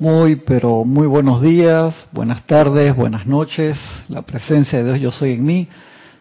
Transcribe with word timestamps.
Muy, 0.00 0.36
pero 0.36 0.84
muy 0.84 1.08
buenos 1.08 1.42
días, 1.42 1.92
buenas 2.12 2.46
tardes, 2.46 2.94
buenas 2.94 3.26
noches. 3.26 3.76
La 4.08 4.22
presencia 4.22 4.78
de 4.78 4.84
Dios 4.84 5.00
yo 5.00 5.10
soy 5.10 5.32
en 5.32 5.44
mí. 5.44 5.68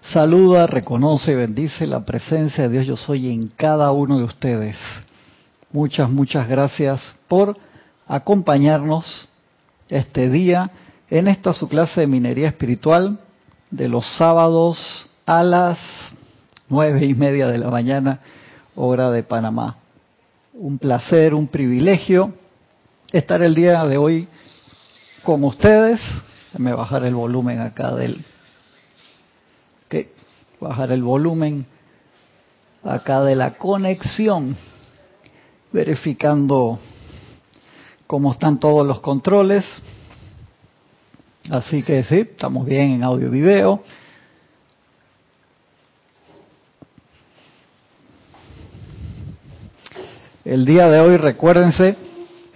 Saluda, 0.01 0.65
reconoce 0.65 1.33
y 1.33 1.35
bendice 1.35 1.85
la 1.85 2.03
presencia 2.03 2.63
de 2.63 2.69
Dios 2.71 2.87
yo 2.87 2.97
soy 2.97 3.31
en 3.31 3.49
cada 3.55 3.91
uno 3.91 4.17
de 4.17 4.23
ustedes. 4.23 4.75
Muchas, 5.71 6.09
muchas 6.09 6.49
gracias 6.49 6.99
por 7.27 7.55
acompañarnos 8.07 9.29
este 9.89 10.27
día 10.31 10.71
en 11.11 11.27
esta 11.27 11.53
su 11.53 11.69
clase 11.69 12.01
de 12.01 12.07
minería 12.07 12.47
espiritual 12.47 13.19
de 13.69 13.89
los 13.89 14.07
sábados 14.17 15.11
a 15.27 15.43
las 15.43 15.77
nueve 16.67 17.05
y 17.05 17.13
media 17.13 17.45
de 17.45 17.59
la 17.59 17.69
mañana, 17.69 18.21
hora 18.75 19.11
de 19.11 19.21
Panamá. 19.21 19.75
Un 20.55 20.79
placer, 20.79 21.35
un 21.35 21.45
privilegio 21.45 22.33
estar 23.11 23.41
el 23.41 23.55
día 23.55 23.85
de 23.85 23.97
hoy 23.97 24.27
con 25.23 25.43
ustedes. 25.43 26.01
Déjame 26.51 26.73
bajar 26.73 27.03
el 27.05 27.15
volumen 27.15 27.59
acá 27.59 27.95
del... 27.95 28.23
Bajar 30.59 30.91
el 30.91 31.03
volumen 31.03 31.67
acá 32.83 33.21
de 33.21 33.35
la 33.35 33.59
conexión, 33.59 34.57
verificando 35.71 36.79
cómo 38.07 38.31
están 38.31 38.59
todos 38.59 38.85
los 38.87 38.99
controles. 39.01 39.63
Así 41.51 41.83
que 41.83 42.03
sí, 42.05 42.21
estamos 42.21 42.65
bien 42.65 42.93
en 42.93 43.03
audio 43.03 43.27
y 43.27 43.29
video. 43.29 43.83
El 50.43 50.65
día 50.65 50.89
de 50.89 50.99
hoy, 50.99 51.17
recuérdense, 51.17 52.06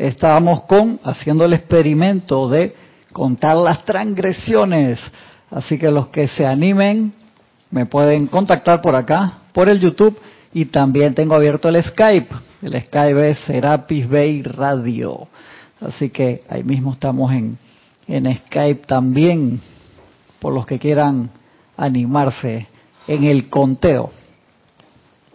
estábamos 0.07 0.63
con 0.63 0.99
haciendo 1.03 1.45
el 1.45 1.53
experimento 1.53 2.49
de 2.49 2.75
contar 3.13 3.57
las 3.57 3.85
transgresiones. 3.85 4.99
Así 5.49 5.77
que 5.77 5.91
los 5.91 6.07
que 6.07 6.27
se 6.27 6.45
animen 6.45 7.13
me 7.69 7.85
pueden 7.85 8.27
contactar 8.27 8.81
por 8.81 8.95
acá, 8.95 9.33
por 9.53 9.69
el 9.69 9.79
YouTube 9.79 10.17
y 10.53 10.65
también 10.65 11.13
tengo 11.13 11.35
abierto 11.35 11.69
el 11.69 11.81
Skype. 11.83 12.33
El 12.61 12.81
Skype 12.81 13.29
es 13.29 13.39
Serapis 13.39 14.09
Bay 14.09 14.41
Radio. 14.43 15.27
Así 15.79 16.09
que 16.09 16.43
ahí 16.49 16.63
mismo 16.63 16.93
estamos 16.93 17.31
en, 17.31 17.57
en 18.07 18.33
Skype 18.35 18.85
también, 18.85 19.61
por 20.39 20.53
los 20.53 20.65
que 20.65 20.79
quieran 20.79 21.29
animarse 21.77 22.67
en 23.07 23.23
el 23.23 23.49
conteo. 23.49 24.11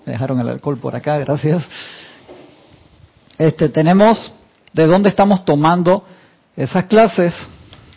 Me 0.04 0.12
dejaron 0.12 0.40
el 0.40 0.48
alcohol 0.48 0.78
por 0.78 0.94
acá, 0.94 1.18
gracias. 1.18 1.64
Este, 3.38 3.68
tenemos 3.68 4.32
de 4.76 4.86
dónde 4.86 5.08
estamos 5.08 5.42
tomando 5.46 6.04
esas 6.54 6.84
clases 6.84 7.34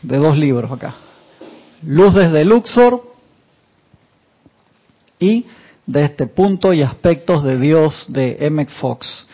de 0.02 0.16
dos 0.16 0.38
libros 0.38 0.72
acá. 0.72 0.96
Luz 1.84 2.16
desde 2.16 2.46
Luxor 2.46 3.04
y 5.20 5.46
de 5.86 6.06
este 6.06 6.26
punto 6.28 6.72
y 6.72 6.82
aspectos 6.82 7.44
de 7.44 7.60
Dios 7.60 8.06
de 8.08 8.38
M. 8.40 8.66
Fox. 8.80 9.28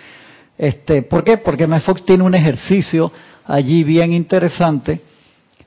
Este, 0.57 1.03
¿Por 1.03 1.23
qué? 1.23 1.37
Porque 1.37 1.65
M. 1.65 1.79
Fox 1.81 2.03
tiene 2.03 2.23
un 2.23 2.33
ejercicio 2.33 3.11
allí 3.45 3.83
bien 3.83 4.11
interesante 4.11 5.01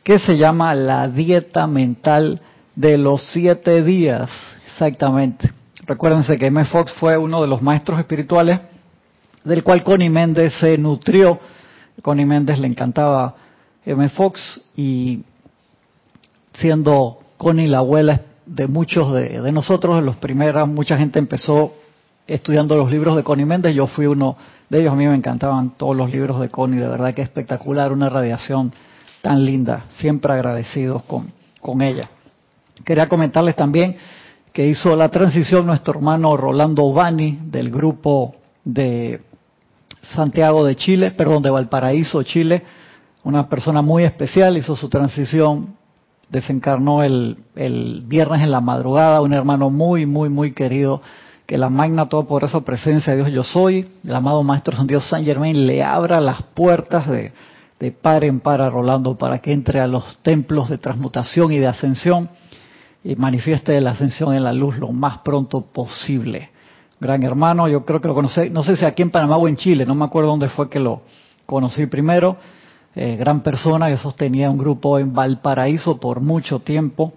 que 0.03 0.19
se 0.19 0.37
llama 0.37 0.75
la 0.75 1.07
dieta 1.07 1.69
mental 1.69 2.41
de 2.75 2.99
los 2.99 3.23
siete 3.31 3.85
días, 3.85 4.29
exactamente. 4.73 5.49
Recuérdense 5.87 6.39
que 6.39 6.47
M. 6.47 6.65
Fox 6.65 6.93
fue 6.95 7.17
uno 7.17 7.41
de 7.41 7.47
los 7.47 7.63
maestros 7.63 8.01
espirituales 8.01 8.59
del 9.45 9.63
cual 9.63 9.85
Connie 9.85 10.11
Méndez 10.11 10.55
se 10.59 10.77
nutrió. 10.77 11.39
Connie 12.03 12.25
Méndez 12.25 12.59
le 12.59 12.67
encantaba 12.67 13.35
M. 13.85 14.09
Fox 14.11 14.61
y 14.77 15.25
siendo 16.53 17.19
Connie 17.37 17.67
la 17.67 17.79
abuela 17.79 18.23
de 18.47 18.67
muchos 18.67 19.13
de, 19.13 19.53
nosotros, 19.53 19.99
en 19.99 20.07
los 20.07 20.17
primeros, 20.17 20.69
mucha 20.69 20.97
gente 20.97 21.19
empezó 21.19 21.73
estudiando 22.27 22.77
los 22.77 22.91
libros 22.91 23.17
de 23.17 23.23
Connie 23.23 23.45
Méndez, 23.45 23.75
yo 23.75 23.87
fui 23.87 24.07
uno 24.07 24.37
de 24.69 24.81
ellos, 24.81 24.93
a 24.93 24.97
mí 24.97 25.07
me 25.07 25.15
encantaban 25.15 25.71
todos 25.71 25.97
los 25.97 26.11
libros 26.11 26.41
de 26.41 26.51
Connie, 26.51 26.79
de 26.79 26.89
verdad 26.89 27.15
que 27.15 27.23
espectacular, 27.23 27.93
una 27.93 28.09
radiación 28.09 28.73
tan 29.23 29.45
linda, 29.45 29.85
siempre 29.89 30.33
agradecidos 30.33 31.03
con, 31.05 31.33
con 31.61 31.83
ella. 31.83 32.09
Quería 32.85 33.09
comentarles 33.09 33.57
también 33.57 33.97
que 34.53 34.67
hizo 34.67 34.95
la 34.97 35.09
transición 35.09 35.67
nuestro 35.67 35.95
hermano 35.95 36.37
Rolando 36.37 36.93
Bani 36.93 37.39
del 37.45 37.71
grupo 37.71 38.35
de 38.65 39.21
Santiago 40.15 40.65
de 40.65 40.77
Chile, 40.77 41.11
perdón, 41.11 41.43
de 41.43 41.51
Valparaíso, 41.51 42.23
Chile, 42.23 42.63
una 43.25 43.49
persona 43.49 43.83
muy 43.83 44.05
especial, 44.05 44.57
hizo 44.57 44.75
su 44.77 44.89
transición, 44.89 45.77
desencarnó 46.31 47.03
el, 47.03 47.37
viernes 48.07 48.43
en 48.43 48.51
la 48.51 48.61
madrugada, 48.61 49.21
un 49.21 49.33
hermano 49.33 49.71
muy, 49.71 50.07
muy, 50.07 50.29
muy 50.29 50.53
querido, 50.53 51.03
que 51.47 51.59
la 51.59 51.71
magna 51.71 52.07
por 52.07 52.45
esa 52.45 52.61
presencia 52.61 53.15
de 53.15 53.23
Dios 53.23 53.33
yo 53.33 53.43
soy, 53.43 53.89
el 54.05 54.15
amado 54.15 54.43
Maestro 54.43 54.77
San 54.77 54.87
Dios 54.87 55.09
San 55.09 55.25
Germain 55.25 55.67
le 55.67 55.83
abra 55.83 56.21
las 56.21 56.43
puertas 56.43 57.09
de, 57.09 57.33
de 57.81 57.91
par 57.91 58.25
en 58.25 58.41
par 58.41 58.61
a 58.61 58.69
Rolando 58.69 59.17
para 59.17 59.39
que 59.39 59.53
entre 59.53 59.81
a 59.81 59.87
los 59.87 60.19
templos 60.23 60.69
de 60.69 60.77
transmutación 60.77 61.53
y 61.53 61.59
de 61.59 61.67
ascensión 61.67 62.29
y 63.03 63.17
manifieste 63.17 63.81
la 63.81 63.93
ascensión 63.93 64.35
en 64.35 64.45
la 64.45 64.53
luz 64.53 64.77
lo 64.77 64.93
más 64.93 65.19
pronto 65.19 65.63
posible 65.63 66.51
gran 67.01 67.23
hermano, 67.23 67.69
yo 67.69 67.85
creo 67.85 68.01
que 68.01 68.09
lo 68.09 68.15
conocí, 68.15 68.51
no 68.51 68.63
sé 68.63 68.77
si 68.77 68.85
aquí 68.85 69.03
en 69.03 69.11
Panamá 69.11 69.37
o 69.37 69.49
en 69.49 69.57
Chile, 69.57 69.87
no 69.87 69.95
me 69.95 70.05
acuerdo 70.05 70.31
dónde 70.31 70.49
fue 70.49 70.69
que 70.69 70.81
lo 70.81 71.03
conocí 71.47 71.87
primero, 71.87 72.37
eh, 72.95 73.17
gran 73.17 73.43
persona 73.43 73.89
que 73.89 73.97
sostenía 73.97 74.51
un 74.51 74.59
grupo 74.59 74.99
en 74.99 75.13
Valparaíso 75.13 75.99
por 76.01 76.21
mucho 76.21 76.61
tiempo, 76.61 77.13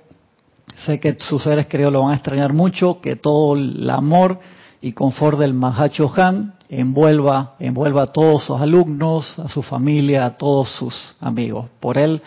sé 0.86 1.00
que 1.00 1.18
sus 1.20 1.44
seres 1.44 1.68
queridos 1.68 1.94
lo 1.94 2.02
van 2.02 2.12
a 2.12 2.16
extrañar 2.16 2.53
mucho, 2.53 3.02
que 3.02 3.16
todo 3.16 3.56
el 3.56 3.90
amor 3.90 4.40
y 4.81 4.94
confort 4.94 5.38
del 5.38 5.53
Mahacho 5.53 6.12
Han 6.16 6.53
envuelva, 6.70 7.56
envuelva 7.59 8.03
a 8.03 8.08
todos 8.08 8.46
sus 8.46 8.59
alumnos, 8.59 9.38
a 9.38 9.47
su 9.47 9.62
familia, 9.62 10.25
a 10.25 10.38
todos 10.38 10.70
sus 10.70 11.16
amigos. 11.20 11.68
Por 11.80 11.97
él, 11.97 12.22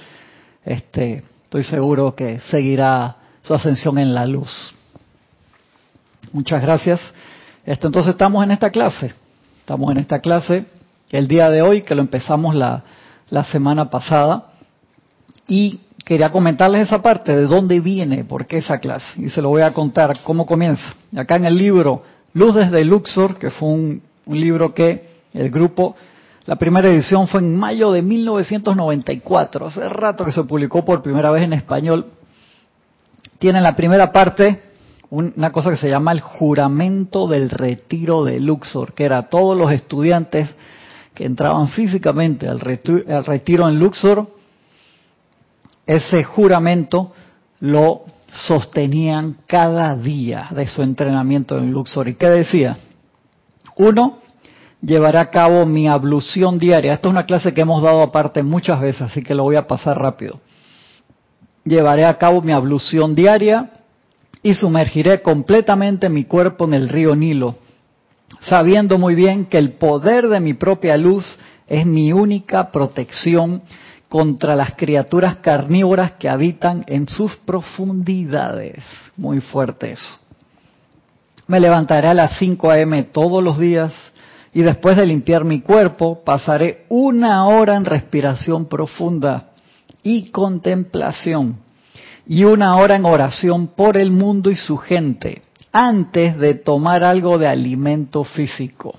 este, 0.64 1.25
estoy 1.44 1.64
seguro 1.64 2.14
que 2.14 2.41
seguirá 2.50 3.16
su 3.43 3.54
ascensión 3.54 3.98
en 3.98 4.14
la 4.14 4.26
luz. 4.26 4.75
Muchas 6.32 6.60
gracias. 6.60 7.00
Esto, 7.66 7.86
entonces 7.86 8.12
estamos 8.12 8.44
en 8.44 8.50
esta 8.50 8.70
clase, 8.70 9.14
estamos 9.60 9.91
en 9.91 9.98
esta 9.98 10.20
clase 10.20 10.66
el 11.10 11.28
día 11.28 11.48
de 11.48 11.62
hoy, 11.62 11.82
que 11.82 11.94
lo 11.94 12.02
empezamos 12.02 12.54
la, 12.54 12.82
semana 13.50 13.88
pasada, 13.88 14.50
y 15.48 15.80
quería 16.04 16.30
comentarles 16.30 16.82
esa 16.82 17.00
parte, 17.00 17.34
de 17.34 17.47
dónde 17.47 17.80
viene, 17.80 18.25
por 18.25 18.47
qué 18.47 18.58
esa 18.58 18.78
clase, 18.78 19.06
y 19.16 19.30
se 19.30 19.41
lo 19.41 19.48
voy 19.48 19.62
a 19.62 19.72
contar 19.72 20.20
cómo 20.25 20.44
comienza. 20.44 20.94
Acá 21.16 21.36
en 21.36 21.47
el 21.47 21.56
libro 21.56 22.02
Luz 22.34 22.54
desde 22.54 22.84
Luxor, 22.84 23.38
que 23.38 23.50
fue 23.50 23.69
un, 23.69 24.02
un 24.26 24.41
libro 24.41 24.75
que 24.75 25.08
el 25.32 25.50
grupo, 25.50 25.96
la 26.44 26.56
primera 26.56 26.88
edición 26.88 27.28
fue 27.28 27.41
en 27.41 27.56
mayo 27.56 27.92
de 27.92 28.02
1994, 28.02 29.66
hace 29.66 29.88
rato 29.88 30.25
que 30.25 30.32
se 30.32 30.44
publicó 30.44 30.84
por 30.84 31.02
primera 31.02 31.31
vez 31.31 31.44
en 31.44 31.54
español, 31.54 32.06
tiene 33.38 33.60
la 33.60 33.75
primera 33.75 34.12
parte 34.12 34.73
una 35.14 35.52
cosa 35.52 35.70
que 35.70 35.76
se 35.76 35.88
llama 35.88 36.10
el 36.10 36.20
juramento 36.20 37.28
del 37.28 37.48
retiro 37.48 38.25
de 38.25 38.41
Luxor, 38.41 38.94
que 38.94 39.04
era 39.04 39.22
todos 39.22 39.56
los 39.56 39.70
estudiantes 39.70 40.48
que 41.14 41.25
entraban 41.25 41.69
físicamente 41.69 42.48
al 42.48 42.58
retiro, 42.58 43.69
en 43.69 43.78
Luxor, 43.78 44.26
ese 45.86 46.25
juramento 46.25 47.12
lo 47.60 48.02
sostenían 48.32 49.36
cada 49.47 49.94
día 49.94 50.48
de 50.50 50.66
su 50.66 50.82
entrenamiento 50.82 51.56
en 51.58 51.70
Luxor. 51.70 52.08
¿Y 52.08 52.16
qué 52.16 52.28
decía? 52.28 52.76
Uno, 53.76 54.19
llevaré 54.82 55.19
a 55.19 55.31
cabo 55.31 55.64
mi 55.64 55.86
ablución 55.86 56.58
diaria. 56.58 56.94
Esta 56.94 57.06
es 57.06 57.12
una 57.12 57.26
clase 57.26 57.54
que 57.54 57.60
hemos 57.60 57.82
dado 57.82 58.02
aparte 58.02 58.42
muchas 58.42 58.81
veces, 58.81 59.02
así 59.02 59.22
que 59.22 59.37
lo 59.37 59.44
voy 59.44 59.55
a 59.55 59.69
pasar 59.69 59.96
rápido. 59.96 60.40
Llevaré 61.64 62.05
a 62.05 62.19
cabo 62.19 62.43
mi 62.43 62.50
ablución 62.50 63.14
diaria 63.14 63.70
y 64.44 64.52
sumergiré 64.52 65.23
completamente 65.23 66.11
mi 66.11 66.25
cuerpo 66.25 66.67
en 66.67 66.75
el 66.75 66.91
río 66.91 67.17
Nilo, 67.17 67.56
sabiendo 68.43 68.99
muy 68.99 69.14
bien 69.14 69.46
que 69.46 69.56
el 69.56 69.73
poder 69.73 70.29
de 70.29 70.38
mi 70.38 70.52
propia 70.52 70.99
luz 70.99 71.38
es 71.67 71.87
mi 71.87 72.12
única 72.12 72.70
protección 72.70 73.62
contra 74.11 74.55
las 74.55 74.75
criaturas 74.75 75.37
carnívoras 75.37 76.12
que 76.12 76.29
habitan 76.29 76.85
en 76.88 77.08
sus 77.08 77.35
profundidades. 77.37 78.85
Muy 79.17 79.41
fuerte 79.41 79.93
eso. 79.93 80.19
Me 81.47 81.58
levantaré 81.58 82.08
a 82.08 82.14
las 82.14 82.37
5 82.38 82.70
a.m. 82.70 83.02
todos 83.05 83.43
los 83.43 83.58
días 83.58 83.94
y 84.52 84.61
después 84.61 84.99
de 84.99 85.06
limpiar 85.06 85.44
mi 85.44 85.62
cuerpo 85.62 86.23
pasaré 86.23 86.85
una 86.90 87.47
hora 87.47 87.76
en 87.76 87.87
respiración 87.87 88.67
profunda 88.67 89.52
y 90.02 90.29
contemplación 90.31 91.63
y 92.26 92.44
una 92.44 92.76
hora 92.76 92.97
en 92.97 93.05
oración 93.05 93.69
por 93.69 93.97
el 93.97 94.11
mundo 94.11 94.50
y 94.50 94.56
su 94.56 94.76
gente 94.76 95.43
antes 95.73 96.38
de 96.38 96.55
tomar 96.55 97.03
algo 97.03 97.37
de 97.38 97.49
alimento 97.49 98.25
físico. 98.25 98.94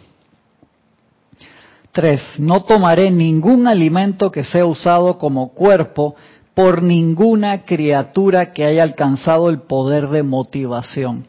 3. 1.94 2.40
No 2.40 2.64
tomaré 2.64 3.10
ningún 3.10 3.68
alimento 3.68 4.30
que 4.30 4.44
sea 4.44 4.66
usado 4.66 5.18
como 5.18 5.54
cuerpo 5.54 6.16
por 6.54 6.84
ninguna 6.84 7.64
criatura 7.64 8.52
que 8.52 8.66
haya 8.66 8.84
alcanzado 8.84 9.50
el 9.50 9.62
poder 9.62 10.10
de 10.10 10.24
motivación. 10.24 11.26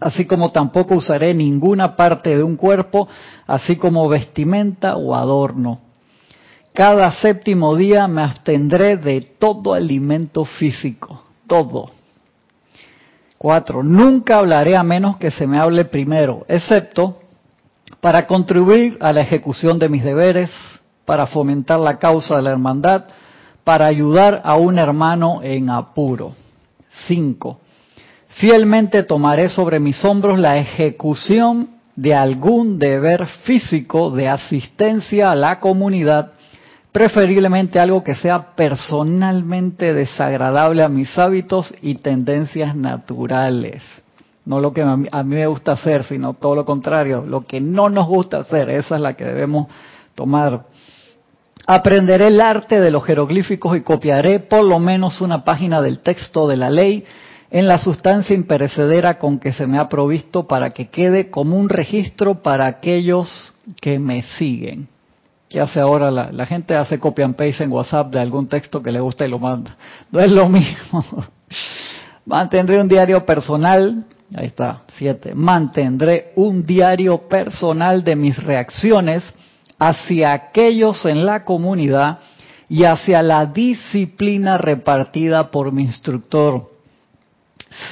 Así 0.00 0.26
como 0.26 0.50
tampoco 0.50 0.96
usaré 0.96 1.34
ninguna 1.34 1.96
parte 1.96 2.36
de 2.36 2.42
un 2.42 2.56
cuerpo, 2.56 3.08
así 3.46 3.76
como 3.76 4.08
vestimenta 4.08 4.96
o 4.96 5.14
adorno. 5.14 5.80
Cada 6.78 7.10
séptimo 7.10 7.74
día 7.74 8.06
me 8.06 8.22
abstendré 8.22 8.96
de 8.98 9.20
todo 9.20 9.74
alimento 9.74 10.44
físico, 10.44 11.24
todo. 11.48 11.90
Cuatro, 13.36 13.82
nunca 13.82 14.36
hablaré 14.36 14.76
a 14.76 14.84
menos 14.84 15.16
que 15.16 15.32
se 15.32 15.44
me 15.48 15.58
hable 15.58 15.86
primero, 15.86 16.46
excepto 16.46 17.18
para 18.00 18.28
contribuir 18.28 18.96
a 19.00 19.12
la 19.12 19.22
ejecución 19.22 19.80
de 19.80 19.88
mis 19.88 20.04
deberes, 20.04 20.52
para 21.04 21.26
fomentar 21.26 21.80
la 21.80 21.98
causa 21.98 22.36
de 22.36 22.42
la 22.42 22.52
hermandad, 22.52 23.06
para 23.64 23.86
ayudar 23.86 24.40
a 24.44 24.54
un 24.54 24.78
hermano 24.78 25.40
en 25.42 25.70
apuro. 25.70 26.32
5. 27.08 27.58
Fielmente 28.28 29.02
tomaré 29.02 29.48
sobre 29.48 29.80
mis 29.80 30.04
hombros 30.04 30.38
la 30.38 30.58
ejecución 30.58 31.70
de 31.96 32.14
algún 32.14 32.78
deber 32.78 33.26
físico 33.26 34.12
de 34.12 34.28
asistencia 34.28 35.32
a 35.32 35.34
la 35.34 35.58
comunidad, 35.58 36.34
preferiblemente 36.92 37.78
algo 37.78 38.02
que 38.02 38.14
sea 38.14 38.54
personalmente 38.54 39.92
desagradable 39.92 40.82
a 40.82 40.88
mis 40.88 41.16
hábitos 41.18 41.74
y 41.82 41.96
tendencias 41.96 42.74
naturales. 42.74 43.82
No 44.44 44.60
lo 44.60 44.72
que 44.72 44.80
a 44.80 44.96
mí, 44.96 45.08
me 45.24 45.46
gusta 45.46 45.72
hacer, 45.72 46.04
sino 46.04 46.32
todo 46.34 46.54
lo 46.54 46.64
contrario, 46.64 47.22
lo 47.26 47.42
que 47.42 47.60
no 47.60 47.90
nos 47.90 48.06
gusta 48.06 48.38
hacer, 48.38 48.70
esa 48.70 48.94
es 48.94 49.00
la 49.00 49.14
que 49.14 49.24
debemos 49.24 49.66
tomar. 50.14 50.64
Aprenderé 51.66 52.28
el 52.28 52.40
arte 52.40 52.80
de 52.80 52.90
los 52.90 53.04
jeroglíficos 53.04 53.76
y 53.76 53.82
copiaré 53.82 54.40
por 54.40 54.64
lo 54.64 54.78
menos 54.78 55.20
una 55.20 55.44
página 55.44 55.82
del 55.82 55.98
texto 55.98 56.48
de 56.48 56.56
la 56.56 56.70
ley 56.70 57.04
en 57.50 57.66
la 57.66 57.78
sustancia 57.78 58.34
imperecedera 58.34 59.18
con 59.18 59.38
que 59.38 59.52
se 59.52 59.66
me 59.66 59.78
ha 59.78 59.88
provisto 59.88 60.46
para 60.46 60.70
que 60.70 60.88
quede 60.88 61.30
como 61.30 61.58
un 61.58 61.68
registro 61.68 62.42
para 62.42 62.66
aquellos 62.66 63.54
que 63.82 63.98
me 63.98 64.22
siguen. 64.22 64.88
¿Qué 65.48 65.60
hace 65.60 65.80
ahora? 65.80 66.10
La, 66.10 66.30
la 66.30 66.46
gente 66.46 66.74
hace 66.76 66.98
copy 66.98 67.22
and 67.22 67.34
paste 67.34 67.64
en 67.64 67.72
WhatsApp 67.72 68.12
de 68.12 68.20
algún 68.20 68.48
texto 68.48 68.82
que 68.82 68.92
le 68.92 69.00
gusta 69.00 69.26
y 69.26 69.30
lo 69.30 69.38
manda. 69.38 69.76
No 70.10 70.20
es 70.20 70.30
lo 70.30 70.48
mismo. 70.48 71.04
Mantendré 72.26 72.80
un 72.80 72.88
diario 72.88 73.24
personal 73.24 74.04
Ahí 74.34 74.46
está, 74.46 74.82
siete. 74.88 75.34
Mantendré 75.34 76.32
un 76.36 76.62
diario 76.62 77.28
personal 77.28 78.04
de 78.04 78.14
mis 78.14 78.36
reacciones 78.42 79.32
hacia 79.78 80.32
aquellos 80.32 81.06
en 81.06 81.24
la 81.24 81.44
comunidad 81.44 82.18
y 82.68 82.84
hacia 82.84 83.22
la 83.22 83.46
disciplina 83.46 84.58
repartida 84.58 85.50
por 85.50 85.72
mi 85.72 85.82
instructor. 85.84 86.70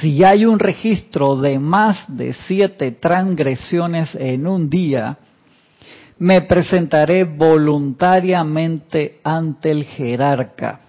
Si 0.00 0.22
hay 0.24 0.44
un 0.44 0.58
registro 0.58 1.36
de 1.36 1.58
más 1.58 2.04
de 2.08 2.34
siete 2.34 2.92
transgresiones 2.92 4.14
en 4.14 4.46
un 4.46 4.68
día, 4.68 5.16
me 6.18 6.42
presentaré 6.42 7.24
voluntariamente 7.24 9.20
ante 9.22 9.70
el 9.70 9.84
jerarca 9.84 10.80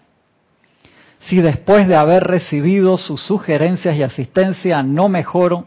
si 1.27 1.41
después 1.41 1.87
de 1.87 1.95
haber 1.95 2.23
recibido 2.23 2.97
sus 2.97 3.21
sugerencias 3.21 3.97
y 3.97 4.03
asistencia 4.03 4.81
no 4.81 5.09
mejoro, 5.09 5.65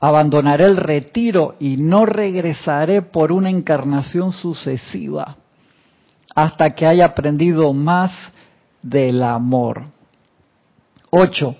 abandonaré 0.00 0.64
el 0.64 0.76
retiro 0.76 1.54
y 1.60 1.76
no 1.76 2.06
regresaré 2.06 3.02
por 3.02 3.30
una 3.30 3.50
encarnación 3.50 4.32
sucesiva 4.32 5.36
hasta 6.34 6.70
que 6.70 6.86
haya 6.86 7.04
aprendido 7.04 7.72
más 7.72 8.32
del 8.82 9.22
amor. 9.22 9.84
8. 11.10 11.54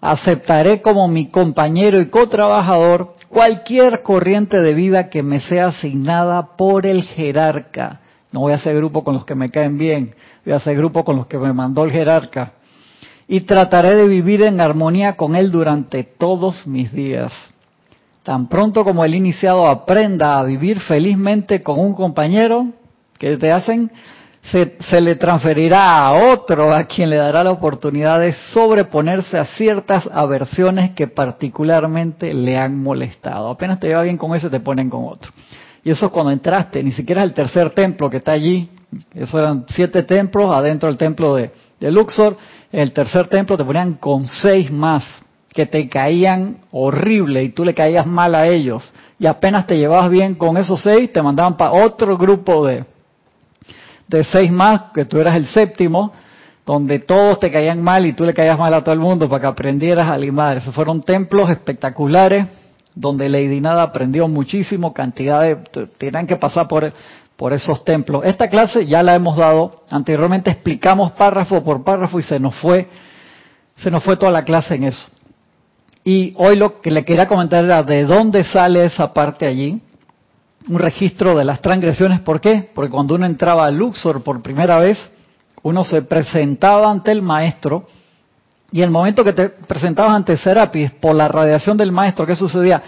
Aceptaré 0.00 0.80
como 0.80 1.08
mi 1.08 1.28
compañero 1.28 2.00
y 2.00 2.06
cotrabajador 2.06 3.14
cualquier 3.28 4.02
corriente 4.02 4.60
de 4.60 4.74
vida 4.74 5.08
que 5.08 5.22
me 5.22 5.40
sea 5.40 5.68
asignada 5.68 6.56
por 6.56 6.86
el 6.86 7.02
jerarca 7.02 8.00
no 8.36 8.40
voy 8.40 8.52
a 8.52 8.56
hacer 8.56 8.76
grupo 8.76 9.02
con 9.02 9.14
los 9.14 9.24
que 9.24 9.34
me 9.34 9.48
caen 9.48 9.78
bien, 9.78 10.14
voy 10.44 10.52
a 10.52 10.56
hacer 10.56 10.76
grupo 10.76 11.06
con 11.06 11.16
los 11.16 11.26
que 11.26 11.38
me 11.38 11.54
mandó 11.54 11.84
el 11.84 11.90
jerarca. 11.90 12.52
Y 13.26 13.40
trataré 13.40 13.96
de 13.96 14.06
vivir 14.06 14.42
en 14.42 14.60
armonía 14.60 15.16
con 15.16 15.34
él 15.34 15.50
durante 15.50 16.04
todos 16.04 16.66
mis 16.66 16.92
días. 16.92 17.32
Tan 18.22 18.46
pronto 18.48 18.84
como 18.84 19.06
el 19.06 19.14
iniciado 19.14 19.66
aprenda 19.66 20.38
a 20.38 20.44
vivir 20.44 20.80
felizmente 20.80 21.62
con 21.62 21.78
un 21.78 21.94
compañero, 21.94 22.66
que 23.18 23.38
te 23.38 23.50
hacen? 23.50 23.90
Se, 24.50 24.76
se, 24.78 25.00
le 25.00 25.16
transferirá 25.16 26.06
a 26.06 26.32
otro 26.32 26.72
a 26.72 26.84
quien 26.84 27.10
le 27.10 27.16
dará 27.16 27.42
la 27.42 27.50
oportunidad 27.50 28.20
de 28.20 28.32
sobreponerse 28.52 29.38
a 29.38 29.44
ciertas 29.44 30.08
aversiones 30.12 30.92
que 30.92 31.08
particularmente 31.08 32.32
le 32.32 32.56
han 32.56 32.80
molestado. 32.80 33.48
Apenas 33.50 33.80
te 33.80 33.88
lleva 33.88 34.02
bien 34.02 34.16
con 34.16 34.34
ese, 34.36 34.48
te 34.48 34.60
ponen 34.60 34.88
con 34.88 35.04
otro. 35.04 35.32
Y 35.86 35.90
eso 35.90 36.10
cuando 36.10 36.32
entraste, 36.32 36.82
ni 36.82 36.90
siquiera 36.90 37.22
es 37.22 37.28
el 37.28 37.32
tercer 37.32 37.70
templo 37.70 38.10
que 38.10 38.16
está 38.16 38.32
allí. 38.32 38.68
Eso 39.14 39.38
eran 39.38 39.66
siete 39.68 40.02
templos 40.02 40.50
adentro 40.50 40.88
del 40.88 40.98
templo 40.98 41.36
de, 41.36 41.52
Luxor. 41.80 42.36
En 42.72 42.80
el 42.80 42.92
tercer 42.92 43.28
templo 43.28 43.56
te 43.56 43.64
ponían 43.64 43.94
con 43.94 44.26
seis 44.26 44.68
más 44.68 45.24
que 45.52 45.64
te 45.64 45.88
caían 45.88 46.58
horrible 46.72 47.44
y 47.44 47.50
tú 47.50 47.64
le 47.64 47.72
caías 47.72 48.04
mal 48.04 48.34
a 48.34 48.48
ellos. 48.48 48.92
Y 49.20 49.26
apenas 49.26 49.68
te 49.68 49.78
llevabas 49.78 50.10
bien 50.10 50.34
con 50.34 50.56
esos 50.56 50.82
seis, 50.82 51.12
te 51.12 51.22
mandaban 51.22 51.56
para 51.56 51.72
otro 51.72 52.18
grupo 52.18 52.66
de, 52.66 52.84
de 54.08 54.24
seis 54.24 54.50
más, 54.50 54.92
que 54.94 55.04
tú 55.04 55.18
eras 55.18 55.36
el 55.36 55.46
séptimo, 55.46 56.12
donde 56.64 56.98
todos 56.98 57.38
te 57.40 57.50
caían 57.50 57.82
mal 57.82 58.06
y 58.06 58.12
tú 58.12 58.24
le 58.24 58.34
caías 58.34 58.58
mal 58.58 58.74
a 58.74 58.82
todo 58.82 58.92
el 58.92 59.00
mundo 59.00 59.28
para 59.28 59.40
que 59.40 59.46
aprendieras 59.46 60.08
a 60.08 60.18
limar. 60.18 60.56
Esos 60.56 60.74
fueron 60.74 61.02
templos 61.02 61.48
espectaculares 61.50 62.46
donde 62.94 63.28
Lady 63.28 63.60
Nada 63.60 63.82
aprendió 63.82 64.26
muchísimo, 64.26 64.92
cantidad 64.92 65.42
de... 65.42 65.56
Tienen 65.98 66.26
que 66.26 66.36
pasar 66.36 66.66
por, 66.66 66.92
por 67.36 67.52
esos 67.52 67.84
templos. 67.84 68.24
Esta 68.24 68.48
clase 68.48 68.86
ya 68.86 69.02
la 69.02 69.14
hemos 69.14 69.36
dado, 69.36 69.84
anteriormente 69.90 70.50
explicamos 70.50 71.12
párrafo 71.12 71.62
por 71.62 71.84
párrafo 71.84 72.18
y 72.18 72.22
se 72.22 72.40
nos 72.40 72.54
fue, 72.56 72.88
se 73.76 73.90
nos 73.90 74.02
fue 74.02 74.16
toda 74.16 74.32
la 74.32 74.44
clase 74.44 74.74
en 74.74 74.84
eso. 74.84 75.06
Y 76.02 76.34
hoy 76.36 76.56
lo 76.56 76.80
que 76.80 76.90
le 76.90 77.04
quería 77.04 77.26
comentar 77.26 77.64
era 77.64 77.82
de 77.82 78.04
dónde 78.04 78.44
sale 78.44 78.84
esa 78.86 79.12
parte 79.12 79.46
allí, 79.46 79.80
un 80.68 80.78
registro 80.78 81.36
de 81.36 81.44
las 81.44 81.60
transgresiones. 81.62 82.20
¿Por 82.20 82.40
qué? 82.40 82.70
Porque 82.74 82.90
cuando 82.90 83.14
uno 83.14 83.26
entraba 83.26 83.66
a 83.66 83.70
Luxor 83.70 84.22
por 84.22 84.42
primera 84.42 84.78
vez, 84.78 84.98
uno 85.62 85.84
se 85.84 86.02
presentaba 86.02 86.90
ante 86.90 87.12
el 87.12 87.22
maestro 87.22 87.86
y 88.72 88.82
el 88.82 88.90
momento 88.90 89.22
que 89.22 89.32
te 89.32 89.48
presentabas 89.48 90.14
ante 90.14 90.36
Serapis, 90.36 90.90
por 90.92 91.14
la 91.14 91.28
radiación 91.28 91.76
del 91.76 91.92
maestro, 91.92 92.26
¿qué 92.26 92.34
sucedía? 92.34 92.82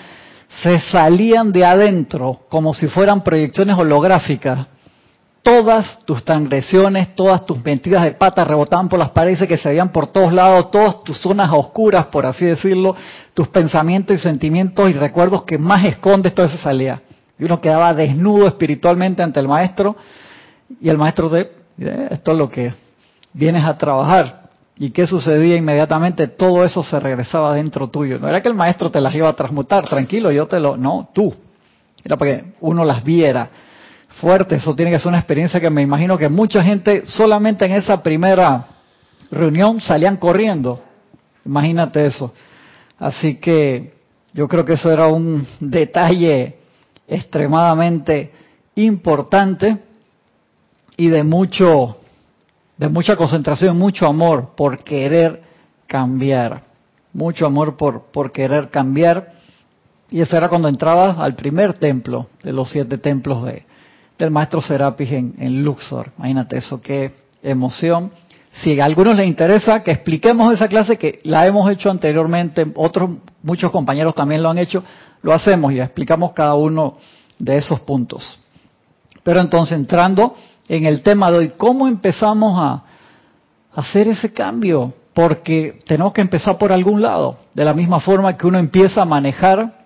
Se 0.60 0.80
salían 0.80 1.52
de 1.52 1.64
adentro 1.64 2.40
como 2.48 2.74
si 2.74 2.88
fueran 2.88 3.22
proyecciones 3.22 3.76
holográficas. 3.76 4.66
Todas 5.42 6.00
tus 6.04 6.24
transgresiones, 6.24 7.14
todas 7.14 7.46
tus 7.46 7.64
mentiras 7.64 8.02
de 8.02 8.10
pata 8.10 8.44
rebotaban 8.44 8.88
por 8.88 8.98
las 8.98 9.10
paredes 9.10 9.46
que 9.48 9.56
se 9.56 9.68
veían 9.68 9.90
por 9.90 10.08
todos 10.08 10.32
lados, 10.32 10.70
todas 10.70 11.02
tus 11.04 11.16
zonas 11.18 11.50
oscuras, 11.52 12.06
por 12.06 12.26
así 12.26 12.44
decirlo, 12.44 12.96
tus 13.32 13.48
pensamientos 13.48 14.16
y 14.16 14.18
sentimientos 14.18 14.90
y 14.90 14.94
recuerdos 14.94 15.44
que 15.44 15.56
más 15.56 15.84
escondes, 15.84 16.34
todo 16.34 16.46
eso 16.46 16.58
salía. 16.58 17.00
Y 17.38 17.44
uno 17.44 17.60
quedaba 17.60 17.94
desnudo 17.94 18.46
espiritualmente 18.46 19.22
ante 19.22 19.40
el 19.40 19.48
maestro 19.48 19.96
y 20.80 20.88
el 20.88 20.98
maestro 20.98 21.28
de, 21.28 21.50
eh, 21.78 22.08
esto 22.10 22.32
es 22.32 22.38
lo 22.38 22.48
que 22.48 22.72
vienes 23.32 23.64
a 23.64 23.78
trabajar. 23.78 24.48
¿Y 24.76 24.90
qué 24.90 25.06
sucedía 25.06 25.56
inmediatamente? 25.56 26.28
Todo 26.28 26.64
eso 26.64 26.82
se 26.82 27.00
regresaba 27.00 27.54
dentro 27.54 27.88
tuyo. 27.88 28.18
No 28.18 28.28
era 28.28 28.40
que 28.40 28.48
el 28.48 28.54
maestro 28.54 28.90
te 28.90 29.00
las 29.00 29.14
iba 29.14 29.28
a 29.28 29.32
transmutar, 29.32 29.88
tranquilo, 29.88 30.30
yo 30.30 30.46
te 30.46 30.60
lo... 30.60 30.76
No, 30.76 31.10
tú. 31.12 31.34
Era 32.04 32.16
para 32.16 32.30
que 32.30 32.44
uno 32.60 32.84
las 32.84 33.02
viera. 33.02 33.50
Fuerte, 34.20 34.56
eso 34.56 34.74
tiene 34.74 34.92
que 34.92 34.98
ser 34.98 35.08
una 35.08 35.18
experiencia 35.18 35.60
que 35.60 35.70
me 35.70 35.82
imagino 35.82 36.16
que 36.16 36.28
mucha 36.28 36.62
gente 36.62 37.04
solamente 37.06 37.66
en 37.66 37.72
esa 37.72 38.02
primera 38.02 38.66
reunión 39.30 39.80
salían 39.80 40.16
corriendo. 40.16 40.80
Imagínate 41.44 42.06
eso. 42.06 42.32
Así 42.98 43.36
que 43.36 43.94
yo 44.32 44.46
creo 44.48 44.64
que 44.64 44.74
eso 44.74 44.92
era 44.92 45.08
un 45.08 45.46
detalle 45.60 46.57
extremadamente 47.08 48.32
importante 48.74 49.78
y 50.96 51.08
de 51.08 51.24
mucho 51.24 51.96
de 52.78 52.88
mucha 52.88 53.16
concentración, 53.16 53.76
mucho 53.76 54.06
amor 54.06 54.50
por 54.56 54.82
querer 54.84 55.40
cambiar, 55.86 56.62
mucho 57.12 57.44
amor 57.44 57.76
por, 57.76 58.04
por 58.12 58.30
querer 58.30 58.70
cambiar. 58.70 59.32
Y 60.10 60.20
eso 60.20 60.36
era 60.36 60.48
cuando 60.48 60.68
entraba 60.68 61.10
al 61.22 61.34
primer 61.34 61.74
templo 61.74 62.28
de 62.42 62.52
los 62.52 62.70
siete 62.70 62.96
templos 62.98 63.44
de, 63.44 63.64
del 64.16 64.30
maestro 64.30 64.62
Serapis 64.62 65.10
en, 65.10 65.34
en 65.38 65.64
Luxor. 65.64 66.12
Imagínate 66.18 66.58
eso, 66.58 66.80
qué 66.80 67.12
emoción. 67.42 68.12
Si 68.62 68.78
a 68.80 68.84
algunos 68.84 69.16
les 69.16 69.26
interesa 69.26 69.82
que 69.82 69.90
expliquemos 69.90 70.54
esa 70.54 70.68
clase, 70.68 70.96
que 70.96 71.20
la 71.24 71.46
hemos 71.46 71.70
hecho 71.70 71.90
anteriormente, 71.90 72.66
otros, 72.76 73.10
muchos 73.42 73.70
compañeros 73.70 74.14
también 74.14 74.42
lo 74.42 74.50
han 74.50 74.58
hecho, 74.58 74.82
lo 75.22 75.32
hacemos 75.32 75.72
y 75.72 75.80
explicamos 75.80 76.32
cada 76.32 76.54
uno 76.54 76.96
de 77.38 77.56
esos 77.56 77.80
puntos. 77.80 78.38
Pero 79.22 79.40
entonces 79.40 79.76
entrando 79.78 80.34
en 80.68 80.86
el 80.86 81.02
tema 81.02 81.30
de 81.30 81.38
hoy, 81.38 81.52
¿cómo 81.56 81.88
empezamos 81.88 82.58
a 82.58 82.82
hacer 83.74 84.08
ese 84.08 84.32
cambio? 84.32 84.92
Porque 85.14 85.80
tenemos 85.86 86.12
que 86.12 86.20
empezar 86.20 86.58
por 86.58 86.72
algún 86.72 87.02
lado, 87.02 87.36
de 87.54 87.64
la 87.64 87.74
misma 87.74 88.00
forma 88.00 88.36
que 88.36 88.46
uno 88.46 88.58
empieza 88.58 89.02
a 89.02 89.04
manejar 89.04 89.78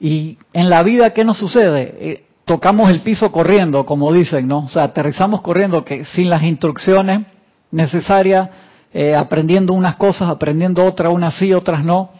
y 0.00 0.38
en 0.52 0.68
la 0.68 0.82
vida, 0.82 1.14
¿qué 1.14 1.24
nos 1.24 1.38
sucede? 1.38 1.94
Eh, 1.98 2.24
tocamos 2.44 2.90
el 2.90 3.00
piso 3.00 3.32
corriendo, 3.32 3.86
como 3.86 4.12
dicen, 4.12 4.46
¿no? 4.46 4.58
O 4.58 4.68
sea, 4.68 4.84
aterrizamos 4.84 5.40
corriendo, 5.40 5.84
que 5.84 6.04
sin 6.04 6.28
las 6.28 6.42
instrucciones 6.42 7.22
necesarias, 7.70 8.50
eh, 8.92 9.14
aprendiendo 9.14 9.72
unas 9.72 9.96
cosas, 9.96 10.28
aprendiendo 10.28 10.84
otras, 10.84 11.12
unas 11.12 11.34
sí, 11.36 11.52
otras 11.52 11.84
no. 11.84 12.10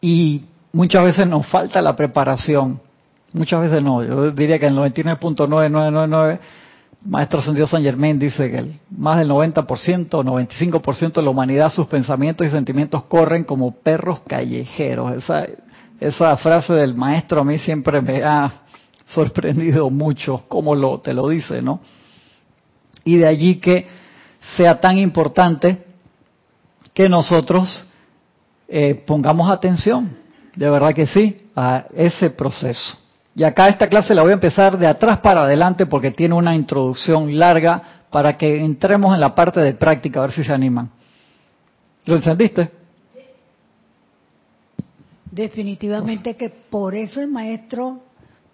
Y 0.00 0.44
muchas 0.72 1.04
veces 1.04 1.26
nos 1.26 1.46
falta 1.46 1.80
la 1.80 1.96
preparación. 1.96 2.80
Muchas 3.32 3.62
veces 3.62 3.82
no. 3.82 4.02
Yo 4.02 4.30
diría 4.32 4.58
que 4.58 4.66
el 4.66 4.76
99.9999, 4.76 6.38
Maestro 7.06 7.40
Sendido 7.40 7.66
San 7.66 7.82
Germain 7.82 8.18
dice 8.18 8.50
que 8.50 8.58
el, 8.58 8.78
más 8.90 9.18
del 9.18 9.30
90%, 9.30 9.64
95% 10.08 11.12
de 11.12 11.22
la 11.22 11.30
humanidad, 11.30 11.70
sus 11.70 11.86
pensamientos 11.86 12.46
y 12.46 12.50
sentimientos 12.50 13.04
corren 13.04 13.44
como 13.44 13.72
perros 13.72 14.20
callejeros. 14.26 15.16
Esa, 15.16 15.46
esa 16.00 16.36
frase 16.36 16.72
del 16.74 16.94
maestro 16.94 17.40
a 17.40 17.44
mí 17.44 17.58
siempre 17.58 18.00
me 18.00 18.22
ha 18.22 18.52
sorprendido 19.06 19.90
mucho, 19.90 20.44
como 20.48 20.74
lo, 20.74 20.98
te 20.98 21.14
lo 21.14 21.28
dice, 21.28 21.62
¿no? 21.62 21.80
Y 23.04 23.16
de 23.16 23.26
allí 23.26 23.56
que 23.56 23.86
sea 24.56 24.80
tan 24.80 24.98
importante 24.98 25.84
que 26.92 27.08
nosotros 27.08 27.86
eh, 28.68 29.02
pongamos 29.06 29.50
atención, 29.50 30.19
de 30.54 30.70
verdad 30.70 30.94
que 30.94 31.06
sí, 31.06 31.48
a 31.56 31.84
ese 31.94 32.30
proceso. 32.30 32.96
Y 33.34 33.44
acá 33.44 33.68
esta 33.68 33.88
clase 33.88 34.14
la 34.14 34.22
voy 34.22 34.32
a 34.32 34.34
empezar 34.34 34.76
de 34.76 34.86
atrás 34.86 35.20
para 35.20 35.44
adelante 35.44 35.86
porque 35.86 36.10
tiene 36.10 36.34
una 36.34 36.54
introducción 36.54 37.38
larga 37.38 37.82
para 38.10 38.36
que 38.36 38.62
entremos 38.62 39.14
en 39.14 39.20
la 39.20 39.34
parte 39.34 39.60
de 39.60 39.74
práctica, 39.74 40.18
a 40.18 40.22
ver 40.22 40.32
si 40.32 40.42
se 40.42 40.52
animan. 40.52 40.90
¿Lo 42.06 42.16
encendiste? 42.16 42.70
Definitivamente 45.30 46.36
que 46.36 46.50
por 46.50 46.94
eso 46.94 47.20
el 47.20 47.28
maestro 47.28 48.00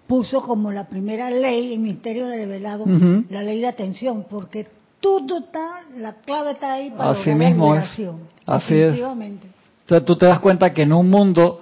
puso 0.07 0.43
como 0.43 0.71
la 0.71 0.85
primera 0.85 1.31
ley 1.31 1.73
el 1.73 1.81
misterio 1.81 2.27
de 2.27 2.37
revelado 2.37 2.85
la 3.31 3.43
ley 3.43 3.61
de 3.61 3.67
atención, 3.67 4.27
porque 4.29 4.69
todo 5.01 5.39
está, 5.39 5.83
la 5.97 6.15
clave 6.15 6.53
está 6.53 6.75
ahí 6.75 6.91
para 6.91 7.11
Así 7.11 7.31
mismo 7.31 7.75
es. 7.75 7.99
Así 8.45 8.75
es. 8.75 8.99
Entonces 8.99 10.05
tú 10.05 10.17
te 10.17 10.27
das 10.27 10.41
cuenta 10.41 10.73
que 10.75 10.83
en 10.83 10.93
un 10.93 11.09
mundo 11.09 11.61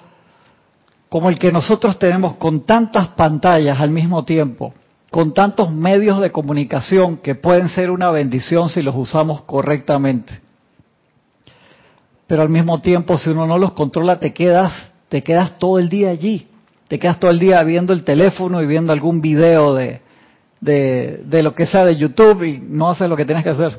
como 1.14 1.28
el 1.28 1.38
que 1.38 1.52
nosotros 1.52 1.96
tenemos 1.96 2.34
con 2.38 2.64
tantas 2.64 3.06
pantallas 3.10 3.78
al 3.78 3.90
mismo 3.90 4.24
tiempo, 4.24 4.74
con 5.12 5.32
tantos 5.32 5.70
medios 5.70 6.20
de 6.20 6.32
comunicación 6.32 7.18
que 7.18 7.36
pueden 7.36 7.68
ser 7.68 7.92
una 7.92 8.10
bendición 8.10 8.68
si 8.68 8.82
los 8.82 8.96
usamos 8.96 9.42
correctamente. 9.42 10.40
Pero 12.26 12.42
al 12.42 12.48
mismo 12.48 12.80
tiempo, 12.80 13.16
si 13.16 13.30
uno 13.30 13.46
no 13.46 13.58
los 13.58 13.74
controla, 13.74 14.18
te 14.18 14.32
quedas 14.32 14.72
te 15.08 15.22
quedas 15.22 15.56
todo 15.60 15.78
el 15.78 15.88
día 15.88 16.10
allí. 16.10 16.48
Te 16.88 16.98
quedas 16.98 17.20
todo 17.20 17.30
el 17.30 17.38
día 17.38 17.62
viendo 17.62 17.92
el 17.92 18.02
teléfono 18.02 18.60
y 18.60 18.66
viendo 18.66 18.92
algún 18.92 19.20
video 19.20 19.72
de, 19.72 20.00
de, 20.60 21.42
lo 21.44 21.54
que 21.54 21.66
sea 21.66 21.84
de 21.84 21.94
YouTube 21.94 22.42
y 22.42 22.58
no 22.58 22.90
haces 22.90 23.08
lo 23.08 23.14
que 23.14 23.24
tienes 23.24 23.44
que 23.44 23.50
hacer. 23.50 23.78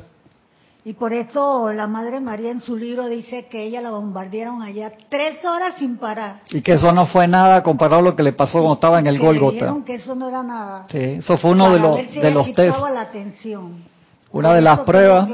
Y 0.86 0.92
por 0.92 1.12
eso 1.12 1.72
la 1.72 1.88
Madre 1.88 2.20
María 2.20 2.52
en 2.52 2.60
su 2.60 2.76
libro 2.76 3.08
dice 3.08 3.46
que 3.46 3.64
ella 3.64 3.80
la 3.80 3.90
bombardearon 3.90 4.62
allá 4.62 4.92
tres 5.08 5.44
horas 5.44 5.74
sin 5.80 5.96
parar. 5.96 6.42
Y 6.52 6.60
que 6.60 6.74
eso 6.74 6.92
no 6.92 7.06
fue 7.06 7.26
nada 7.26 7.60
comparado 7.64 8.02
a 8.02 8.04
lo 8.04 8.14
que 8.14 8.22
le 8.22 8.32
pasó 8.32 8.58
cuando 8.58 8.74
estaba 8.74 9.00
en 9.00 9.08
el 9.08 9.18
Golgota. 9.18 9.74
que 9.84 9.96
eso 9.96 10.14
no 10.14 10.28
era 10.28 10.44
nada. 10.44 10.86
Sí, 10.88 10.98
eso 11.00 11.38
fue 11.38 11.50
uno 11.50 11.72
de 11.72 11.80
los, 11.80 12.14
de 12.14 12.30
los 12.30 12.52
test. 12.52 12.78
La 12.94 13.00
atención. 13.00 13.82
Una 14.30 14.54
de 14.54 14.60
las 14.60 14.78
pruebas 14.82 15.28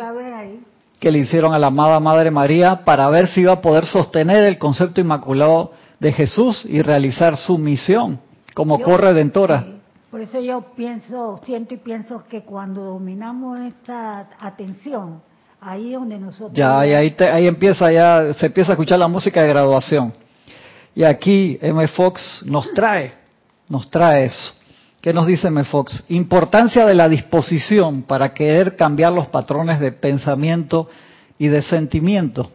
que 0.99 1.13
le 1.13 1.19
hicieron 1.19 1.53
a 1.53 1.59
la 1.59 1.67
amada 1.67 2.01
Madre 2.01 2.31
María 2.31 2.83
para 2.87 3.11
ver 3.11 3.27
si 3.27 3.43
iba 3.43 3.53
a 3.53 3.61
poder 3.61 3.85
sostener 3.85 4.45
el 4.45 4.57
concepto 4.57 5.03
inmaculado 5.03 5.73
de 6.01 6.15
Jesús 6.15 6.65
y 6.65 6.81
realizar 6.81 7.37
su 7.37 7.59
misión 7.59 8.21
como 8.55 8.81
corredentora. 8.81 9.67
por 10.11 10.23
eso 10.23 10.41
yo 10.41 10.63
pienso, 10.75 11.43
siento 11.45 11.75
y 11.75 11.77
pienso 11.77 12.25
que 12.27 12.41
cuando 12.41 12.85
dominamos 12.85 13.61
esta 13.61 14.29
atención, 14.41 15.21
ahí 15.63 15.95
es 15.95 16.01
donde 16.01 16.19
nosotros... 16.19 16.53
Ya, 16.55 16.81
ahí, 16.81 16.93
ahí 16.93 17.47
empieza 17.47 17.91
ya, 17.93 18.35
se 18.35 18.47
empieza 18.47 18.73
a 18.73 18.75
escuchar 18.75 18.99
la 18.99 19.09
música 19.09 19.43
de 19.43 19.49
graduación. 19.49 20.13
Y 20.95 21.05
aquí 21.05 21.59
M. 21.63 21.87
Fox 21.89 22.43
nos 22.45 22.71
trae, 22.75 23.13
nos 23.69 23.89
trae 23.89 24.25
eso. 24.25 24.53
¿Qué 25.01 25.13
nos 25.13 25.27
dice 25.27 25.49
M. 25.49 25.65
Fox? 25.65 26.05
Importancia 26.09 26.85
de 26.85 26.95
la 26.95 27.09
disposición 27.09 28.03
para 28.03 28.35
querer 28.35 28.77
cambiar 28.77 29.13
los 29.13 29.29
patrones 29.29 29.81
de 29.81 29.93
pensamiento 29.93 30.89
y 31.39 31.49
de 31.49 31.63
sentimiento. 31.63 32.51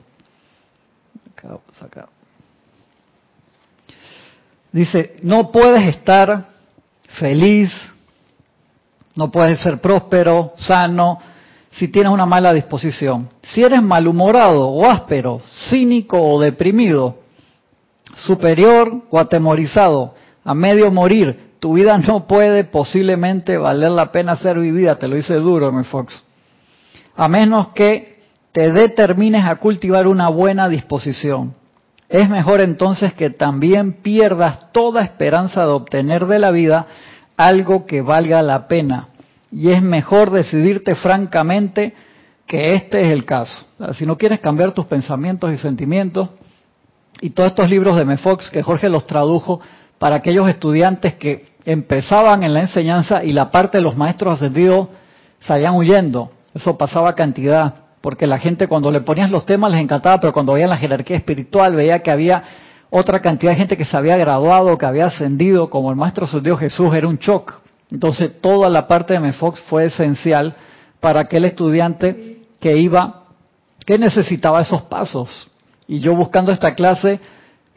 Dice, 4.71 5.15
no 5.23 5.51
puedes 5.51 5.87
estar 5.87 6.45
feliz, 7.19 7.73
no 9.15 9.31
puedes 9.31 9.59
ser 9.59 9.79
próspero, 9.79 10.53
sano, 10.57 11.19
si 11.77 11.89
tienes 11.89 12.11
una 12.11 12.25
mala 12.25 12.53
disposición. 12.53 13.29
Si 13.43 13.63
eres 13.63 13.83
malhumorado 13.83 14.67
o 14.67 14.89
áspero, 14.89 15.41
cínico 15.69 16.19
o 16.19 16.41
deprimido, 16.41 17.19
superior 18.15 19.03
o 19.11 19.19
atemorizado, 19.19 20.15
a 20.43 20.55
medio 20.55 20.89
morir, 20.89 21.51
tu 21.59 21.73
vida 21.73 21.97
no 21.99 22.25
puede 22.25 22.63
posiblemente 22.63 23.57
valer 23.57 23.91
la 23.91 24.11
pena 24.11 24.35
ser 24.37 24.59
vivida, 24.59 24.97
te 24.97 25.07
lo 25.07 25.15
dice 25.15 25.35
duro, 25.35 25.71
mi 25.71 25.83
Fox. 25.83 26.23
A 27.15 27.27
menos 27.27 27.69
que 27.69 28.21
te 28.51 28.71
determines 28.71 29.45
a 29.45 29.57
cultivar 29.57 30.07
una 30.07 30.29
buena 30.29 30.69
disposición. 30.69 31.53
Es 32.09 32.27
mejor 32.27 32.61
entonces 32.61 33.13
que 33.13 33.29
también 33.29 34.01
pierdas 34.01 34.71
toda 34.71 35.03
esperanza 35.03 35.61
de 35.61 35.73
obtener 35.73 36.25
de 36.25 36.39
la 36.39 36.49
vida 36.49 36.87
algo 37.35 37.85
que 37.85 38.01
valga 38.01 38.41
la 38.41 38.67
pena. 38.67 39.09
Y 39.51 39.69
es 39.69 39.81
mejor 39.81 40.31
decidirte 40.31 40.95
francamente 40.95 41.93
que 42.45 42.75
este 42.75 43.01
es 43.01 43.13
el 43.13 43.25
caso. 43.25 43.65
Si 43.93 44.05
no 44.05 44.17
quieres 44.17 44.39
cambiar 44.39 44.71
tus 44.71 44.85
pensamientos 44.85 45.51
y 45.51 45.57
sentimientos, 45.57 46.29
y 47.21 47.31
todos 47.31 47.49
estos 47.49 47.69
libros 47.69 47.97
de 47.97 48.05
Mefox 48.05 48.49
que 48.49 48.63
Jorge 48.63 48.89
los 48.89 49.05
tradujo 49.05 49.59
para 49.97 50.17
aquellos 50.17 50.47
estudiantes 50.47 51.15
que 51.15 51.47
empezaban 51.65 52.43
en 52.43 52.53
la 52.53 52.61
enseñanza 52.61 53.23
y 53.23 53.33
la 53.33 53.51
parte 53.51 53.79
de 53.79 53.83
los 53.83 53.97
maestros 53.97 54.35
ascendidos 54.35 54.87
salían 55.41 55.75
huyendo. 55.75 56.31
Eso 56.53 56.77
pasaba 56.77 57.15
cantidad 57.15 57.75
porque 58.01 58.27
la 58.27 58.37
gente 58.37 58.67
cuando 58.67 58.91
le 58.91 59.01
ponías 59.01 59.31
los 59.31 59.45
temas 59.45 59.71
les 59.71 59.81
encantaba, 59.81 60.19
pero 60.19 60.31
cuando 60.31 60.53
veían 60.53 60.69
la 60.69 60.77
jerarquía 60.77 61.17
espiritual 61.17 61.75
veía 61.75 61.99
que 61.99 62.11
había 62.11 62.43
otra 62.89 63.19
cantidad 63.21 63.51
de 63.51 63.57
gente 63.57 63.77
que 63.77 63.85
se 63.85 63.97
había 63.97 64.15
graduado, 64.15 64.77
que 64.77 64.85
había 64.85 65.07
ascendido, 65.07 65.69
como 65.69 65.89
el 65.89 65.97
Maestro 65.97 66.25
Dios 66.39 66.59
Jesús, 66.59 66.93
era 66.93 67.07
un 67.07 67.17
shock. 67.17 67.66
Entonces 67.91 68.41
toda 68.41 68.69
la 68.69 68.87
parte 68.87 69.13
de 69.13 69.19
Mefox 69.19 69.61
fue 69.61 69.85
esencial 69.85 70.55
para 70.99 71.21
aquel 71.21 71.45
estudiante 71.45 72.39
que 72.59 72.77
iba, 72.77 73.23
que 73.85 73.97
necesitaba 73.97 74.61
esos 74.61 74.83
pasos. 74.83 75.47
Y 75.87 75.99
yo 75.99 76.15
buscando 76.15 76.51
esta 76.51 76.75
clase, 76.75 77.19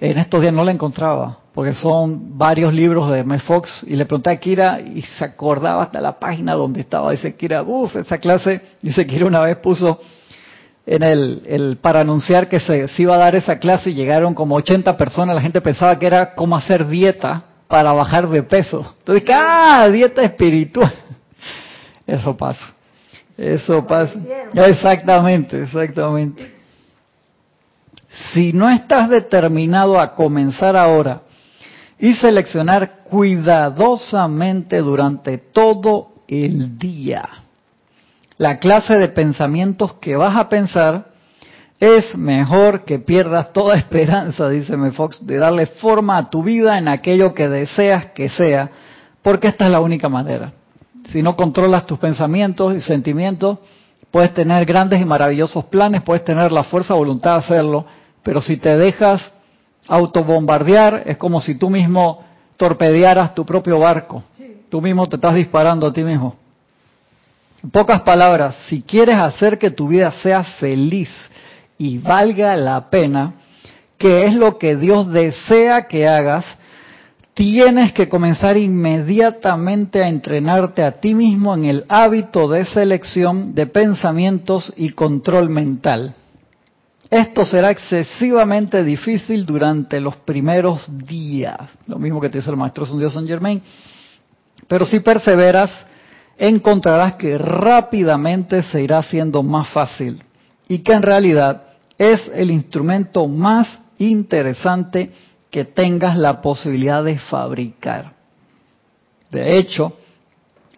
en 0.00 0.18
estos 0.18 0.40
días 0.40 0.52
no 0.52 0.64
la 0.64 0.72
encontraba, 0.72 1.38
porque 1.54 1.74
son 1.74 2.38
varios 2.38 2.74
libros 2.74 3.10
de 3.10 3.22
Mefox, 3.22 3.84
y 3.86 3.94
le 3.94 4.06
pregunté 4.06 4.30
a 4.30 4.36
Kira 4.36 4.80
y 4.80 5.02
se 5.02 5.24
acordaba 5.24 5.82
hasta 5.82 6.00
la 6.00 6.18
página 6.18 6.54
donde 6.54 6.80
estaba. 6.80 7.12
Dice 7.12 7.36
Kira, 7.36 7.62
uff, 7.62 7.94
esa 7.96 8.18
clase, 8.18 8.60
dice 8.82 9.06
Kira 9.06 9.26
una 9.26 9.40
vez 9.40 9.58
puso 9.58 10.00
en 10.86 11.02
el, 11.02 11.78
para 11.80 12.00
anunciar 12.00 12.48
que 12.48 12.58
se, 12.58 12.86
iba 12.98 13.14
a 13.14 13.18
dar 13.18 13.36
esa 13.36 13.58
clase 13.58 13.90
y 13.90 13.94
llegaron 13.94 14.34
como 14.34 14.56
80 14.56 14.96
personas, 14.96 15.36
la 15.36 15.42
gente 15.42 15.60
pensaba 15.60 15.98
que 15.98 16.06
era 16.06 16.34
como 16.34 16.56
hacer 16.56 16.88
dieta 16.88 17.44
para 17.70 17.92
bajar 17.92 18.28
de 18.28 18.42
peso. 18.42 18.94
Entonces, 18.98 19.30
¡ah! 19.32 19.88
Dieta 19.88 20.22
espiritual. 20.22 20.92
Eso 22.06 22.36
pasa. 22.36 22.74
Eso 23.38 23.86
pasa. 23.86 24.18
Exactamente, 24.52 25.62
exactamente. 25.62 26.52
Si 28.32 28.52
no 28.52 28.68
estás 28.68 29.08
determinado 29.08 30.00
a 30.00 30.16
comenzar 30.16 30.76
ahora 30.76 31.22
y 31.96 32.12
seleccionar 32.14 33.04
cuidadosamente 33.04 34.78
durante 34.78 35.38
todo 35.38 36.08
el 36.26 36.76
día, 36.76 37.28
la 38.36 38.58
clase 38.58 38.96
de 38.96 39.08
pensamientos 39.08 39.94
que 39.94 40.16
vas 40.16 40.36
a 40.36 40.48
pensar, 40.48 41.09
es 41.80 42.14
mejor 42.14 42.84
que 42.84 42.98
pierdas 42.98 43.54
toda 43.54 43.74
esperanza, 43.76 44.50
dice 44.50 44.76
Fox, 44.92 45.26
de 45.26 45.38
darle 45.38 45.66
forma 45.66 46.18
a 46.18 46.28
tu 46.28 46.42
vida 46.42 46.76
en 46.76 46.88
aquello 46.88 47.32
que 47.32 47.48
deseas 47.48 48.06
que 48.12 48.28
sea, 48.28 48.70
porque 49.22 49.48
esta 49.48 49.64
es 49.64 49.72
la 49.72 49.80
única 49.80 50.10
manera. 50.10 50.52
Si 51.10 51.22
no 51.22 51.34
controlas 51.36 51.86
tus 51.86 51.98
pensamientos 51.98 52.76
y 52.76 52.82
sentimientos, 52.82 53.58
puedes 54.10 54.34
tener 54.34 54.66
grandes 54.66 55.00
y 55.00 55.06
maravillosos 55.06 55.64
planes, 55.64 56.02
puedes 56.02 56.22
tener 56.22 56.52
la 56.52 56.64
fuerza 56.64 56.92
voluntad 56.92 57.32
de 57.32 57.38
hacerlo, 57.38 57.86
pero 58.22 58.42
si 58.42 58.58
te 58.58 58.76
dejas 58.76 59.32
autobombardear, 59.88 61.04
es 61.06 61.16
como 61.16 61.40
si 61.40 61.56
tú 61.56 61.70
mismo 61.70 62.22
torpedearas 62.58 63.34
tu 63.34 63.46
propio 63.46 63.78
barco. 63.78 64.22
Tú 64.68 64.82
mismo 64.82 65.06
te 65.06 65.16
estás 65.16 65.34
disparando 65.34 65.86
a 65.86 65.92
ti 65.92 66.04
mismo. 66.04 66.36
En 67.64 67.70
pocas 67.70 68.02
palabras, 68.02 68.56
si 68.68 68.82
quieres 68.82 69.16
hacer 69.16 69.58
que 69.58 69.70
tu 69.70 69.88
vida 69.88 70.12
sea 70.12 70.44
feliz 70.44 71.10
y 71.80 71.96
valga 71.96 72.54
la 72.56 72.90
pena, 72.90 73.32
que 73.96 74.26
es 74.26 74.34
lo 74.34 74.58
que 74.58 74.76
Dios 74.76 75.10
desea 75.10 75.88
que 75.88 76.06
hagas, 76.06 76.44
tienes 77.32 77.94
que 77.94 78.06
comenzar 78.06 78.58
inmediatamente 78.58 80.04
a 80.04 80.08
entrenarte 80.08 80.82
a 80.82 81.00
ti 81.00 81.14
mismo 81.14 81.54
en 81.54 81.64
el 81.64 81.86
hábito 81.88 82.48
de 82.48 82.66
selección 82.66 83.54
de 83.54 83.66
pensamientos 83.66 84.74
y 84.76 84.90
control 84.90 85.48
mental. 85.48 86.14
Esto 87.08 87.46
será 87.46 87.70
excesivamente 87.70 88.84
difícil 88.84 89.46
durante 89.46 90.02
los 90.02 90.16
primeros 90.16 90.86
días, 91.06 91.60
lo 91.86 91.98
mismo 91.98 92.20
que 92.20 92.28
te 92.28 92.38
dice 92.38 92.50
el 92.50 92.58
maestro 92.58 92.84
Dios 92.84 93.14
San 93.14 93.26
Germain, 93.26 93.62
pero 94.68 94.84
si 94.84 95.00
perseveras, 95.00 95.86
encontrarás 96.36 97.14
que 97.14 97.38
rápidamente 97.38 98.62
se 98.64 98.82
irá 98.82 98.98
haciendo 98.98 99.42
más 99.42 99.70
fácil 99.70 100.22
y 100.68 100.80
que 100.80 100.92
en 100.92 101.02
realidad 101.02 101.69
es 102.00 102.30
el 102.34 102.50
instrumento 102.50 103.28
más 103.28 103.78
interesante 103.98 105.12
que 105.50 105.66
tengas 105.66 106.16
la 106.16 106.40
posibilidad 106.40 107.04
de 107.04 107.18
fabricar. 107.18 108.14
De 109.30 109.58
hecho, 109.58 109.92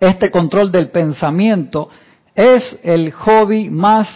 este 0.00 0.33
control 0.33 0.73
del 0.73 0.91
pensamiento 0.91 1.88
es 2.35 2.76
el 2.83 3.12
hobby 3.12 3.71
más 3.71 4.09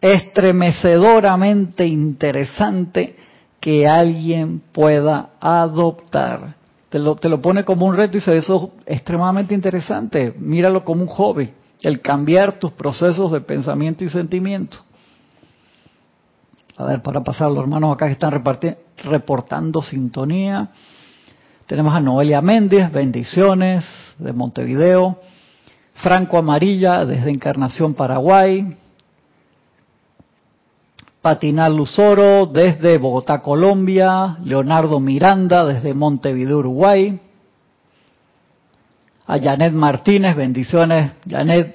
estremecedoramente 0.00 1.84
interesante 1.88 3.16
que 3.58 3.88
alguien 3.88 4.62
pueda 4.70 5.30
adoptar. 5.40 6.54
Te 6.88 7.00
lo, 7.00 7.16
te 7.16 7.28
lo 7.28 7.42
pone 7.42 7.64
como 7.64 7.84
un 7.86 7.96
reto 7.96 8.16
y 8.16 8.20
dice, 8.20 8.36
eso 8.36 8.74
es 8.86 8.94
extremadamente 8.94 9.56
interesante, 9.56 10.32
míralo 10.38 10.84
como 10.84 11.02
un 11.02 11.08
hobby, 11.08 11.50
el 11.82 12.00
cambiar 12.00 12.60
tus 12.60 12.70
procesos 12.70 13.32
de 13.32 13.40
pensamiento 13.40 14.04
y 14.04 14.08
sentimiento. 14.08 14.78
A 16.78 16.84
ver, 16.84 17.02
para 17.02 17.24
pasar, 17.24 17.50
los 17.50 17.64
hermanos 17.64 17.92
acá 17.92 18.06
que 18.06 18.12
están 18.12 18.40
reportando 19.02 19.82
sintonía. 19.82 20.68
Tenemos 21.66 21.92
a 21.92 21.98
Noelia 21.98 22.40
Méndez, 22.40 22.92
bendiciones, 22.92 23.84
de 24.16 24.32
Montevideo. 24.32 25.18
Franco 25.94 26.38
Amarilla, 26.38 27.04
desde 27.04 27.30
Encarnación, 27.30 27.94
Paraguay. 27.94 28.76
Patinal 31.20 31.76
Luzoro, 31.76 32.46
desde 32.46 32.96
Bogotá, 32.98 33.42
Colombia. 33.42 34.36
Leonardo 34.44 35.00
Miranda, 35.00 35.64
desde 35.64 35.94
Montevideo, 35.94 36.58
Uruguay. 36.58 37.18
A 39.26 39.36
Janet 39.40 39.72
Martínez, 39.72 40.36
bendiciones, 40.36 41.10
Janet, 41.28 41.74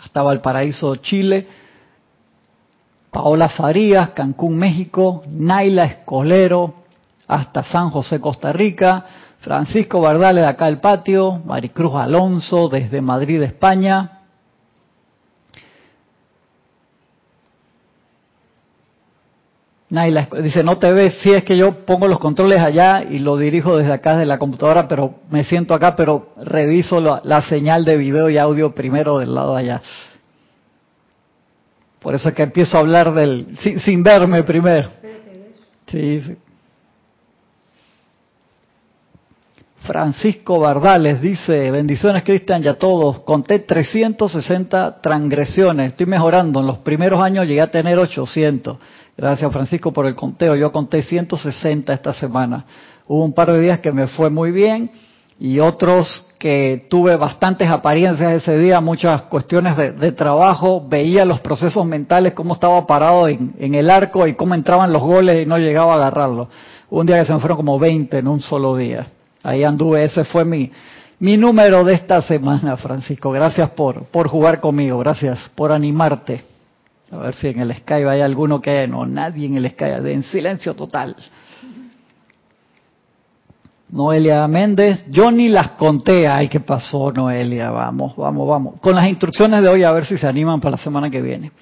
hasta 0.00 0.20
Valparaíso, 0.20 0.96
Chile. 0.96 1.46
Paola 3.16 3.48
Farías, 3.48 4.10
Cancún, 4.10 4.58
México, 4.58 5.22
Naila 5.30 5.86
Escolero, 5.86 6.74
hasta 7.26 7.64
San 7.64 7.88
José, 7.88 8.20
Costa 8.20 8.52
Rica, 8.52 9.06
Francisco 9.38 10.02
Bardales 10.02 10.42
de 10.42 10.48
acá 10.50 10.68
el 10.68 10.80
patio, 10.80 11.40
Maricruz 11.46 11.94
Alonso 11.94 12.68
desde 12.68 13.00
Madrid, 13.00 13.40
España. 13.40 14.20
Naila 19.88 20.28
dice, 20.42 20.62
no 20.62 20.76
te 20.76 20.92
ves, 20.92 21.14
si 21.22 21.32
es 21.32 21.42
que 21.42 21.56
yo 21.56 21.86
pongo 21.86 22.08
los 22.08 22.18
controles 22.18 22.60
allá 22.60 23.02
y 23.02 23.18
lo 23.20 23.38
dirijo 23.38 23.78
desde 23.78 23.94
acá, 23.94 24.12
desde 24.12 24.26
la 24.26 24.38
computadora, 24.38 24.88
pero 24.88 25.20
me 25.30 25.42
siento 25.42 25.72
acá, 25.72 25.96
pero 25.96 26.32
reviso 26.36 27.00
la, 27.00 27.22
la 27.24 27.40
señal 27.40 27.86
de 27.86 27.96
video 27.96 28.28
y 28.28 28.36
audio 28.36 28.74
primero 28.74 29.20
del 29.20 29.34
lado 29.34 29.54
de 29.54 29.60
allá. 29.62 29.82
Por 32.06 32.14
eso 32.14 32.28
es 32.28 32.36
que 32.36 32.44
empiezo 32.44 32.76
a 32.76 32.80
hablar 32.82 33.12
del, 33.12 33.58
sin, 33.58 34.00
verme 34.04 34.44
primero. 34.44 34.90
Sí, 35.88 36.22
Francisco 39.80 40.60
Bardales 40.60 41.20
dice, 41.20 41.68
bendiciones 41.72 42.22
Cristian 42.22 42.62
y 42.62 42.68
a 42.68 42.74
todos, 42.74 43.22
conté 43.22 43.58
360 43.58 45.00
transgresiones, 45.00 45.88
estoy 45.90 46.06
mejorando, 46.06 46.60
en 46.60 46.68
los 46.68 46.78
primeros 46.78 47.20
años 47.20 47.44
llegué 47.44 47.60
a 47.60 47.72
tener 47.72 47.98
800. 47.98 48.78
Gracias 49.16 49.52
Francisco 49.52 49.92
por 49.92 50.06
el 50.06 50.14
conteo, 50.14 50.54
yo 50.54 50.70
conté 50.70 51.02
160 51.02 51.92
esta 51.92 52.12
semana. 52.12 52.64
Hubo 53.08 53.24
un 53.24 53.32
par 53.32 53.50
de 53.50 53.60
días 53.60 53.80
que 53.80 53.90
me 53.90 54.06
fue 54.06 54.30
muy 54.30 54.52
bien 54.52 54.92
y 55.38 55.60
otros 55.60 56.26
que 56.38 56.86
tuve 56.88 57.16
bastantes 57.16 57.68
apariencias 57.68 58.32
ese 58.32 58.58
día, 58.58 58.80
muchas 58.80 59.22
cuestiones 59.22 59.76
de, 59.76 60.12
trabajo, 60.12 60.86
veía 60.86 61.24
los 61.24 61.40
procesos 61.40 61.84
mentales, 61.84 62.32
cómo 62.32 62.54
estaba 62.54 62.86
parado 62.86 63.28
en, 63.28 63.54
el 63.58 63.90
arco 63.90 64.26
y 64.26 64.34
cómo 64.34 64.54
entraban 64.54 64.92
los 64.92 65.02
goles 65.02 65.42
y 65.42 65.46
no 65.46 65.58
llegaba 65.58 65.94
a 65.94 65.96
agarrarlo. 65.96 66.48
Un 66.88 67.06
día 67.06 67.18
que 67.18 67.26
se 67.26 67.34
me 67.34 67.40
fueron 67.40 67.58
como 67.58 67.78
20 67.78 68.18
en 68.18 68.28
un 68.28 68.40
solo 68.40 68.76
día. 68.76 69.08
Ahí 69.42 69.62
anduve, 69.64 70.04
ese 70.04 70.24
fue 70.24 70.44
mi, 70.44 70.70
número 71.18 71.84
de 71.84 71.94
esta 71.94 72.22
semana, 72.22 72.76
Francisco. 72.76 73.30
Gracias 73.30 73.70
por, 73.70 74.04
por 74.04 74.28
jugar 74.28 74.60
conmigo, 74.60 74.98
gracias 74.98 75.50
por 75.54 75.72
animarte. 75.72 76.44
A 77.12 77.18
ver 77.18 77.34
si 77.34 77.48
en 77.48 77.60
el 77.60 77.74
Skype 77.76 78.08
hay 78.08 78.20
alguno 78.20 78.60
que 78.60 78.86
no, 78.88 79.06
nadie 79.06 79.46
en 79.46 79.56
el 79.56 79.70
Skype, 79.70 80.12
en 80.12 80.22
silencio 80.22 80.74
total. 80.74 81.14
Noelia 83.88 84.46
Méndez, 84.48 85.04
yo 85.10 85.30
ni 85.30 85.48
las 85.48 85.72
conté. 85.72 86.26
Ay, 86.26 86.48
¿qué 86.48 86.60
pasó, 86.60 87.12
Noelia? 87.12 87.70
Vamos, 87.70 88.16
vamos, 88.16 88.48
vamos. 88.48 88.80
Con 88.80 88.96
las 88.96 89.08
instrucciones 89.08 89.62
de 89.62 89.68
hoy, 89.68 89.84
a 89.84 89.92
ver 89.92 90.04
si 90.04 90.18
se 90.18 90.26
animan 90.26 90.60
para 90.60 90.72
la 90.72 90.82
semana 90.82 91.08
que 91.08 91.22
viene. 91.22 91.52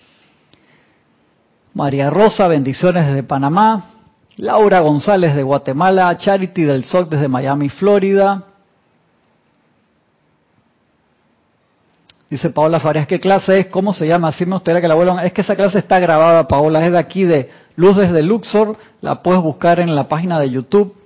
María 1.74 2.08
Rosa, 2.08 2.48
bendiciones 2.48 3.06
desde 3.06 3.24
Panamá. 3.24 3.90
Laura 4.36 4.80
González 4.80 5.34
de 5.34 5.42
Guatemala. 5.42 6.16
Charity 6.16 6.62
del 6.62 6.84
Sol 6.84 7.08
desde 7.10 7.28
Miami, 7.28 7.68
Florida. 7.68 8.44
Dice 12.30 12.50
Paola 12.50 12.80
Farías, 12.80 13.06
¿qué 13.06 13.20
clase 13.20 13.60
es? 13.60 13.66
¿Cómo 13.66 13.92
se 13.92 14.08
llama? 14.08 14.28
Así 14.28 14.46
me 14.46 14.52
gustaría 14.52 14.80
que 14.80 14.88
la 14.88 14.94
vuelvan. 14.94 15.24
Es 15.26 15.32
que 15.32 15.42
esa 15.42 15.54
clase 15.54 15.78
está 15.78 15.98
grabada, 15.98 16.48
Paola. 16.48 16.84
Es 16.84 16.90
de 16.90 16.98
aquí 16.98 17.24
de 17.24 17.50
Luz 17.76 17.98
desde 17.98 18.22
Luxor. 18.22 18.76
La 19.02 19.22
puedes 19.22 19.42
buscar 19.42 19.78
en 19.78 19.94
la 19.94 20.08
página 20.08 20.40
de 20.40 20.50
YouTube 20.50 21.03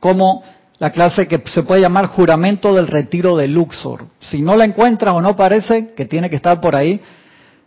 como 0.00 0.42
la 0.78 0.90
clase 0.90 1.26
que 1.26 1.42
se 1.46 1.62
puede 1.64 1.80
llamar 1.80 2.06
juramento 2.06 2.74
del 2.74 2.86
retiro 2.86 3.36
de 3.36 3.48
Luxor. 3.48 4.04
Si 4.20 4.40
no 4.40 4.56
la 4.56 4.64
encuentras 4.64 5.14
o 5.14 5.20
no 5.20 5.34
parece, 5.36 5.92
que 5.94 6.04
tiene 6.04 6.30
que 6.30 6.36
estar 6.36 6.60
por 6.60 6.76
ahí, 6.76 7.00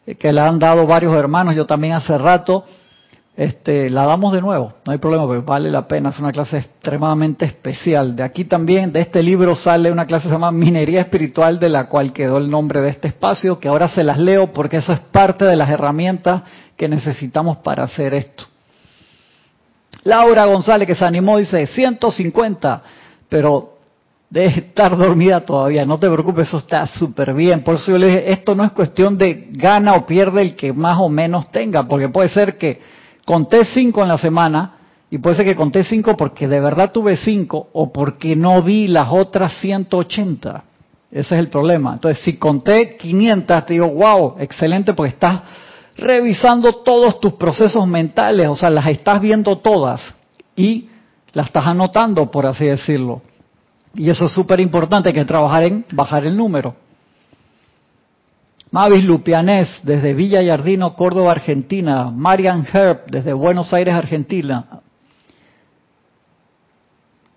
eh, 0.06 0.15
que 0.15 0.32
la 0.32 0.48
han 0.48 0.60
dado 0.60 0.88
varios 0.88 1.13
hermanos, 1.15 1.56
yo 1.56 1.65
también 1.65 1.94
hace 1.94 2.17
rato, 2.17 2.63
este, 3.36 3.89
la 3.89 4.06
damos 4.06 4.34
de 4.34 4.41
nuevo, 4.41 4.74
no 4.86 4.91
hay 4.91 4.98
problema, 4.98 5.26
vale 5.41 5.72
la 5.72 5.88
pena, 5.88 6.10
es 6.10 6.20
una 6.20 6.32
clase 6.32 6.58
extremadamente 6.58 7.46
especial. 7.46 8.15
De 8.15 8.24
aquí 8.24 8.46
también, 8.46 8.94
de 8.94 9.02
este 9.02 9.22
libro 9.22 9.56
sale 9.56 9.91
una 9.91 10.06
clase 10.06 10.24
que 10.24 10.30
se 10.30 10.36
llama 10.36 10.52
Minería 10.52 11.02
Espiritual, 11.02 11.60
de 11.60 11.70
la 11.70 11.88
cual 11.88 12.13
quedó 12.13 12.38
el 12.38 12.50
nombre 12.50 12.82
de 12.82 12.89
este 12.89 13.10
espacio, 13.10 13.60
que 13.60 13.67
ahora 13.67 13.89
se 13.89 14.04
las 14.04 14.17
leo 14.17 14.54
porque 14.54 14.78
eso 14.78 14.94
es 14.94 15.00
parte 15.00 15.46
de 15.46 15.56
las 15.56 15.70
herramientas 15.70 16.44
que 16.78 16.88
necesitamos 16.88 17.58
para 17.58 17.84
hacer 17.84 18.13
esto. 18.13 18.51
Laura 20.04 20.46
González 20.46 20.88
que 20.88 20.96
se 20.96 21.06
animó 21.06 21.38
dice 21.38 21.68
150, 21.68 22.82
pero 23.30 23.78
debe 24.30 24.48
estar 24.48 24.98
dormida 24.98 25.42
todavía, 25.42 25.86
no 25.86 26.00
te 26.00 26.10
preocupes, 26.10 26.48
eso 26.48 26.58
está 26.58 26.88
súper 26.88 27.34
bien. 27.34 27.64
Por 27.64 27.76
eso 27.76 27.92
yo 27.92 27.98
le 27.98 28.08
dije, 28.08 28.32
esto 28.32 28.56
no 28.56 28.64
es 28.64 28.72
cuestión 28.72 29.18
de 29.18 29.50
gana 29.52 29.94
o 29.94 30.06
pierde 30.06 30.42
el 30.42 30.56
que 30.56 30.72
más 30.74 30.98
o 31.00 31.10
menos 31.10 31.52
tenga, 31.52 31.88
porque 31.88 32.10
puede 32.10 32.30
ser 32.30 32.58
que 32.58 32.80
conté 33.26 33.66
cinco 33.66 34.02
en 34.02 34.08
la 34.08 34.18
semana 34.18 34.72
y 35.10 35.18
puede 35.18 35.36
ser 35.36 35.46
que 35.46 35.56
conté 35.56 35.84
cinco 35.84 36.16
porque 36.16 36.48
de 36.48 36.62
verdad 36.62 36.92
tuve 36.92 37.18
cinco 37.18 37.68
o 37.74 37.92
porque 37.92 38.36
no 38.36 38.64
vi 38.64 38.88
las 38.88 39.10
otras 39.12 39.58
180. 39.58 40.64
Ese 41.12 41.36
es 41.36 41.40
el 41.40 41.50
problema. 41.50 41.94
Entonces, 41.94 42.24
si 42.24 42.38
conté 42.38 42.96
500, 42.96 43.66
te 43.66 43.74
digo, 43.74 43.90
wow, 43.90 44.36
excelente, 44.40 44.94
porque 44.94 45.10
estás 45.10 45.42
revisando 46.02 46.74
todos 46.74 47.20
tus 47.20 47.34
procesos 47.34 47.88
mentales, 47.88 48.48
o 48.48 48.56
sea, 48.56 48.70
las 48.70 48.88
estás 48.88 49.22
viendo 49.22 49.60
todas 49.60 50.16
y 50.56 50.90
las 51.32 51.48
estás 51.48 51.68
anotando, 51.68 52.30
por 52.30 52.46
así 52.46 52.66
decirlo. 52.66 53.22
Y 53.94 54.10
eso 54.10 54.26
es 54.26 54.32
súper 54.32 54.60
importante, 54.60 55.14
que 55.14 55.24
trabajar 55.26 55.64
en 55.64 55.86
bajar 55.92 56.26
el 56.26 56.36
número. 56.36 56.76
Mavis 58.72 59.04
Lupianés, 59.04 59.82
desde 59.84 60.14
Villa 60.14 60.42
Yardino, 60.42 60.96
Córdoba, 60.96 61.34
Argentina. 61.34 62.10
Marian 62.10 62.66
Herb, 62.72 63.06
desde 63.08 63.34
Buenos 63.34 63.74
Aires, 63.74 63.94
Argentina. 63.94 64.66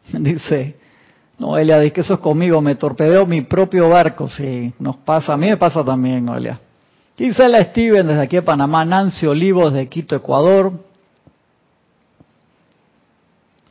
Dice, 0.13 0.79
Noelia, 1.39 1.81
dice 1.81 1.93
que 1.93 2.01
eso 2.03 2.15
es 2.15 2.21
conmigo, 2.21 2.61
me 2.61 2.77
torpedeo 2.77 3.27
mi 3.27 3.41
propio 3.41 3.89
barco. 3.89 4.29
Sí, 4.29 4.73
nos 4.79 4.97
pasa, 4.99 5.35
a 5.35 5.37
mí 5.37 5.49
me 5.49 5.57
pasa 5.57 5.85
también, 5.85 6.25
Noelia. 6.25 6.61
Gisela 7.17 7.63
Steven 7.63 8.07
desde 8.07 8.23
aquí 8.23 8.37
de 8.37 8.43
Panamá, 8.43 8.85
Nancy 8.85 9.27
Olivo 9.27 9.71
desde 9.71 9.89
Quito, 9.89 10.17
Ecuador. 10.17 10.73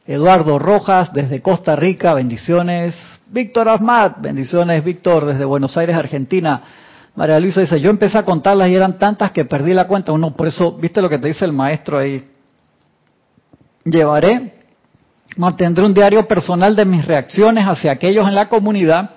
Eduardo 0.06 0.60
Rojas 0.60 1.12
desde 1.14 1.42
Costa 1.42 1.76
Rica, 1.76 2.14
bendiciones. 2.14 2.96
Víctor 3.28 3.68
Ahmad, 3.68 4.14
bendiciones 4.20 4.84
Víctor 4.84 5.26
desde 5.26 5.44
Buenos 5.44 5.76
Aires, 5.78 5.96
Argentina. 5.96 6.62
María 7.16 7.40
Luisa 7.40 7.62
dice, 7.62 7.80
yo 7.80 7.90
empecé 7.90 8.18
a 8.18 8.24
contarlas 8.24 8.70
y 8.70 8.76
eran 8.76 8.98
tantas 8.98 9.32
que 9.32 9.46
perdí 9.46 9.74
la 9.74 9.88
cuenta. 9.88 10.12
Uno, 10.12 10.36
por 10.36 10.48
eso, 10.48 10.78
viste 10.78 11.02
lo 11.02 11.10
que 11.10 11.20
te 11.20 11.28
dice 11.28 11.46
el 11.46 11.54
maestro 11.54 12.00
ahí. 12.00 12.24
Llevaré, 13.84 14.54
mantendré 15.36 15.86
un 15.86 15.94
diario 15.94 16.26
personal 16.28 16.76
de 16.76 16.86
mis 16.86 17.06
reacciones 17.06 17.66
hacia 17.66 17.92
aquellos 17.92 18.28
en 18.28 18.36
la 18.36 18.48
comunidad 18.48 19.12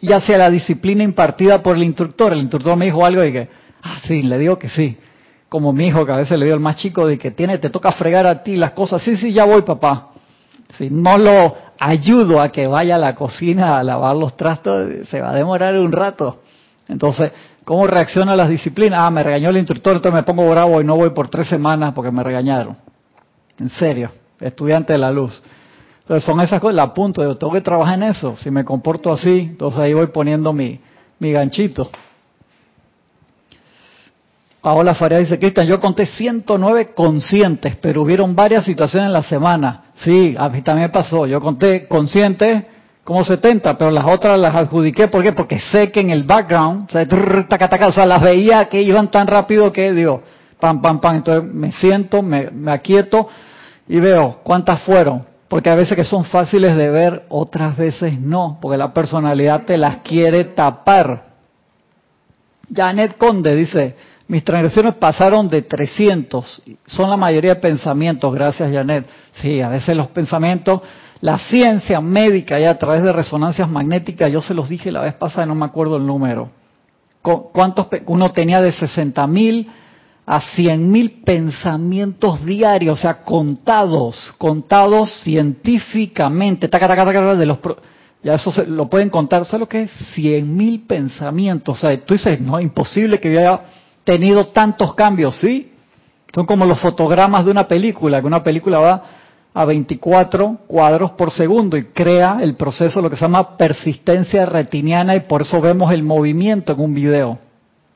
y 0.00 0.12
hacia 0.12 0.38
la 0.38 0.50
disciplina 0.50 1.02
impartida 1.02 1.62
por 1.62 1.76
el 1.76 1.82
instructor. 1.82 2.32
El 2.32 2.40
instructor 2.40 2.76
me 2.76 2.86
dijo 2.86 3.04
algo 3.04 3.24
y 3.24 3.32
que, 3.32 3.48
ah, 3.82 3.98
sí, 4.06 4.22
le 4.22 4.38
digo 4.38 4.58
que 4.58 4.68
sí. 4.68 4.96
Como 5.48 5.72
mi 5.72 5.86
hijo, 5.86 6.04
que 6.04 6.12
a 6.12 6.16
veces 6.16 6.38
le 6.38 6.44
dio 6.44 6.54
el 6.54 6.60
más 6.60 6.76
chico, 6.76 7.06
de 7.06 7.18
que 7.18 7.30
tiene, 7.30 7.58
te 7.58 7.70
toca 7.70 7.92
fregar 7.92 8.26
a 8.26 8.42
ti 8.42 8.56
las 8.56 8.72
cosas. 8.72 9.02
Sí, 9.02 9.16
sí, 9.16 9.32
ya 9.32 9.44
voy, 9.44 9.62
papá. 9.62 10.10
Si 10.76 10.90
no 10.90 11.16
lo 11.16 11.56
ayudo 11.78 12.40
a 12.40 12.50
que 12.50 12.66
vaya 12.66 12.96
a 12.96 12.98
la 12.98 13.14
cocina 13.14 13.78
a 13.78 13.82
lavar 13.82 14.14
los 14.14 14.36
trastos, 14.36 15.08
se 15.08 15.20
va 15.20 15.30
a 15.30 15.34
demorar 15.34 15.76
un 15.78 15.90
rato. 15.90 16.42
Entonces, 16.86 17.32
¿cómo 17.64 17.86
reacciona 17.86 18.36
las 18.36 18.50
disciplinas? 18.50 19.00
Ah, 19.02 19.10
me 19.10 19.22
regañó 19.22 19.48
el 19.48 19.56
instructor, 19.56 19.96
entonces 19.96 20.14
me 20.14 20.22
pongo 20.22 20.48
bravo 20.50 20.80
y 20.80 20.84
no 20.84 20.96
voy 20.96 21.10
por 21.10 21.28
tres 21.28 21.48
semanas 21.48 21.92
porque 21.94 22.10
me 22.10 22.22
regañaron. 22.22 22.76
En 23.58 23.70
serio, 23.70 24.10
estudiante 24.38 24.92
de 24.92 24.98
la 24.98 25.10
luz. 25.10 25.42
Entonces 26.08 26.24
son 26.24 26.40
esas 26.40 26.58
cosas, 26.58 26.74
la 26.74 26.84
apunto, 26.84 27.22
yo 27.22 27.36
tengo 27.36 27.52
que 27.52 27.60
trabajar 27.60 27.96
en 27.96 28.04
eso. 28.04 28.34
Si 28.38 28.50
me 28.50 28.64
comporto 28.64 29.12
así, 29.12 29.40
entonces 29.40 29.78
ahí 29.78 29.92
voy 29.92 30.06
poniendo 30.06 30.54
mi, 30.54 30.80
mi 31.18 31.32
ganchito. 31.32 31.90
Paola 34.62 34.94
Faria 34.94 35.18
dice, 35.18 35.38
Cristian, 35.38 35.66
yo 35.66 35.78
conté 35.78 36.06
109 36.06 36.94
conscientes, 36.94 37.76
pero 37.76 38.00
hubieron 38.00 38.34
varias 38.34 38.64
situaciones 38.64 39.08
en 39.08 39.12
la 39.12 39.22
semana. 39.22 39.82
Sí, 39.96 40.34
a 40.38 40.48
mí 40.48 40.62
también 40.62 40.90
pasó. 40.90 41.26
Yo 41.26 41.42
conté 41.42 41.86
conscientes 41.86 42.64
como 43.04 43.22
70, 43.22 43.76
pero 43.76 43.90
las 43.90 44.06
otras 44.06 44.38
las 44.38 44.54
adjudiqué. 44.54 45.08
¿Por 45.08 45.22
qué? 45.22 45.32
Porque 45.32 45.58
sé 45.58 45.92
que 45.92 46.00
en 46.00 46.08
el 46.08 46.22
background, 46.22 46.88
o 46.88 46.90
sea, 46.90 47.86
o 47.86 47.92
sea 47.92 48.06
las 48.06 48.22
veía 48.22 48.66
que 48.70 48.80
iban 48.80 49.10
tan 49.10 49.26
rápido 49.26 49.70
que 49.74 49.92
digo, 49.92 50.22
pam, 50.58 50.80
pam, 50.80 51.02
pam. 51.02 51.16
Entonces 51.16 51.52
me 51.52 51.70
siento, 51.70 52.22
me, 52.22 52.50
me 52.50 52.72
aquieto 52.72 53.28
y 53.86 54.00
veo 54.00 54.40
cuántas 54.42 54.80
fueron. 54.80 55.36
Porque 55.48 55.70
a 55.70 55.74
veces 55.74 55.96
que 55.96 56.04
son 56.04 56.24
fáciles 56.24 56.76
de 56.76 56.90
ver, 56.90 57.24
otras 57.30 57.76
veces 57.76 58.20
no, 58.20 58.58
porque 58.60 58.76
la 58.76 58.92
personalidad 58.92 59.64
te 59.64 59.78
las 59.78 59.98
quiere 59.98 60.44
tapar. 60.44 61.24
Janet 62.72 63.16
Conde 63.16 63.56
dice, 63.56 63.96
mis 64.28 64.44
transgresiones 64.44 64.94
pasaron 64.94 65.48
de 65.48 65.62
300, 65.62 66.62
son 66.86 67.08
la 67.08 67.16
mayoría 67.16 67.54
de 67.54 67.60
pensamientos, 67.60 68.34
gracias 68.34 68.70
Janet. 68.70 69.08
Sí, 69.32 69.62
a 69.62 69.70
veces 69.70 69.96
los 69.96 70.08
pensamientos 70.08 70.82
la 71.20 71.38
ciencia 71.38 72.00
médica 72.00 72.58
ya 72.58 72.70
a 72.70 72.78
través 72.78 73.02
de 73.02 73.12
resonancias 73.12 73.68
magnéticas, 73.68 74.30
yo 74.30 74.40
se 74.40 74.54
los 74.54 74.68
dije 74.68 74.92
la 74.92 75.00
vez 75.00 75.14
pasada, 75.14 75.46
no 75.46 75.54
me 75.54 75.64
acuerdo 75.64 75.96
el 75.96 76.06
número. 76.06 76.50
¿Cuántos 77.22 77.88
uno 78.06 78.30
tenía 78.30 78.62
de 78.62 78.72
60 78.72 79.26
mil 79.26 79.68
a 80.30 80.42
100 80.42 80.92
mil 80.92 81.22
pensamientos 81.24 82.44
diarios, 82.44 82.98
o 82.98 83.00
sea, 83.00 83.24
contados, 83.24 84.34
contados 84.36 85.22
científicamente, 85.22 86.68
de 86.68 87.46
los 87.46 87.58
ya 88.22 88.34
eso 88.34 88.52
se, 88.52 88.66
lo 88.66 88.90
pueden 88.90 89.08
contar, 89.08 89.46
¿sabes 89.46 89.60
lo 89.60 89.68
que 89.68 89.84
es? 89.84 89.90
100 90.12 90.54
mil 90.54 90.82
pensamientos, 90.82 91.78
o 91.78 91.80
sea, 91.80 91.98
tú 92.04 92.12
dices, 92.12 92.38
no, 92.42 92.60
imposible 92.60 93.18
que 93.18 93.32
yo 93.32 93.38
haya 93.38 93.60
tenido 94.04 94.48
tantos 94.48 94.94
cambios, 94.94 95.34
¿sí? 95.36 95.72
Son 96.34 96.44
como 96.44 96.66
los 96.66 96.78
fotogramas 96.78 97.46
de 97.46 97.50
una 97.50 97.66
película, 97.66 98.20
que 98.20 98.26
una 98.26 98.42
película 98.42 98.80
va 98.80 99.02
a 99.54 99.64
24 99.64 100.58
cuadros 100.66 101.12
por 101.12 101.30
segundo 101.30 101.78
y 101.78 101.84
crea 101.84 102.40
el 102.42 102.54
proceso, 102.54 103.00
lo 103.00 103.08
que 103.08 103.16
se 103.16 103.22
llama 103.22 103.56
persistencia 103.56 104.44
retiniana 104.44 105.16
y 105.16 105.20
por 105.20 105.40
eso 105.40 105.58
vemos 105.62 105.90
el 105.90 106.02
movimiento 106.02 106.74
en 106.74 106.80
un 106.80 106.92
video. 106.92 107.38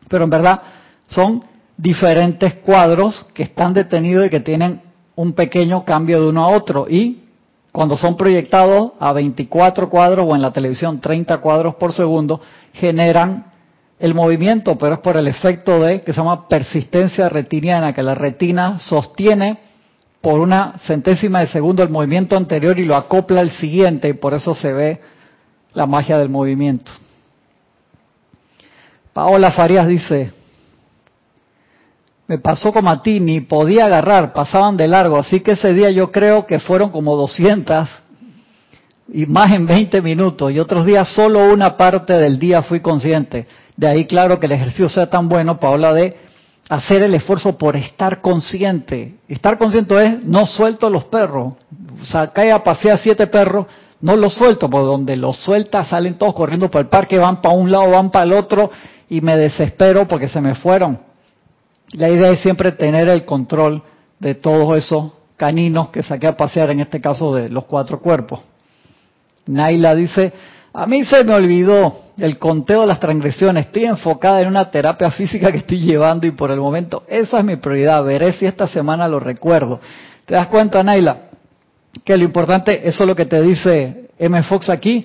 Pero 0.08 0.24
en 0.24 0.30
verdad 0.30 0.62
son 1.08 1.51
diferentes 1.82 2.54
cuadros 2.54 3.26
que 3.34 3.42
están 3.42 3.74
detenidos 3.74 4.26
y 4.26 4.30
que 4.30 4.38
tienen 4.38 4.80
un 5.16 5.32
pequeño 5.32 5.84
cambio 5.84 6.22
de 6.22 6.28
uno 6.28 6.44
a 6.44 6.48
otro 6.48 6.86
y 6.88 7.24
cuando 7.72 7.96
son 7.96 8.16
proyectados 8.16 8.92
a 9.00 9.12
24 9.12 9.90
cuadros 9.90 10.24
o 10.28 10.36
en 10.36 10.42
la 10.42 10.52
televisión 10.52 11.00
30 11.00 11.38
cuadros 11.38 11.74
por 11.74 11.92
segundo 11.92 12.40
generan 12.72 13.46
el 13.98 14.14
movimiento, 14.14 14.78
pero 14.78 14.94
es 14.94 15.00
por 15.00 15.16
el 15.16 15.26
efecto 15.26 15.80
de 15.80 16.02
que 16.02 16.12
se 16.12 16.18
llama 16.18 16.46
persistencia 16.48 17.28
retiniana, 17.28 17.92
que 17.92 18.02
la 18.02 18.14
retina 18.14 18.78
sostiene 18.78 19.58
por 20.20 20.38
una 20.38 20.74
centésima 20.86 21.40
de 21.40 21.48
segundo 21.48 21.82
el 21.82 21.88
movimiento 21.88 22.36
anterior 22.36 22.78
y 22.78 22.84
lo 22.84 22.94
acopla 22.94 23.40
al 23.40 23.50
siguiente 23.50 24.08
y 24.08 24.12
por 24.12 24.34
eso 24.34 24.54
se 24.54 24.72
ve 24.72 25.00
la 25.74 25.86
magia 25.86 26.16
del 26.16 26.28
movimiento. 26.28 26.92
Paola 29.12 29.50
Farías 29.50 29.88
dice, 29.88 30.32
me 32.32 32.38
pasó 32.38 32.72
como 32.72 32.88
a 32.88 33.02
ti, 33.02 33.20
ni 33.20 33.42
podía 33.42 33.84
agarrar, 33.84 34.32
pasaban 34.32 34.78
de 34.78 34.88
largo, 34.88 35.18
así 35.18 35.40
que 35.40 35.50
ese 35.50 35.74
día 35.74 35.90
yo 35.90 36.10
creo 36.10 36.46
que 36.46 36.60
fueron 36.60 36.88
como 36.88 37.14
200 37.14 37.86
y 39.12 39.26
más 39.26 39.52
en 39.52 39.66
20 39.66 40.00
minutos 40.00 40.50
y 40.50 40.58
otros 40.58 40.86
días 40.86 41.10
solo 41.10 41.52
una 41.52 41.76
parte 41.76 42.14
del 42.14 42.38
día 42.38 42.62
fui 42.62 42.80
consciente. 42.80 43.46
De 43.76 43.86
ahí 43.86 44.06
claro 44.06 44.40
que 44.40 44.46
el 44.46 44.52
ejercicio 44.52 44.88
sea 44.88 45.10
tan 45.10 45.28
bueno, 45.28 45.60
Paola, 45.60 45.92
de 45.92 46.16
hacer 46.70 47.02
el 47.02 47.12
esfuerzo 47.12 47.58
por 47.58 47.76
estar 47.76 48.22
consciente. 48.22 49.16
Estar 49.28 49.58
consciente 49.58 50.02
es 50.02 50.24
no 50.24 50.46
suelto 50.46 50.88
los 50.88 51.04
perros. 51.04 51.52
O 52.00 52.04
sea, 52.06 52.28
cae 52.28 52.50
a 52.50 52.64
pasear 52.64 52.96
siete 52.96 53.26
perros, 53.26 53.66
no 54.00 54.16
los 54.16 54.32
suelto, 54.32 54.70
porque 54.70 54.86
donde 54.86 55.16
los 55.18 55.36
suelta 55.36 55.84
salen 55.84 56.14
todos 56.14 56.34
corriendo 56.34 56.70
por 56.70 56.80
el 56.80 56.88
parque, 56.88 57.18
van 57.18 57.42
para 57.42 57.54
un 57.54 57.70
lado, 57.70 57.90
van 57.90 58.10
para 58.10 58.24
el 58.24 58.32
otro, 58.32 58.70
y 59.10 59.20
me 59.20 59.36
desespero 59.36 60.08
porque 60.08 60.28
se 60.28 60.40
me 60.40 60.54
fueron. 60.54 61.11
La 61.92 62.08
idea 62.08 62.30
es 62.30 62.40
siempre 62.40 62.72
tener 62.72 63.08
el 63.08 63.24
control 63.24 63.82
de 64.18 64.34
todos 64.34 64.76
esos 64.78 65.12
caninos 65.36 65.90
que 65.90 66.02
saqué 66.02 66.26
a 66.26 66.36
pasear, 66.36 66.70
en 66.70 66.80
este 66.80 67.00
caso 67.00 67.34
de 67.34 67.48
los 67.48 67.64
cuatro 67.64 68.00
cuerpos. 68.00 68.40
Naila 69.46 69.94
dice, 69.94 70.32
a 70.72 70.86
mí 70.86 71.04
se 71.04 71.22
me 71.24 71.34
olvidó 71.34 71.94
el 72.16 72.38
conteo 72.38 72.82
de 72.82 72.86
las 72.86 73.00
transgresiones. 73.00 73.66
Estoy 73.66 73.84
enfocada 73.84 74.40
en 74.40 74.48
una 74.48 74.70
terapia 74.70 75.10
física 75.10 75.50
que 75.52 75.58
estoy 75.58 75.80
llevando 75.80 76.26
y 76.26 76.30
por 76.30 76.50
el 76.50 76.60
momento 76.60 77.04
esa 77.08 77.38
es 77.38 77.44
mi 77.44 77.56
prioridad. 77.56 78.04
Veré 78.04 78.32
si 78.32 78.46
esta 78.46 78.66
semana 78.66 79.08
lo 79.08 79.20
recuerdo. 79.20 79.80
¿Te 80.24 80.34
das 80.34 80.46
cuenta, 80.46 80.82
Naila? 80.82 81.28
Que 82.04 82.16
lo 82.16 82.24
importante, 82.24 82.88
eso 82.88 83.04
es 83.04 83.08
lo 83.08 83.16
que 83.16 83.26
te 83.26 83.42
dice 83.42 84.10
M. 84.18 84.42
Fox 84.44 84.70
aquí. 84.70 85.04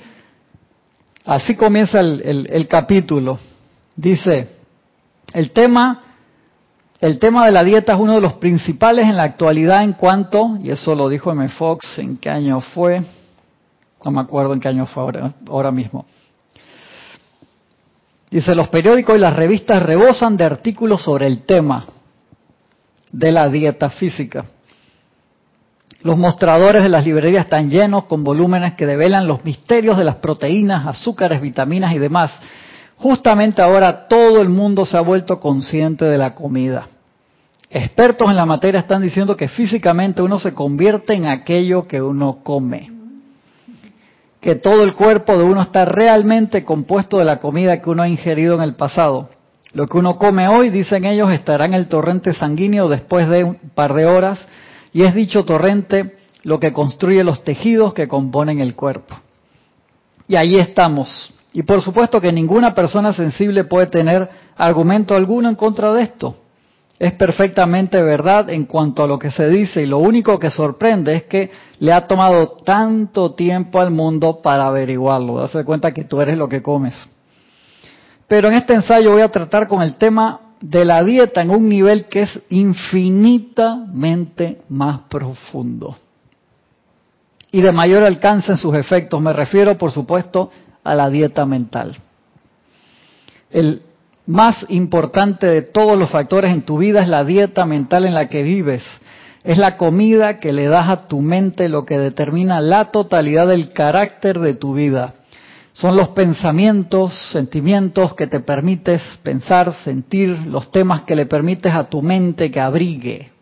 Así 1.26 1.56
comienza 1.56 2.00
el, 2.00 2.48
el 2.50 2.68
capítulo. 2.68 3.38
Dice, 3.96 4.48
el 5.34 5.52
tema, 5.52 6.07
el 7.00 7.20
tema 7.20 7.46
de 7.46 7.52
la 7.52 7.64
dieta 7.64 7.94
es 7.94 8.00
uno 8.00 8.16
de 8.16 8.22
los 8.22 8.34
principales 8.34 9.06
en 9.06 9.18
la 9.18 9.24
actualidad 9.24 9.84
en 9.84 9.94
cuanto, 9.94 10.58
y 10.62 10.72
eso 10.72 10.96
lo 10.96 11.10
dijo 11.10 11.32
M. 11.32 11.48
Fox, 11.50 12.00
¿en 12.00 12.18
qué 12.18 12.30
año 12.30 12.60
fue? 12.60 13.04
No 14.04 14.12
me 14.12 14.22
acuerdo 14.22 14.54
en 14.54 14.60
qué 14.60 14.68
año 14.68 14.86
fue 14.88 15.04
ahora, 15.48 15.72
mismo. 15.72 16.06
Dice, 18.32 18.56
los 18.56 18.70
periódicos 18.70 19.16
y 19.16 19.20
las 19.20 19.36
revistas 19.36 19.82
rebosan 19.84 20.38
de 20.38 20.44
artículos 20.44 21.04
sobre 21.04 21.28
el 21.28 21.44
tema 21.46 21.86
de 23.12 23.32
la 23.32 23.48
dieta 23.48 23.90
física. 23.90 24.46
Los 26.02 26.18
mostradores 26.18 26.84
de 26.84 26.90
las 26.90 27.06
librerías 27.06 27.46
están 27.46 27.70
llenos 27.70 28.06
con 28.06 28.24
volúmenes 28.24 28.74
que 28.74 28.86
develan 28.86 29.28
los 29.28 29.44
misterios 29.46 29.98
de 29.98 30.04
las 30.04 30.16
proteínas, 30.16 30.86
azúcares, 30.86 31.42
vitaminas 31.42 31.94
y 31.94 32.00
demás. 32.00 32.32
Justamente 32.98 33.62
ahora 33.62 34.08
todo 34.08 34.42
el 34.42 34.50
mundo 34.50 34.86
se 34.86 34.98
ha 34.98 35.02
vuelto 35.02 35.40
consciente 35.40 36.06
de 36.06 36.18
la 36.18 36.36
comida. 36.36 36.88
Expertos 37.70 38.30
en 38.30 38.36
la 38.36 38.46
materia 38.46 38.80
están 38.80 39.02
diciendo 39.02 39.36
que 39.36 39.48
físicamente 39.48 40.22
uno 40.22 40.40
se 40.40 40.54
convierte 40.54 41.14
en 41.14 41.28
aquello 41.28 41.88
que 41.88 42.02
uno 42.02 42.40
come 42.44 42.98
que 44.48 44.56
todo 44.56 44.84
el 44.84 44.94
cuerpo 44.94 45.38
de 45.38 45.44
uno 45.44 45.62
está 45.62 45.84
realmente 45.84 46.64
compuesto 46.64 47.18
de 47.18 47.26
la 47.26 47.40
comida 47.40 47.82
que 47.82 47.90
uno 47.90 48.04
ha 48.04 48.08
ingerido 48.08 48.56
en 48.56 48.62
el 48.62 48.76
pasado. 48.76 49.30
Lo 49.74 49.88
que 49.88 49.98
uno 49.98 50.18
come 50.18 50.48
hoy, 50.48 50.70
dicen 50.70 51.06
ellos, 51.06 51.32
estará 51.32 51.66
en 51.66 51.74
el 51.74 51.88
torrente 51.88 52.34
sanguíneo 52.34 52.88
después 52.88 53.28
de 53.28 53.44
un 53.44 53.56
par 53.76 53.94
de 53.94 54.06
horas 54.06 54.46
y 54.94 55.04
es 55.04 55.14
dicho 55.14 55.44
torrente 55.44 56.16
lo 56.44 56.60
que 56.60 56.72
construye 56.72 57.24
los 57.24 57.44
tejidos 57.44 57.94
que 57.94 58.08
componen 58.08 58.62
el 58.62 58.74
cuerpo. 58.74 59.16
Y 60.30 60.36
ahí 60.36 60.58
estamos. 60.58 61.34
Y 61.58 61.64
por 61.64 61.82
supuesto 61.82 62.22
que 62.22 62.32
ninguna 62.32 62.76
persona 62.76 63.14
sensible 63.14 63.64
puede 63.64 63.88
tener 63.88 64.30
argumento 64.56 65.16
alguno 65.16 65.50
en 65.50 65.56
contra 65.56 65.92
de 65.92 66.04
esto 66.04 66.36
es 67.00 67.14
perfectamente 67.14 68.02
verdad 68.02 68.50
en 68.50 68.66
cuanto 68.66 69.04
a 69.04 69.08
lo 69.08 69.20
que 69.20 69.30
se 69.30 69.48
dice 69.50 69.84
y 69.84 69.86
lo 69.86 70.00
único 70.00 70.40
que 70.40 70.50
sorprende 70.50 71.16
es 71.16 71.24
que 71.24 71.52
le 71.80 71.94
ha 71.94 72.06
tomado 72.06 72.58
tanto 72.64 73.34
tiempo 73.34 73.80
al 73.80 73.92
mundo 73.92 74.42
para 74.42 74.68
averiguarlo, 74.68 75.38
darse 75.38 75.64
cuenta 75.64 75.94
que 75.94 76.06
tú 76.06 76.20
eres 76.22 76.38
lo 76.38 76.50
que 76.50 76.64
comes. 76.64 76.96
Pero 78.28 78.50
en 78.50 78.56
este 78.56 78.74
ensayo 78.74 79.12
voy 79.12 79.22
a 79.22 79.32
tratar 79.32 79.68
con 79.68 79.84
el 79.84 79.96
tema 79.96 80.40
de 80.60 80.86
la 80.86 81.04
dieta 81.04 81.42
en 81.42 81.52
un 81.52 81.70
nivel 81.70 82.06
que 82.06 82.24
es 82.24 82.40
infinitamente 82.50 84.62
más 84.70 85.02
profundo. 85.10 85.96
y 87.50 87.62
de 87.62 87.72
mayor 87.72 88.04
alcance 88.04 88.52
en 88.52 88.58
sus 88.58 88.76
efectos. 88.76 89.22
Me 89.22 89.32
refiero, 89.32 89.78
por 89.78 89.92
supuesto, 89.92 90.52
a 90.88 90.96
la 90.96 91.10
dieta 91.10 91.46
mental. 91.46 91.98
El 93.52 93.82
más 94.26 94.66
importante 94.70 95.46
de 95.46 95.62
todos 95.62 96.00
los 96.00 96.10
factores 96.10 96.52
en 96.52 96.62
tu 96.62 96.78
vida 96.78 97.02
es 97.02 97.10
la 97.10 97.26
dieta 97.26 97.66
mental 97.66 98.06
en 98.06 98.14
la 98.14 98.30
que 98.30 98.42
vives. 98.42 98.84
Es 99.44 99.58
la 99.58 99.76
comida 99.76 100.40
que 100.40 100.54
le 100.54 100.68
das 100.68 100.90
a 100.90 101.08
tu 101.08 101.22
mente 101.22 101.68
lo 101.68 101.86
que 101.86 101.98
determina 101.98 102.62
la 102.62 102.86
totalidad 102.86 103.48
del 103.48 103.72
carácter 103.74 104.40
de 104.40 104.54
tu 104.54 104.74
vida. 104.76 105.16
Son 105.74 105.98
los 105.98 106.10
pensamientos, 106.10 107.14
sentimientos 107.32 108.16
que 108.16 108.28
te 108.28 108.40
permites 108.40 109.02
pensar, 109.24 109.74
sentir, 109.84 110.30
los 110.48 110.72
temas 110.72 111.02
que 111.02 111.16
le 111.18 111.26
permites 111.26 111.74
a 111.74 111.90
tu 111.90 112.02
mente 112.02 112.50
que 112.50 112.62
abrigue. 112.62 113.37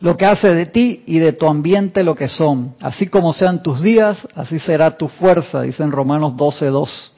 Lo 0.00 0.16
que 0.16 0.26
hace 0.26 0.48
de 0.54 0.66
ti 0.66 1.02
y 1.06 1.18
de 1.18 1.32
tu 1.32 1.46
ambiente 1.46 2.02
lo 2.02 2.14
que 2.14 2.28
son. 2.28 2.74
Así 2.80 3.06
como 3.06 3.32
sean 3.32 3.62
tus 3.62 3.80
días, 3.80 4.26
así 4.34 4.58
será 4.58 4.96
tu 4.96 5.08
fuerza, 5.08 5.62
dice 5.62 5.82
en 5.82 5.92
Romanos 5.92 6.34
12.2 6.34 7.14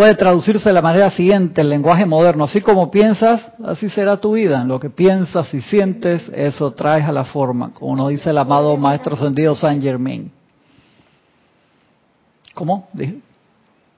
puede 0.00 0.14
traducirse 0.14 0.68
de 0.68 0.72
la 0.72 0.80
manera 0.80 1.10
siguiente, 1.10 1.60
el 1.60 1.68
lenguaje 1.68 2.06
moderno, 2.06 2.44
así 2.44 2.62
como 2.62 2.90
piensas, 2.90 3.52
así 3.64 3.90
será 3.90 4.16
tu 4.16 4.32
vida. 4.32 4.64
Lo 4.64 4.80
que 4.80 4.88
piensas 4.88 5.52
y 5.52 5.60
sientes, 5.60 6.26
eso 6.34 6.72
traes 6.72 7.04
a 7.04 7.12
la 7.12 7.26
forma, 7.26 7.74
como 7.74 7.96
nos 7.96 8.08
dice 8.08 8.30
el 8.30 8.38
amado 8.38 8.78
Maestro 8.78 9.14
Ascendido 9.14 9.54
Saint 9.54 9.82
Germain. 9.82 10.32
¿Cómo? 12.54 12.88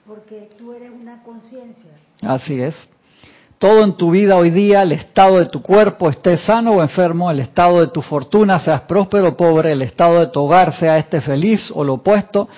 Porque 0.05 0.51
tú 0.59 0.73
eres 0.73 0.91
una 0.91 1.23
conciencia. 1.23 1.91
Así 2.21 2.61
es. 2.61 2.75
Todo 3.63 3.85
en 3.85 3.93
tu 3.93 4.11
vida 4.11 4.35
hoy 4.35 4.51
día, 4.51 4.83
el 4.83 4.91
estado 4.91 5.39
de 5.39 5.47
tu 5.47 5.63
cuerpo 5.63 6.11
esté 6.11 6.37
sano 6.37 6.73
o 6.73 6.83
enfermo, 6.83 7.31
el 7.31 7.39
estado 7.39 7.79
de 7.79 7.87
tu 7.87 8.03
fortuna 8.03 8.59
seas 8.59 8.81
próspero 8.81 9.29
o 9.29 9.37
pobre, 9.37 9.71
el 9.71 9.83
estado 9.83 10.19
de 10.19 10.27
tu 10.27 10.41
hogar 10.41 10.75
sea 10.75 10.99
este 10.99 11.21
feliz 11.21 11.71
o 11.73 11.85
lo 11.85 11.95
opuesto, 11.95 12.49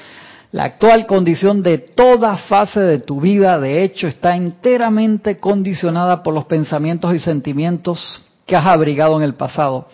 la 0.52 0.64
actual 0.64 1.04
condición 1.04 1.62
de 1.62 1.76
toda 1.76 2.38
fase 2.38 2.80
de 2.80 3.00
tu 3.00 3.20
vida, 3.20 3.60
de 3.60 3.84
hecho, 3.84 4.08
está 4.08 4.34
enteramente 4.34 5.38
condicionada 5.38 6.22
por 6.22 6.32
los 6.32 6.46
pensamientos 6.46 7.14
y 7.14 7.18
sentimientos 7.18 8.22
que 8.46 8.56
has 8.56 8.64
abrigado 8.64 9.18
en 9.18 9.24
el 9.24 9.34
pasado, 9.34 9.88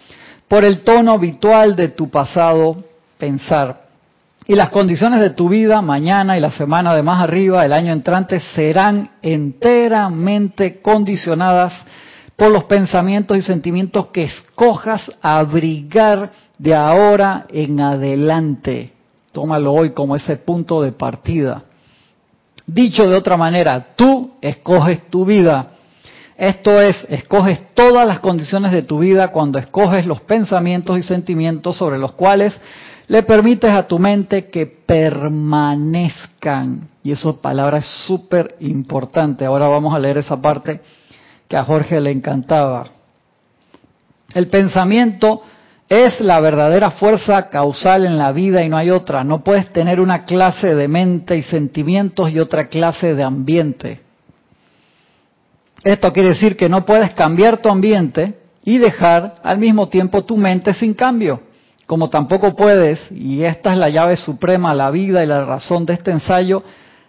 por 0.47 0.63
el 0.63 0.83
tono 0.83 1.15
habitual 1.15 1.75
de 1.75 1.89
tu 1.89 2.09
pasado 2.09 2.77
pensar. 3.19 3.90
Y 4.51 4.57
las 4.57 4.71
condiciones 4.71 5.21
de 5.21 5.31
tu 5.31 5.49
vida 5.49 5.81
mañana 5.81 6.37
y 6.37 6.41
la 6.41 6.51
semana 6.51 6.93
de 6.97 7.05
más 7.05 7.23
arriba, 7.23 7.65
el 7.65 7.73
año 7.73 7.93
entrante, 7.93 8.41
serán 8.41 9.11
enteramente 9.23 10.81
condicionadas 10.81 11.73
por 12.35 12.51
los 12.51 12.65
pensamientos 12.65 13.39
y 13.39 13.43
sentimientos 13.43 14.09
que 14.09 14.25
escojas 14.25 15.09
abrigar 15.23 16.33
de 16.59 16.75
ahora 16.75 17.47
en 17.53 17.81
adelante. 17.81 18.93
Tómalo 19.31 19.73
hoy 19.73 19.91
como 19.91 20.17
ese 20.17 20.35
punto 20.39 20.83
de 20.83 20.91
partida. 20.91 21.63
Dicho 22.67 23.09
de 23.09 23.15
otra 23.15 23.37
manera, 23.37 23.95
tú 23.95 24.33
escoges 24.41 25.09
tu 25.11 25.25
vida. 25.25 25.75
Esto 26.37 26.81
es, 26.81 27.07
escoges 27.09 27.73
todas 27.75 28.05
las 28.05 28.19
condiciones 28.19 28.73
de 28.73 28.83
tu 28.83 28.99
vida 28.99 29.29
cuando 29.29 29.61
escoges 29.61 30.07
los 30.07 30.23
pensamientos 30.23 30.99
y 30.99 31.03
sentimientos 31.05 31.77
sobre 31.77 31.99
los 31.99 32.15
cuales 32.15 32.53
le 33.11 33.25
permites 33.25 33.71
a 33.73 33.89
tu 33.89 33.99
mente 33.99 34.49
que 34.51 34.67
permanezcan. 34.67 35.31
Y 37.03 37.11
esa 37.11 37.33
palabra 37.43 37.79
es 37.79 37.87
súper 38.07 38.55
importante. 38.61 39.45
Ahora 39.45 39.67
vamos 39.67 39.93
a 39.93 39.99
leer 39.99 40.19
esa 40.19 40.41
parte 40.41 40.81
que 41.49 41.57
a 41.57 41.65
Jorge 41.65 42.01
le 42.01 42.13
encantaba. 42.13 42.87
El 44.33 44.47
pensamiento 44.47 45.43
es 45.89 46.21
la 46.21 46.39
verdadera 46.39 46.93
fuerza 46.93 47.49
causal 47.49 48.07
en 48.07 48.17
la 48.17 48.31
vida 48.31 48.63
y 48.63 48.69
no 48.69 48.77
hay 48.77 48.91
otra. 48.91 49.25
No 49.25 49.43
puedes 49.43 49.73
tener 49.73 50.01
una 50.01 50.25
clase 50.25 50.77
de 50.77 50.87
mente 50.87 51.37
y 51.37 51.43
sentimientos 51.43 52.31
y 52.31 52.39
otra 52.39 52.69
clase 52.69 53.17
de 53.17 53.25
ambiente. 53.25 54.01
Esto 55.83 56.13
quiere 56.13 56.29
decir 56.29 56.57
que 56.57 56.69
no 56.69 56.87
puedes 56.87 57.11
cambiar 57.15 57.59
tu 57.59 57.71
ambiente 57.71 58.39
y 58.63 58.79
dejar 58.79 59.35
al 59.43 59.59
mismo 59.59 59.89
tiempo 59.89 60.23
tu 60.23 60.37
mente 60.37 60.73
sin 60.75 60.95
cambio. 60.95 61.50
Como 61.91 62.09
tampoco 62.09 62.55
puedes, 62.55 63.05
y 63.11 63.43
esta 63.43 63.73
es 63.73 63.79
la 63.79 63.89
llave 63.89 64.17
suprema 64.17 64.73
la 64.75 64.93
vida 64.93 65.25
y 65.25 65.27
la 65.27 65.45
razón 65.45 65.87
de 65.87 65.95
este 65.95 66.13
ensayo, 66.13 66.63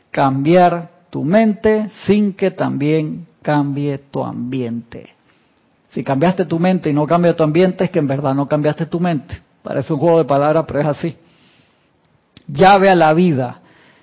cambiar 0.09 0.89
tu 1.11 1.23
mente 1.23 1.91
sin 2.07 2.33
que 2.33 2.49
también 2.49 3.27
cambie 3.43 3.99
tu 3.99 4.23
ambiente. 4.23 5.13
Si 5.89 6.03
cambiaste 6.03 6.45
tu 6.45 6.57
mente 6.57 6.89
y 6.89 6.93
no 6.93 7.05
cambia 7.05 7.35
tu 7.35 7.43
ambiente, 7.43 7.83
es 7.83 7.91
que 7.91 7.99
en 7.99 8.07
verdad 8.07 8.33
no 8.33 8.47
cambiaste 8.47 8.87
tu 8.87 8.99
mente. 8.99 9.39
Parece 9.61 9.93
un 9.93 9.99
juego 9.99 10.17
de 10.17 10.25
palabras, 10.25 10.65
pero 10.67 10.79
es 10.79 10.87
así. 10.87 11.15
Llave 12.47 12.89
a 12.89 12.95
la 12.95 13.13
vida. 13.13 13.59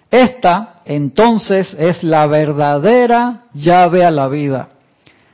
Esta, 0.09 0.77
entonces, 0.85 1.75
es 1.77 2.05
la 2.05 2.25
verdadera 2.29 3.47
llave 3.53 4.05
a 4.05 4.13
la 4.13 4.29
vida. 4.29 4.69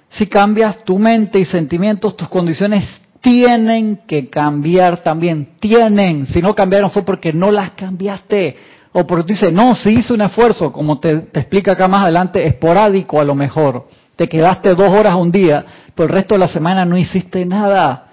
Si 0.09 0.27
cambias 0.27 0.83
tu 0.85 0.99
mente 0.99 1.39
y 1.39 1.45
sentimientos, 1.45 2.17
tus 2.17 2.31
condiciones 2.31 3.04
tienen 3.25 4.01
que 4.07 4.29
cambiar 4.29 5.01
también. 5.01 5.57
Tienen. 5.59 6.27
Si 6.27 6.43
no 6.43 6.55
cambiaron 6.55 6.91
fue 6.91 7.07
porque 7.07 7.33
no 7.33 7.51
las 7.51 7.71
cambiaste. 7.71 8.55
O 8.93 9.07
porque 9.07 9.23
tú 9.23 9.29
dices, 9.29 9.51
no, 9.51 9.75
si 9.75 9.93
hice 9.93 10.13
un 10.13 10.21
esfuerzo, 10.21 10.71
como 10.71 11.01
te, 11.01 11.11
explica 11.33 11.73
acá 11.73 11.89
más 11.89 12.03
adelante, 12.03 12.47
esporádico 12.47 13.19
a 13.19 13.25
lo 13.25 13.35
mejor. 13.35 13.89
Te 14.15 14.29
quedaste 14.29 14.75
dos 14.75 14.93
horas 14.93 15.17
un 15.17 15.33
día, 15.33 15.65
pero 15.95 16.07
el 16.07 16.15
resto 16.15 16.35
de 16.35 16.41
la 16.41 16.49
semana 16.49 16.85
no 16.85 16.99
hiciste 16.99 17.47
nada. 17.47 18.09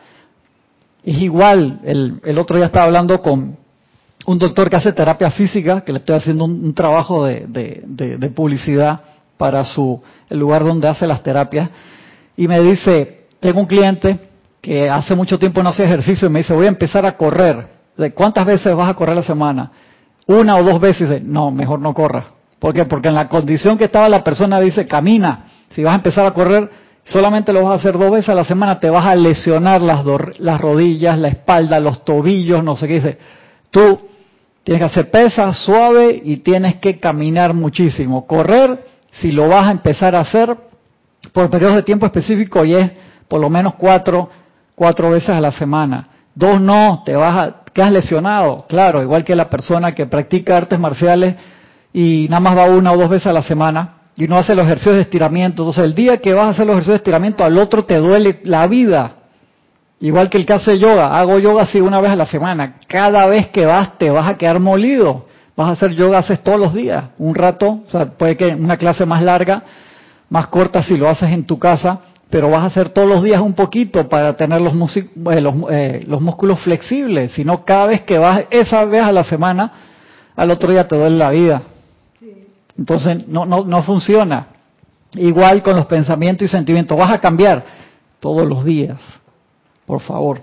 Es 1.03 1.17
igual, 1.17 1.81
el, 1.83 2.37
otro 2.39 2.55
día 2.55 2.67
estaba 2.67 2.85
hablando 2.85 3.21
con 3.21 3.57
un 4.25 4.39
doctor 4.39 4.69
que 4.69 4.77
hace 4.77 4.93
terapia 4.93 5.29
física, 5.31 5.81
que 5.81 5.91
le 5.91 5.99
estoy 5.99 6.15
haciendo 6.15 6.45
un, 6.45 6.73
trabajo 6.73 7.25
de, 7.25 8.31
publicidad 8.33 9.01
para 9.37 9.65
su, 9.65 10.01
el 10.29 10.39
lugar 10.39 10.63
donde 10.63 10.87
hace 10.87 11.05
las 11.05 11.21
terapias, 11.21 11.69
y 12.37 12.47
me 12.47 12.61
dice, 12.61 13.25
tengo 13.41 13.59
un 13.59 13.65
cliente 13.65 14.30
que 14.61 14.89
hace 14.89 15.15
mucho 15.15 15.39
tiempo 15.39 15.63
no 15.63 15.69
hace 15.69 15.83
ejercicio 15.83 16.27
y 16.27 16.31
me 16.31 16.39
dice, 16.39 16.53
voy 16.53 16.65
a 16.65 16.69
empezar 16.69 17.05
a 17.05 17.17
correr. 17.17 17.67
¿De 17.97 18.13
cuántas 18.13 18.45
veces 18.45 18.75
vas 18.75 18.89
a 18.89 18.93
correr 18.93 19.15
la 19.15 19.23
semana? 19.23 19.71
Una 20.27 20.55
o 20.55 20.63
dos 20.63 20.79
veces. 20.79 21.09
Dice, 21.09 21.21
no, 21.23 21.51
mejor 21.51 21.79
no 21.79 21.93
corra. 21.93 22.25
¿Por 22.59 22.73
qué? 22.73 22.85
Porque 22.85 23.07
en 23.07 23.15
la 23.15 23.27
condición 23.27 23.77
que 23.77 23.85
estaba 23.85 24.07
la 24.07 24.23
persona 24.23 24.59
dice, 24.59 24.87
camina. 24.87 25.45
Si 25.69 25.83
vas 25.83 25.93
a 25.93 25.95
empezar 25.95 26.25
a 26.25 26.31
correr, 26.31 26.69
solamente 27.03 27.51
lo 27.51 27.63
vas 27.63 27.71
a 27.71 27.75
hacer 27.75 27.97
dos 27.97 28.11
veces 28.11 28.29
a 28.29 28.35
la 28.35 28.45
semana, 28.45 28.79
te 28.79 28.89
vas 28.89 29.05
a 29.05 29.15
lesionar 29.15 29.81
las, 29.81 30.05
las 30.37 30.61
rodillas, 30.61 31.17
la 31.17 31.29
espalda, 31.29 31.79
los 31.79 32.05
tobillos, 32.05 32.63
no 32.63 32.75
sé 32.75 32.87
qué 32.87 32.93
dice. 32.95 33.17
Tú 33.71 33.99
tienes 34.63 34.79
que 34.79 34.85
hacer 34.85 35.09
pesas 35.09 35.57
suave 35.57 36.21
y 36.23 36.37
tienes 36.37 36.75
que 36.75 36.99
caminar 36.99 37.53
muchísimo. 37.53 38.27
Correr, 38.27 38.85
si 39.11 39.31
lo 39.31 39.47
vas 39.47 39.67
a 39.67 39.71
empezar 39.71 40.15
a 40.15 40.19
hacer 40.19 40.55
por 41.33 41.49
periodos 41.49 41.77
de 41.77 41.83
tiempo 41.83 42.05
específicos 42.05 42.67
y 42.67 42.75
es 42.75 42.91
por 43.27 43.39
lo 43.39 43.49
menos 43.49 43.75
cuatro, 43.75 44.29
cuatro 44.81 45.11
veces 45.11 45.29
a 45.29 45.39
la 45.39 45.51
semana. 45.51 46.07
Dos 46.33 46.59
no, 46.59 47.03
te 47.05 47.15
vas 47.15 47.35
a, 47.35 47.55
quedas 47.71 47.91
lesionado, 47.91 48.65
claro, 48.67 49.03
igual 49.03 49.23
que 49.23 49.35
la 49.35 49.47
persona 49.47 49.91
que 49.91 50.07
practica 50.07 50.57
artes 50.57 50.79
marciales 50.79 51.35
y 51.93 52.25
nada 52.27 52.39
más 52.39 52.57
va 52.57 52.65
una 52.65 52.91
o 52.91 52.97
dos 52.97 53.07
veces 53.07 53.27
a 53.27 53.33
la 53.33 53.43
semana, 53.43 53.97
y 54.15 54.27
no 54.27 54.39
hace 54.39 54.55
los 54.55 54.65
ejercicios 54.65 54.95
de 54.95 55.01
estiramiento. 55.01 55.61
Entonces, 55.61 55.83
el 55.83 55.93
día 55.93 56.17
que 56.17 56.33
vas 56.33 56.47
a 56.47 56.49
hacer 56.49 56.65
los 56.65 56.73
ejercicios 56.73 56.95
de 56.95 57.01
estiramiento, 57.03 57.43
al 57.43 57.59
otro 57.59 57.85
te 57.85 57.97
duele 57.97 58.39
la 58.45 58.65
vida. 58.65 59.11
Igual 59.99 60.31
que 60.31 60.39
el 60.39 60.47
que 60.47 60.53
hace 60.53 60.79
yoga. 60.79 61.15
Hago 61.15 61.37
yoga 61.37 61.61
así 61.61 61.79
una 61.79 62.01
vez 62.01 62.09
a 62.09 62.15
la 62.15 62.25
semana. 62.25 62.77
Cada 62.87 63.27
vez 63.27 63.49
que 63.49 63.67
vas, 63.67 63.99
te 63.99 64.09
vas 64.09 64.27
a 64.27 64.35
quedar 64.35 64.59
molido. 64.59 65.27
Vas 65.55 65.67
a 65.67 65.71
hacer 65.73 65.91
yoga, 65.91 66.17
haces 66.17 66.41
todos 66.41 66.59
los 66.59 66.73
días. 66.73 67.03
Un 67.19 67.35
rato, 67.35 67.81
o 67.85 67.89
sea, 67.91 68.07
puede 68.07 68.35
que 68.35 68.47
una 68.47 68.77
clase 68.77 69.05
más 69.05 69.21
larga, 69.21 69.61
más 70.27 70.47
corta 70.47 70.81
si 70.81 70.97
lo 70.97 71.07
haces 71.07 71.29
en 71.29 71.45
tu 71.45 71.59
casa, 71.59 71.99
pero 72.31 72.49
vas 72.49 72.63
a 72.63 72.67
hacer 72.67 72.89
todos 72.89 73.09
los 73.09 73.21
días 73.21 73.41
un 73.41 73.53
poquito 73.53 74.07
para 74.07 74.37
tener 74.37 74.61
los, 74.61 74.73
eh, 74.95 75.41
los, 75.41 75.53
eh, 75.69 76.03
los 76.07 76.21
músculos 76.21 76.61
flexibles. 76.61 77.33
Si 77.33 77.43
no, 77.43 77.65
cada 77.65 77.87
vez 77.87 78.01
que 78.01 78.17
vas 78.17 78.45
esa 78.49 78.85
vez 78.85 79.03
a 79.03 79.11
la 79.11 79.25
semana, 79.25 79.71
al 80.35 80.49
otro 80.49 80.71
día 80.71 80.87
te 80.87 80.95
duele 80.95 81.17
la 81.17 81.29
vida. 81.29 81.61
Entonces 82.77 83.27
no, 83.27 83.45
no, 83.45 83.65
no 83.65 83.83
funciona. 83.83 84.47
Igual 85.13 85.61
con 85.61 85.75
los 85.75 85.87
pensamientos 85.87 86.47
y 86.47 86.49
sentimientos. 86.49 86.97
Vas 86.97 87.11
a 87.11 87.19
cambiar 87.19 87.63
todos 88.21 88.47
los 88.47 88.63
días, 88.63 88.97
por 89.85 89.99
favor. 89.99 90.41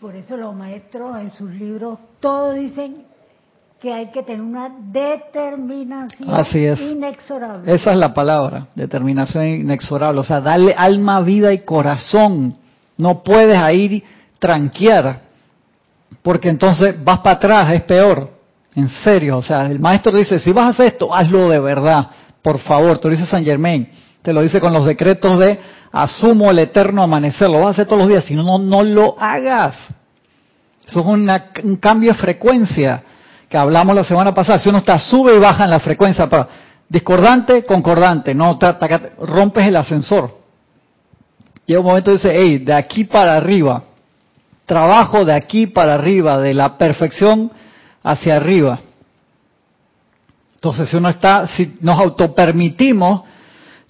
Por 0.00 0.16
eso 0.16 0.36
los 0.36 0.52
maestros 0.52 1.16
en 1.20 1.32
sus 1.32 1.48
libros 1.52 2.00
todos 2.18 2.56
dicen 2.56 3.04
que 3.82 3.92
hay 3.92 4.12
que 4.12 4.22
tener 4.22 4.40
una 4.40 4.70
determinación 4.92 6.30
inexorable. 6.78 7.74
Esa 7.74 7.90
es 7.90 7.96
la 7.96 8.14
palabra, 8.14 8.68
determinación 8.76 9.44
inexorable. 9.44 10.20
O 10.20 10.22
sea, 10.22 10.40
darle 10.40 10.72
alma, 10.78 11.20
vida 11.20 11.52
y 11.52 11.64
corazón. 11.64 12.56
No 12.96 13.24
puedes 13.24 13.58
ir 13.74 14.04
tranquear, 14.38 15.22
porque 16.22 16.48
entonces 16.48 17.02
vas 17.02 17.18
para 17.18 17.36
atrás, 17.36 17.72
es 17.72 17.82
peor. 17.82 18.30
En 18.76 18.88
serio, 18.88 19.38
o 19.38 19.42
sea, 19.42 19.66
el 19.66 19.80
maestro 19.80 20.16
dice, 20.16 20.38
si 20.38 20.52
vas 20.52 20.66
a 20.66 20.68
hacer 20.68 20.86
esto, 20.86 21.12
hazlo 21.12 21.48
de 21.48 21.58
verdad, 21.58 22.08
por 22.40 22.60
favor, 22.60 22.98
te 22.98 23.08
lo 23.08 23.14
dice 23.16 23.26
San 23.26 23.44
Germain, 23.44 23.88
te 24.22 24.32
lo 24.32 24.42
dice 24.42 24.60
con 24.60 24.72
los 24.72 24.86
decretos 24.86 25.40
de 25.40 25.58
asumo 25.90 26.52
el 26.52 26.60
eterno 26.60 27.02
amanecer, 27.02 27.50
lo 27.50 27.58
vas 27.58 27.66
a 27.66 27.70
hacer 27.70 27.86
todos 27.86 27.98
los 27.98 28.08
días, 28.08 28.24
si 28.24 28.34
no, 28.34 28.58
no, 28.58 28.82
lo 28.84 29.16
hagas. 29.20 29.92
Eso 30.86 31.00
es 31.00 31.06
un 31.64 31.76
cambio 31.76 32.12
de 32.12 32.18
frecuencia 32.18 33.02
que 33.52 33.58
hablamos 33.58 33.94
la 33.94 34.02
semana 34.02 34.32
pasada. 34.32 34.58
Si 34.58 34.70
uno 34.70 34.78
está 34.78 34.98
sube 34.98 35.36
y 35.36 35.38
baja 35.38 35.64
en 35.64 35.70
la 35.70 35.78
frecuencia, 35.78 36.26
para 36.26 36.48
discordante, 36.88 37.66
concordante, 37.66 38.34
no 38.34 38.58
rompes 39.18 39.68
el 39.68 39.76
ascensor. 39.76 40.38
Llega 41.66 41.80
un 41.80 41.86
momento 41.86 42.10
y 42.10 42.14
dice, 42.14 42.32
hey, 42.34 42.58
de 42.60 42.72
aquí 42.72 43.04
para 43.04 43.36
arriba, 43.36 43.82
trabajo 44.64 45.26
de 45.26 45.34
aquí 45.34 45.66
para 45.66 45.96
arriba, 45.96 46.38
de 46.38 46.54
la 46.54 46.78
perfección 46.78 47.50
hacia 48.02 48.36
arriba. 48.36 48.80
Entonces, 50.54 50.88
si 50.88 50.96
uno 50.96 51.10
está, 51.10 51.46
si 51.46 51.76
nos 51.82 52.00
autopermitimos 52.00 53.20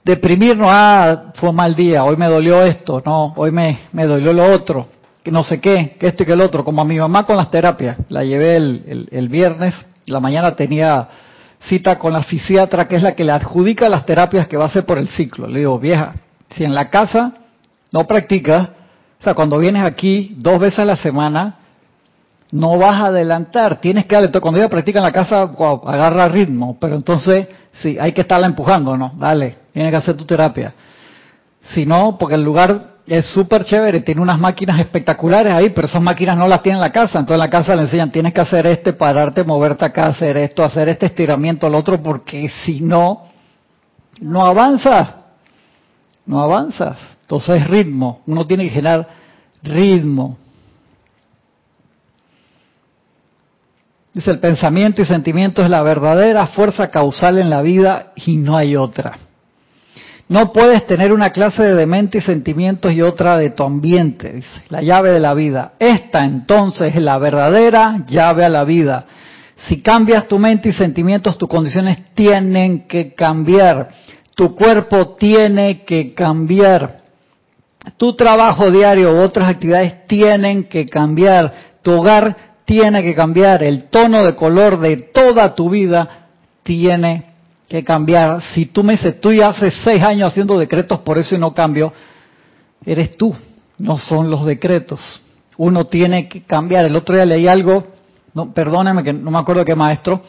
deprimirnos, 0.05 0.66
ah, 0.72 1.27
fue 1.35 1.51
un 1.51 1.57
mal 1.57 1.77
día, 1.77 2.03
hoy 2.03 2.16
me 2.16 2.27
dolió 2.27 2.64
esto, 2.64 3.01
no, 3.07 3.33
hoy 3.37 3.53
me, 3.53 3.79
me 3.92 4.07
dolió 4.07 4.33
lo 4.33 4.44
otro, 4.53 4.88
que 5.22 5.30
no 5.30 5.42
sé 5.42 5.61
qué, 5.61 5.96
que 5.98 6.08
esto 6.08 6.22
y 6.22 6.26
que 6.26 6.32
el 6.32 6.40
otro, 6.40 6.64
como 6.64 6.82
a 6.82 6.85
mi 6.85 6.98
mamá 6.98 7.24
con 7.24 7.37
las 7.37 7.50
terapias, 7.50 7.96
la 8.08 8.24
llevé 8.24 8.56
el, 8.56 9.08
el, 9.11 9.28
viernes, 9.28 9.74
la 10.06 10.20
mañana 10.20 10.56
tenía 10.56 11.08
cita 11.61 11.98
con 11.98 12.12
la 12.12 12.22
fisiatra, 12.22 12.88
que 12.88 12.96
es 12.96 13.02
la 13.02 13.14
que 13.14 13.24
le 13.24 13.32
adjudica 13.32 13.88
las 13.88 14.04
terapias 14.04 14.48
que 14.48 14.56
va 14.56 14.64
a 14.64 14.66
hacer 14.66 14.85
por 14.85 14.98
el 14.98 15.08
ciclo. 15.08 15.46
Le 15.46 15.61
digo, 15.61 15.78
vieja, 15.78 16.14
si 16.50 16.64
en 16.64 16.74
la 16.74 16.90
casa 16.90 17.35
no 17.92 18.06
practicas, 18.06 18.68
o 19.20 19.22
sea, 19.22 19.35
cuando 19.35 19.58
vienes 19.58 19.85
aquí 19.85 20.35
dos 20.38 20.58
veces 20.58 20.80
a 20.80 20.85
la 20.85 20.96
semana, 20.96 21.58
no 22.50 22.76
vas 22.78 23.00
a 23.00 23.06
adelantar, 23.06 23.80
tienes 23.80 24.06
que 24.06 24.14
darle, 24.16 24.30
cuando 24.40 24.58
ella 24.58 24.68
practica 24.68 24.98
en 24.98 25.04
la 25.04 25.12
casa, 25.12 25.42
agarra 25.42 26.28
ritmo, 26.28 26.76
pero 26.80 26.96
entonces, 26.96 27.48
sí, 27.74 27.96
hay 27.98 28.12
que 28.12 28.22
estarla 28.22 28.46
empujando, 28.46 28.96
¿no? 28.96 29.12
Dale, 29.16 29.56
tienes 29.72 29.92
que 29.92 29.96
hacer 29.96 30.16
tu 30.16 30.24
terapia. 30.24 30.74
Si 31.70 31.87
no, 31.87 32.18
porque 32.18 32.35
el 32.35 32.42
lugar 32.42 32.91
es 33.06 33.26
súper 33.26 33.64
chévere, 33.64 34.00
tiene 34.00 34.20
unas 34.20 34.38
máquinas 34.38 34.78
espectaculares 34.80 35.52
ahí, 35.52 35.70
pero 35.70 35.86
esas 35.86 36.02
máquinas 36.02 36.36
no 36.36 36.46
las 36.46 36.62
tiene 36.62 36.78
en 36.78 36.82
la 36.82 36.92
casa, 36.92 37.18
entonces 37.18 37.34
en 37.34 37.40
la 37.40 37.50
casa 37.50 37.74
le 37.74 37.82
enseñan, 37.82 38.12
tienes 38.12 38.32
que 38.32 38.40
hacer 38.40 38.66
este, 38.66 38.92
pararte, 38.92 39.42
moverte 39.42 39.84
acá, 39.84 40.06
hacer 40.06 40.36
esto, 40.36 40.64
hacer 40.64 40.88
este 40.88 41.06
estiramiento, 41.06 41.66
al 41.66 41.74
otro, 41.74 42.00
porque 42.02 42.48
si 42.48 42.80
no, 42.80 43.24
no 44.20 44.46
avanzas, 44.46 45.14
no 46.26 46.40
avanzas. 46.40 46.98
Entonces 47.22 47.66
ritmo, 47.66 48.20
uno 48.26 48.46
tiene 48.46 48.64
que 48.64 48.70
generar 48.70 49.08
ritmo. 49.62 50.38
Dice, 54.12 54.30
el 54.30 54.38
pensamiento 54.38 55.00
y 55.00 55.06
sentimiento 55.06 55.62
es 55.62 55.70
la 55.70 55.82
verdadera 55.82 56.46
fuerza 56.48 56.90
causal 56.90 57.38
en 57.38 57.48
la 57.48 57.62
vida 57.62 58.12
y 58.14 58.36
no 58.36 58.56
hay 58.56 58.76
otra. 58.76 59.18
No 60.28 60.52
puedes 60.52 60.87
tener 60.87 61.12
una 61.12 61.30
clase 61.30 61.62
de 61.62 61.87
mente 61.87 62.18
y 62.18 62.20
sentimientos 62.20 62.92
y 62.92 63.02
otra 63.02 63.37
de 63.37 63.50
tu 63.50 63.62
ambiente, 63.64 64.32
dice, 64.32 64.62
la 64.68 64.80
llave 64.80 65.12
de 65.12 65.20
la 65.20 65.35
vida. 65.35 65.72
Esta 65.78 66.24
entonces 66.24 66.94
es 66.94 67.02
la 67.02 67.18
verdadera 67.18 68.04
llave 68.06 68.44
a 68.44 68.48
la 68.48 68.64
vida. 68.64 69.04
Si 69.66 69.82
cambias 69.82 70.26
tu 70.28 70.38
mente 70.38 70.70
y 70.70 70.72
sentimientos, 70.72 71.38
tus 71.38 71.48
condiciones 71.48 71.98
tienen 72.14 72.87
que 72.87 73.14
cambiar. 73.14 73.88
Tu 74.35 74.54
cuerpo 74.54 75.14
tiene 75.16 75.85
que 75.85 76.14
cambiar. 76.14 77.02
Tu 77.96 78.14
trabajo 78.14 78.70
diario 78.70 79.12
u 79.12 79.20
otras 79.20 79.48
actividades 79.48 80.06
tienen 80.06 80.64
que 80.64 80.87
cambiar. 80.87 81.52
Tu 81.82 81.92
hogar 81.92 82.37
tiene 82.64 83.02
que 83.02 83.14
cambiar, 83.14 83.62
el 83.62 83.85
tono 83.90 84.24
de 84.24 84.35
color 84.35 84.78
de 84.78 84.96
toda 84.96 85.54
tu 85.54 85.68
vida 85.68 86.08
tiene 86.62 87.31
que 87.72 87.82
cambiar. 87.82 88.42
Si 88.42 88.66
tú 88.66 88.85
me 88.85 88.92
dices, 88.92 89.18
tú 89.18 89.32
ya 89.32 89.48
hace 89.48 89.70
seis 89.70 90.02
años 90.02 90.30
haciendo 90.30 90.58
decretos, 90.58 91.00
por 91.00 91.16
eso 91.16 91.35
y 91.35 91.38
no 91.38 91.54
cambio, 91.54 91.90
eres 92.85 93.16
tú, 93.16 93.35
no 93.78 93.96
son 93.96 94.30
los 94.30 94.44
decretos. 94.44 95.22
Uno 95.56 95.87
tiene 95.87 96.28
que 96.28 96.42
cambiar. 96.42 96.85
El 96.85 96.94
otro 96.94 97.14
día 97.14 97.24
leí 97.24 97.48
algo, 97.48 97.85
no, 98.35 98.52
perdóneme 98.52 99.02
que 99.02 99.14
no 99.14 99.30
me 99.30 99.38
acuerdo 99.38 99.64
qué 99.64 99.74
maestro, 99.74 100.22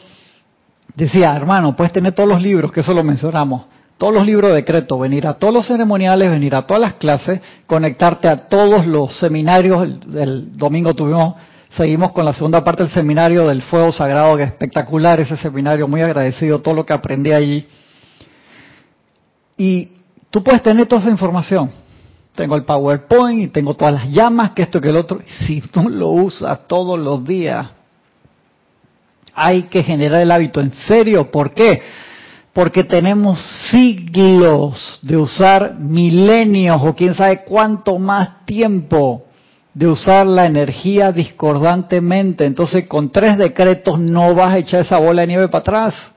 decía, 0.94 1.36
hermano, 1.36 1.76
puedes 1.76 1.92
tener 1.92 2.14
todos 2.14 2.28
los 2.30 2.40
libros, 2.40 2.72
que 2.72 2.80
eso 2.80 2.94
lo 2.94 3.04
mencionamos, 3.04 3.64
todos 3.98 4.14
los 4.14 4.24
libros 4.24 4.54
de 4.54 4.86
venir 4.98 5.26
a 5.26 5.34
todos 5.34 5.52
los 5.52 5.66
ceremoniales, 5.66 6.30
venir 6.30 6.54
a 6.54 6.62
todas 6.62 6.80
las 6.80 6.94
clases, 6.94 7.42
conectarte 7.66 8.26
a 8.26 8.48
todos 8.48 8.86
los 8.86 9.18
seminarios. 9.18 9.86
El 10.14 10.56
domingo 10.56 10.94
tuvimos 10.94 11.34
Seguimos 11.76 12.12
con 12.12 12.24
la 12.24 12.32
segunda 12.32 12.62
parte 12.62 12.84
del 12.84 12.92
seminario 12.92 13.48
del 13.48 13.60
fuego 13.62 13.90
sagrado, 13.90 14.36
que 14.36 14.44
es 14.44 14.50
espectacular 14.50 15.18
ese 15.18 15.36
seminario, 15.36 15.88
muy 15.88 16.02
agradecido 16.02 16.60
todo 16.60 16.74
lo 16.74 16.86
que 16.86 16.92
aprendí 16.92 17.32
allí. 17.32 17.66
Y 19.56 19.88
tú 20.30 20.44
puedes 20.44 20.62
tener 20.62 20.86
toda 20.86 21.02
esa 21.02 21.10
información. 21.10 21.72
Tengo 22.36 22.54
el 22.54 22.64
PowerPoint 22.64 23.42
y 23.42 23.48
tengo 23.48 23.74
todas 23.74 23.94
las 23.94 24.08
llamas, 24.08 24.52
que 24.52 24.62
esto, 24.62 24.80
que 24.80 24.90
el 24.90 24.96
otro. 24.96 25.20
Si 25.46 25.60
tú 25.62 25.88
lo 25.88 26.10
usas 26.10 26.68
todos 26.68 26.96
los 26.98 27.24
días, 27.24 27.66
hay 29.34 29.64
que 29.64 29.82
generar 29.82 30.20
el 30.20 30.30
hábito. 30.30 30.60
¿En 30.60 30.72
serio? 30.72 31.28
¿Por 31.28 31.52
qué? 31.54 31.82
Porque 32.52 32.84
tenemos 32.84 33.40
siglos 33.68 35.00
de 35.02 35.16
usar 35.16 35.74
milenios 35.76 36.80
o 36.84 36.94
quién 36.94 37.16
sabe 37.16 37.42
cuánto 37.42 37.98
más 37.98 38.44
tiempo 38.44 39.24
de 39.74 39.88
usar 39.88 40.24
la 40.26 40.46
energía 40.46 41.10
discordantemente. 41.10 42.46
Entonces, 42.46 42.86
con 42.86 43.10
tres 43.10 43.36
decretos 43.36 43.98
no 43.98 44.34
vas 44.34 44.54
a 44.54 44.58
echar 44.58 44.80
esa 44.80 44.98
bola 44.98 45.22
de 45.22 45.26
nieve 45.26 45.48
para 45.48 45.60
atrás. 45.60 46.12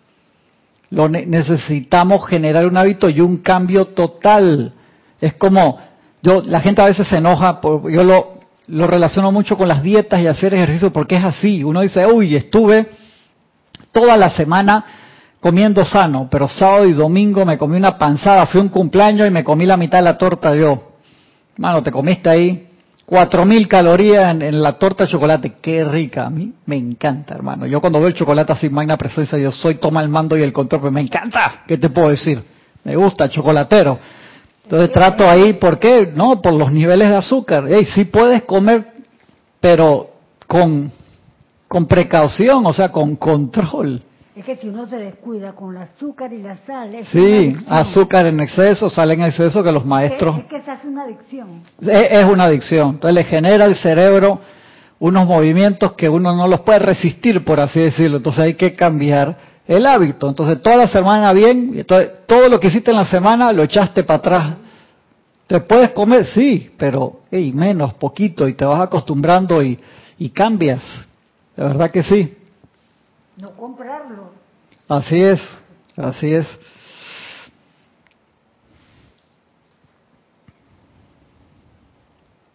Lo 0.91 1.09
necesitamos 1.09 2.25
generar 2.27 2.65
un 2.67 2.77
hábito 2.77 3.09
y 3.09 3.19
un 3.19 3.37
cambio 3.37 3.85
total. 3.85 4.73
Es 5.19 5.33
como, 5.33 5.79
yo, 6.21 6.43
la 6.45 6.61
gente 6.61 6.81
a 6.81 6.85
veces 6.85 7.07
se 7.07 7.17
enoja, 7.17 7.59
yo 7.63 8.03
lo, 8.03 8.39
lo 8.67 8.87
relaciono 8.87 9.31
mucho 9.31 9.57
con 9.57 9.67
las 9.67 9.81
dietas 9.81 10.21
y 10.21 10.27
hacer 10.27 10.53
ejercicio 10.53 10.93
porque 10.93 11.15
es 11.15 11.25
así. 11.25 11.63
Uno 11.63 11.81
dice, 11.81 12.05
uy, 12.05 12.35
estuve 12.35 12.89
toda 13.91 14.15
la 14.15 14.29
semana 14.29 14.85
comiendo 15.39 15.83
sano, 15.83 16.27
pero 16.29 16.47
sábado 16.47 16.85
y 16.85 16.93
domingo 16.93 17.43
me 17.43 17.57
comí 17.57 17.77
una 17.77 17.97
panzada, 17.97 18.45
fui 18.45 18.61
un 18.61 18.69
cumpleaños 18.69 19.27
y 19.27 19.31
me 19.31 19.43
comí 19.43 19.65
la 19.65 19.77
mitad 19.77 19.97
de 19.97 20.03
la 20.03 20.17
torta 20.17 20.55
yo. 20.55 20.91
Mano, 21.57 21.81
te 21.81 21.91
comiste 21.91 22.29
ahí 22.29 22.66
4000 23.07 23.69
calorías 23.69 24.35
en, 24.41 24.61
la 24.61 24.73
torta 24.73 25.05
de 25.05 25.09
chocolate, 25.09 25.53
qué 25.61 25.85
rica, 25.85 26.25
a 26.25 26.29
mí 26.29 26.51
me 26.65 26.75
encanta, 26.75 27.35
hermano. 27.35 27.65
Yo 27.65 27.79
cuando 27.79 27.99
veo 27.99 28.09
el 28.09 28.13
chocolate 28.13 28.51
así, 28.51 28.69
magna 28.69 28.97
presencia, 28.97 29.37
yo 29.37 29.49
soy 29.49 29.75
toma 29.75 30.01
el 30.01 30.09
mando 30.09 30.37
y 30.37 30.41
el 30.41 30.51
control, 30.51 30.81
pero 30.81 30.91
me 30.91 30.99
encanta, 30.99 31.63
¿qué 31.65 31.77
te 31.77 31.89
puedo 31.89 32.09
decir? 32.09 32.43
Me 32.83 32.97
gusta, 32.97 33.29
chocolatero. 33.29 33.97
Entonces 34.61 34.91
trato 34.91 35.29
ahí, 35.29 35.53
¿por 35.53 35.79
qué? 35.79 36.11
No, 36.13 36.41
por 36.41 36.51
los 36.51 36.69
niveles 36.69 37.07
de 37.07 37.15
azúcar. 37.15 37.63
Hey, 37.69 37.87
sí 37.95 38.03
puedes 38.03 38.43
comer, 38.43 38.85
pero 39.61 40.09
con, 40.45 40.91
con 41.65 41.87
precaución, 41.87 42.65
o 42.65 42.73
sea, 42.73 42.89
con 42.89 43.15
control. 43.15 44.01
Es 44.37 44.45
que 44.45 44.55
si 44.55 44.69
uno 44.69 44.87
se 44.87 44.97
descuida 44.97 45.53
con 45.53 45.75
el 45.75 45.81
azúcar 45.81 46.31
y 46.31 46.43
la 46.43 46.57
sal, 46.57 46.93
es 46.93 47.07
Sí, 47.07 47.57
azúcar 47.67 48.27
en 48.27 48.39
exceso, 48.39 48.87
sal 48.87 49.09
en 49.09 49.23
exceso 49.23 49.63
que 49.63 49.71
los 49.71 49.83
maestros... 49.83 50.37
Es, 50.37 50.45
que 50.45 50.61
se 50.61 50.69
hace 50.69 50.87
una 50.87 51.05
adicción. 51.05 51.63
Es, 51.81 52.23
una 52.23 52.43
adicción. 52.43 52.89
Entonces 52.91 53.15
le 53.15 53.23
genera 53.23 53.65
al 53.65 53.75
cerebro 53.77 54.39
unos 54.99 55.25
movimientos 55.25 55.93
que 55.93 56.07
uno 56.07 56.35
no 56.35 56.47
los 56.47 56.59
puede 56.59 56.77
resistir, 56.77 57.43
por 57.43 57.59
así 57.59 57.79
decirlo. 57.79 58.17
Entonces 58.17 58.43
hay 58.43 58.53
que 58.53 58.75
cambiar 58.75 59.35
el 59.67 59.87
hábito. 59.87 60.29
Entonces 60.29 60.61
toda 60.61 60.75
la 60.75 60.87
semana 60.87 61.33
bien, 61.33 61.71
entonces, 61.73 62.11
todo 62.27 62.47
lo 62.47 62.59
que 62.59 62.67
hiciste 62.67 62.91
en 62.91 62.97
la 62.97 63.07
semana 63.07 63.51
lo 63.51 63.63
echaste 63.63 64.03
para 64.03 64.19
atrás. 64.19 64.53
¿Te 65.47 65.61
puedes 65.61 65.89
comer? 65.93 66.27
Sí, 66.27 66.69
pero 66.77 67.21
hey, 67.31 67.51
menos, 67.55 67.95
poquito, 67.95 68.47
y 68.47 68.53
te 68.53 68.65
vas 68.65 68.81
acostumbrando 68.81 69.63
y, 69.63 69.79
y 70.19 70.29
cambias. 70.29 70.83
De 71.55 71.63
verdad 71.63 71.89
que 71.89 72.03
sí 72.03 72.37
no 73.37 73.51
comprarlo. 73.55 74.31
Así 74.87 75.21
es, 75.21 75.41
así 75.95 76.33
es. 76.33 76.47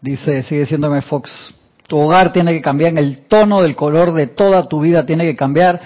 Dice, 0.01 0.43
sigue 0.43 0.61
diciéndome 0.61 1.01
Fox, 1.01 1.55
tu 1.87 1.97
hogar 1.97 2.33
tiene 2.33 2.53
que 2.53 2.61
cambiar, 2.61 2.97
el 2.97 3.21
tono 3.27 3.61
del 3.61 3.75
color 3.75 4.13
de 4.13 4.27
toda 4.27 4.67
tu 4.67 4.81
vida 4.81 5.05
tiene 5.05 5.23
que 5.23 5.35
cambiar, 5.37 5.79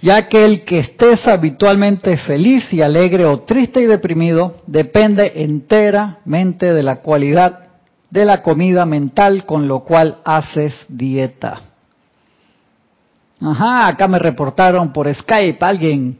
ya 0.00 0.28
que 0.28 0.44
el 0.44 0.64
que 0.64 0.80
estés 0.80 1.26
habitualmente 1.26 2.18
feliz 2.18 2.70
y 2.72 2.82
alegre 2.82 3.24
o 3.24 3.40
triste 3.40 3.80
y 3.80 3.86
deprimido 3.86 4.60
depende 4.66 5.32
enteramente 5.36 6.74
de 6.74 6.82
la 6.82 6.96
cualidad 6.96 7.68
de 8.10 8.24
la 8.26 8.42
comida 8.42 8.84
mental 8.84 9.46
con 9.46 9.66
lo 9.66 9.80
cual 9.80 10.18
haces 10.24 10.74
dieta. 10.88 11.62
Ajá, 13.40 13.88
acá 13.88 14.08
me 14.08 14.18
reportaron 14.18 14.92
por 14.92 15.12
Skype 15.12 15.64
alguien. 15.64 16.18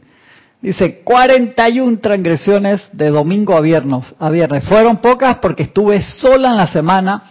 Dice, 0.61 1.01
41 1.03 1.99
transgresiones 1.99 2.89
de 2.91 3.09
domingo 3.09 3.55
a 3.55 3.61
viernes, 3.61 4.05
a 4.19 4.29
viernes. 4.29 4.63
Fueron 4.65 4.97
pocas 4.97 5.37
porque 5.37 5.63
estuve 5.63 6.01
sola 6.01 6.51
en 6.51 6.57
la 6.57 6.67
semana, 6.67 7.23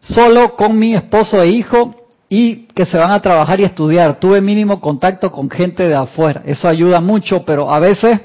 solo 0.00 0.56
con 0.56 0.78
mi 0.78 0.94
esposo 0.94 1.40
e 1.42 1.48
hijo 1.48 2.06
y 2.28 2.66
que 2.68 2.84
se 2.84 2.98
van 2.98 3.12
a 3.12 3.22
trabajar 3.22 3.60
y 3.60 3.64
estudiar. 3.64 4.18
Tuve 4.18 4.40
mínimo 4.40 4.80
contacto 4.80 5.30
con 5.30 5.48
gente 5.48 5.86
de 5.86 5.94
afuera. 5.94 6.42
Eso 6.44 6.68
ayuda 6.68 7.00
mucho, 7.00 7.44
pero 7.44 7.72
a 7.72 7.78
veces 7.78 8.20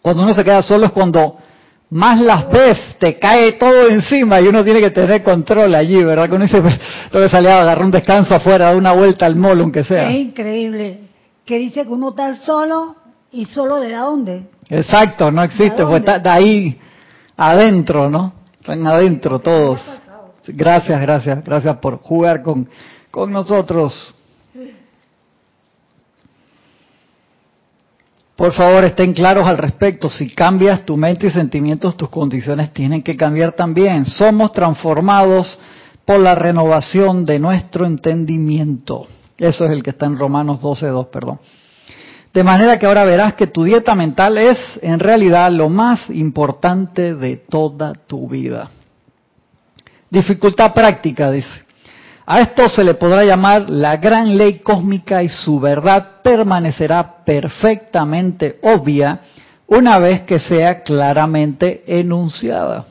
cuando 0.00 0.22
uno 0.22 0.34
se 0.34 0.44
queda 0.44 0.62
solo 0.62 0.86
es 0.86 0.92
cuando 0.92 1.36
más 1.92 2.22
las 2.22 2.50
ves, 2.50 2.96
te 2.98 3.18
cae 3.18 3.52
todo 3.52 3.90
encima 3.90 4.40
y 4.40 4.48
uno 4.48 4.64
tiene 4.64 4.80
que 4.80 4.90
tener 4.90 5.22
control 5.22 5.74
allí, 5.74 6.02
¿verdad? 6.02 6.26
Que 6.26 6.36
uno 6.36 6.44
dice, 6.44 6.62
pues, 6.62 6.78
tengo 7.10 7.26
que 7.26 7.28
salir 7.28 7.50
a 7.50 7.60
agarrar 7.60 7.84
un 7.84 7.90
descanso 7.90 8.34
afuera, 8.34 8.66
dar 8.66 8.76
una 8.76 8.92
vuelta 8.92 9.26
al 9.26 9.36
mall, 9.36 9.60
aunque 9.60 9.84
sea. 9.84 10.10
Es 10.10 10.16
increíble. 10.16 11.00
Que 11.44 11.58
dice 11.58 11.82
que 11.82 11.90
uno 11.90 12.08
está 12.08 12.34
solo 12.36 12.96
y 13.30 13.44
solo 13.44 13.76
de 13.76 13.92
dónde. 13.92 14.42
Exacto, 14.70 15.30
no 15.30 15.42
existe, 15.42 15.84
pues 15.84 16.00
está 16.00 16.18
de 16.18 16.30
ahí 16.30 16.80
adentro, 17.36 18.08
¿no? 18.08 18.32
Están 18.58 18.86
adentro 18.86 19.40
todos. 19.40 19.78
Gracias, 20.46 20.98
gracias, 20.98 21.44
gracias 21.44 21.76
por 21.76 21.98
jugar 21.98 22.40
con, 22.42 22.70
con 23.10 23.30
nosotros. 23.30 24.14
Por 28.36 28.52
favor, 28.52 28.84
estén 28.84 29.12
claros 29.12 29.46
al 29.46 29.58
respecto. 29.58 30.08
Si 30.08 30.30
cambias 30.30 30.84
tu 30.84 30.96
mente 30.96 31.26
y 31.26 31.30
sentimientos, 31.30 31.96
tus 31.96 32.08
condiciones 32.08 32.72
tienen 32.72 33.02
que 33.02 33.16
cambiar 33.16 33.52
también. 33.52 34.04
Somos 34.04 34.52
transformados 34.52 35.58
por 36.04 36.18
la 36.18 36.34
renovación 36.34 37.24
de 37.24 37.38
nuestro 37.38 37.84
entendimiento. 37.84 39.06
Eso 39.36 39.64
es 39.66 39.70
el 39.70 39.82
que 39.82 39.90
está 39.90 40.06
en 40.06 40.18
Romanos 40.18 40.60
12.2, 40.60 41.10
perdón. 41.10 41.40
De 42.32 42.42
manera 42.42 42.78
que 42.78 42.86
ahora 42.86 43.04
verás 43.04 43.34
que 43.34 43.46
tu 43.46 43.64
dieta 43.64 43.94
mental 43.94 44.38
es 44.38 44.58
en 44.80 44.98
realidad 44.98 45.50
lo 45.52 45.68
más 45.68 46.08
importante 46.08 47.14
de 47.14 47.36
toda 47.36 47.92
tu 47.92 48.26
vida. 48.28 48.70
Dificultad 50.08 50.72
práctica, 50.72 51.30
dice. 51.30 51.62
A 52.24 52.40
esto 52.40 52.68
se 52.68 52.84
le 52.84 52.94
podrá 52.94 53.24
llamar 53.24 53.68
la 53.68 53.96
gran 53.96 54.36
ley 54.36 54.60
cósmica 54.60 55.22
y 55.22 55.28
su 55.28 55.58
verdad 55.58 56.22
permanecerá 56.22 57.24
perfectamente 57.24 58.58
obvia 58.62 59.20
una 59.66 59.98
vez 59.98 60.22
que 60.22 60.38
sea 60.38 60.82
claramente 60.82 61.82
enunciada. 61.86 62.84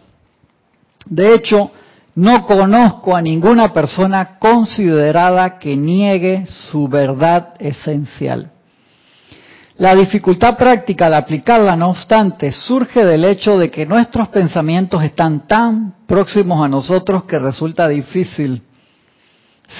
De 1.05 1.33
hecho, 1.33 1.71
no 2.15 2.45
conozco 2.45 3.15
a 3.15 3.21
ninguna 3.21 3.71
persona 3.71 4.37
considerada 4.37 5.57
que 5.57 5.77
niegue 5.77 6.45
su 6.45 6.89
verdad 6.89 7.53
esencial. 7.59 8.51
La 9.77 9.95
dificultad 9.95 10.57
práctica 10.57 11.07
al 11.07 11.13
aplicarla, 11.13 11.75
no 11.75 11.89
obstante, 11.89 12.51
surge 12.51 13.05
del 13.05 13.23
hecho 13.23 13.57
de 13.57 13.71
que 13.71 13.85
nuestros 13.85 14.27
pensamientos 14.27 15.01
están 15.03 15.47
tan 15.47 15.93
próximos 16.05 16.63
a 16.63 16.67
nosotros 16.67 17.23
que 17.23 17.39
resulta 17.39 17.87
difícil 17.87 18.61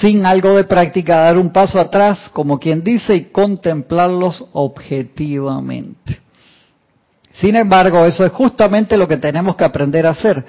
sin 0.00 0.24
algo 0.24 0.56
de 0.56 0.64
práctica, 0.64 1.18
dar 1.18 1.38
un 1.38 1.50
paso 1.50 1.78
atrás, 1.78 2.30
como 2.32 2.58
quien 2.58 2.82
dice, 2.82 3.14
y 3.14 3.24
contemplarlos 3.24 4.46
objetivamente. 4.52 6.20
Sin 7.34 7.56
embargo, 7.56 8.04
eso 8.06 8.24
es 8.24 8.32
justamente 8.32 8.96
lo 8.96 9.08
que 9.08 9.16
tenemos 9.16 9.56
que 9.56 9.64
aprender 9.64 10.06
a 10.06 10.10
hacer. 10.10 10.44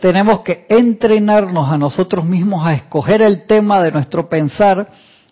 Tenemos 0.00 0.40
que 0.40 0.66
entrenarnos 0.68 1.70
a 1.70 1.78
nosotros 1.78 2.24
mismos 2.24 2.66
a 2.66 2.74
escoger 2.74 3.22
el 3.22 3.46
tema 3.46 3.82
de 3.82 3.92
nuestro 3.92 4.28
pensar 4.28 4.86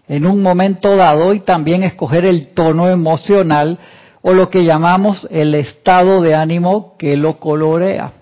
en 0.08 0.26
un 0.26 0.42
momento 0.42 0.96
dado 0.96 1.32
y 1.34 1.40
también 1.40 1.82
escoger 1.82 2.24
el 2.24 2.48
tono 2.48 2.88
emocional 2.88 3.78
o 4.22 4.32
lo 4.32 4.48
que 4.48 4.64
llamamos 4.64 5.26
el 5.30 5.54
estado 5.54 6.22
de 6.22 6.34
ánimo 6.34 6.96
que 6.98 7.16
lo 7.16 7.38
colorea. 7.38 8.12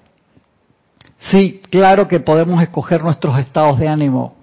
Sí, 1.31 1.63
claro 1.71 2.09
que 2.09 2.19
podemos 2.19 2.61
escoger 2.61 3.03
nuestros 3.05 3.39
estados 3.39 3.79
de 3.79 3.87
ánimo. 3.87 4.42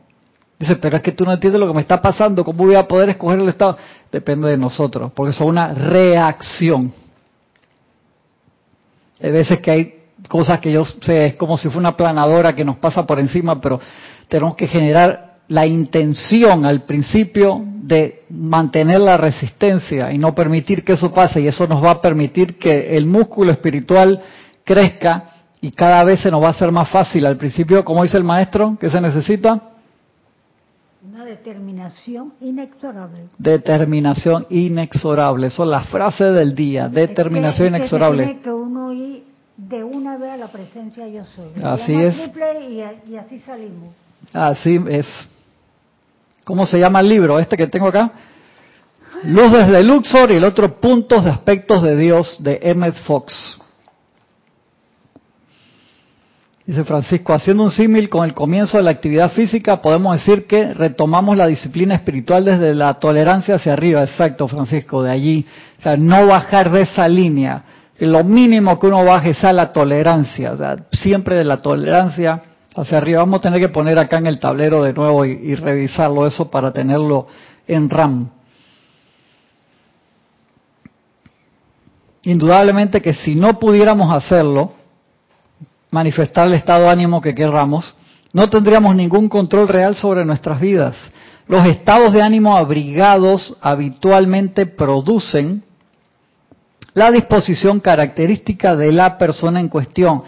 Dice, 0.60 0.76
pero 0.76 0.98
es 0.98 1.02
que 1.02 1.14
tú 1.14 1.24
no 1.24 1.32
entiendes 1.32 1.62
lo 1.62 1.68
que 1.68 1.74
me 1.74 1.82
está 1.82 2.02
pasando, 2.02 2.44
¿cómo 2.44 2.66
voy 2.66 2.76
a 2.76 2.86
poder 2.86 3.10
escoger 3.10 3.40
el 3.40 3.48
estado? 3.48 3.78
Depende 4.12 4.50
de 4.50 4.58
nosotros, 4.58 5.10
porque 5.16 5.32
es 5.32 5.40
una 5.40 5.74
reacción. 5.74 6.92
Hay 9.22 9.32
veces 9.32 9.60
que 9.62 9.72
hay 9.72 9.94
cosas 10.28 10.60
que 10.60 10.74
yo 10.74 10.84
sé, 10.84 11.28
es 11.28 11.36
como 11.36 11.58
si 11.58 11.70
fuera 11.70 11.80
una 11.80 11.96
planadora 11.96 12.54
que 12.54 12.66
nos 12.66 12.76
pasa 12.76 13.08
por 13.08 13.20
encima, 13.20 13.62
pero 13.62 13.80
tenemos 14.28 14.56
que 14.56 14.68
generar 14.68 15.38
la 15.48 15.66
intención 15.66 16.66
al 16.66 16.82
principio 16.82 17.64
de 17.64 18.24
mantener 18.30 19.00
la 19.00 19.16
resistencia 19.16 20.12
y 20.12 20.18
no 20.18 20.36
permitir 20.36 20.84
que 20.84 20.94
eso 20.94 21.14
pase, 21.14 21.40
y 21.40 21.48
eso 21.48 21.68
nos 21.68 21.82
va 21.82 21.92
a 21.92 22.02
permitir 22.02 22.60
que 22.60 22.98
el 22.98 23.06
músculo 23.06 23.52
espiritual 23.54 24.22
crezca 24.66 25.30
y 25.62 25.72
cada 25.72 26.04
vez 26.04 26.20
se 26.20 26.30
nos 26.30 26.44
va 26.44 26.48
a 26.48 26.52
hacer 26.52 26.72
más 26.72 26.90
fácil. 26.90 27.26
Al 27.26 27.38
principio, 27.38 27.86
como 27.86 28.04
dice 28.04 28.18
el 28.18 28.26
maestro, 28.26 28.76
¿qué 28.78 28.90
se 28.90 29.00
necesita? 29.00 29.62
Determinación 31.40 32.34
inexorable. 32.42 33.28
Determinación 33.38 34.46
inexorable. 34.50 35.50
Son 35.50 35.70
las 35.70 35.88
frases 35.90 36.34
del 36.36 36.54
día. 36.54 36.90
Determinación 36.90 37.70
inexorable. 37.70 38.32
Es 38.32 38.40
que 38.40 38.52
uno 38.52 38.92
ir 38.94 39.24
de 39.56 39.84
una 39.84 40.18
vez 40.18 40.32
a 40.32 40.38
la 40.38 40.48
presencia 40.48 41.08
yo 41.08 41.24
soy. 41.36 41.52
Así 41.64 41.94
es. 41.94 42.16
Y, 43.08 43.16
así 43.16 43.40
salimos. 43.46 43.94
Así 44.34 44.80
es. 44.90 45.08
¿Cómo 46.44 46.66
se 46.66 46.80
llama 46.80 47.00
el 47.00 47.10
libro? 47.10 47.40
Este 47.40 47.56
que 47.56 47.68
tengo 47.68 47.88
acá. 47.88 48.12
Luz 49.24 49.52
desde 49.52 49.84
Luxor 49.84 50.32
y 50.32 50.36
el 50.36 50.46
otro 50.46 50.80
Puntos 50.80 51.26
de 51.26 51.32
Aspectos 51.32 51.84
de 51.84 51.96
Dios 51.96 52.42
de 52.44 52.60
Emmett 52.62 52.96
Fox. 53.04 53.60
Dice 56.70 56.84
Francisco, 56.84 57.34
haciendo 57.34 57.64
un 57.64 57.72
símil 57.72 58.10
con 58.10 58.24
el 58.26 58.36
comienzo 58.36 58.78
de 58.78 58.84
la 58.84 58.92
actividad 58.92 59.32
física, 59.32 59.82
podemos 59.82 60.18
decir 60.18 60.46
que 60.46 60.72
retomamos 60.76 61.36
la 61.36 61.48
disciplina 61.48 61.96
espiritual 61.96 62.46
desde 62.46 62.76
la 62.76 62.94
tolerancia 62.94 63.56
hacia 63.56 63.74
arriba. 63.74 64.04
Exacto, 64.04 64.48
Francisco, 64.48 65.02
de 65.02 65.10
allí. 65.10 65.48
O 65.80 65.82
sea, 65.82 65.98
no 65.98 66.28
bajar 66.28 66.70
de 66.70 66.82
esa 66.82 67.08
línea. 67.08 67.64
Lo 67.98 68.24
mínimo 68.24 68.80
que 68.80 68.86
uno 68.86 69.04
baje 69.04 69.32
es 69.32 69.44
a 69.44 69.52
la 69.52 69.74
tolerancia. 69.74 70.52
O 70.52 70.58
sea, 70.58 70.78
siempre 70.92 71.38
de 71.38 71.44
la 71.44 71.58
tolerancia 71.58 72.44
hacia 72.76 73.00
arriba. 73.00 73.22
Vamos 73.22 73.40
a 73.40 73.42
tener 73.42 73.60
que 73.60 73.70
poner 73.70 73.98
acá 73.98 74.20
en 74.20 74.28
el 74.28 74.40
tablero 74.40 74.84
de 74.84 74.94
nuevo 74.94 75.26
y, 75.26 75.32
y 75.32 75.56
revisarlo 75.56 76.28
eso 76.28 76.52
para 76.52 76.72
tenerlo 76.72 77.26
en 77.68 77.90
RAM. 77.90 78.30
Indudablemente 82.22 83.02
que 83.02 83.16
si 83.16 83.34
no 83.34 83.58
pudiéramos 83.58 84.14
hacerlo, 84.14 84.74
manifestar 85.92 86.48
el 86.48 86.54
estado 86.54 86.84
de 86.84 86.90
ánimo 86.90 87.22
que 87.22 87.36
querramos, 87.36 87.96
no 88.32 88.50
tendríamos 88.50 88.96
ningún 88.96 89.28
control 89.28 89.68
real 89.68 89.96
sobre 89.96 90.24
nuestras 90.26 90.60
vidas. 90.60 90.96
Los 91.48 91.66
estados 91.66 92.14
de 92.14 92.22
ánimo 92.22 92.56
abrigados 92.56 93.58
habitualmente 93.62 94.68
producen 94.68 95.64
la 96.94 97.12
disposición 97.12 97.80
característica 97.80 98.76
de 98.76 98.92
la 98.92 99.18
persona 99.18 99.60
en 99.60 99.68
cuestión 99.68 100.24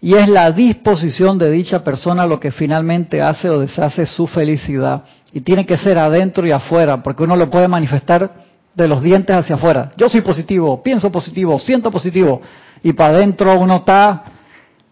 y 0.00 0.14
es 0.14 0.28
la 0.28 0.52
disposición 0.52 1.38
de 1.38 1.50
dicha 1.50 1.82
persona 1.82 2.26
lo 2.26 2.38
que 2.38 2.50
finalmente 2.50 3.22
hace 3.22 3.48
o 3.48 3.60
deshace 3.60 4.04
su 4.06 4.26
felicidad. 4.26 5.04
Y 5.32 5.40
tiene 5.40 5.66
que 5.66 5.76
ser 5.76 5.98
adentro 5.98 6.46
y 6.46 6.52
afuera, 6.52 7.02
porque 7.02 7.24
uno 7.24 7.36
lo 7.36 7.50
puede 7.50 7.68
manifestar 7.68 8.30
de 8.74 8.88
los 8.88 9.02
dientes 9.02 9.34
hacia 9.34 9.56
afuera. 9.56 9.92
Yo 9.96 10.08
soy 10.08 10.20
positivo, 10.20 10.82
pienso 10.82 11.10
positivo, 11.10 11.58
siento 11.58 11.90
positivo, 11.90 12.42
y 12.82 12.92
para 12.92 13.16
adentro 13.16 13.58
uno 13.58 13.76
está 13.76 14.22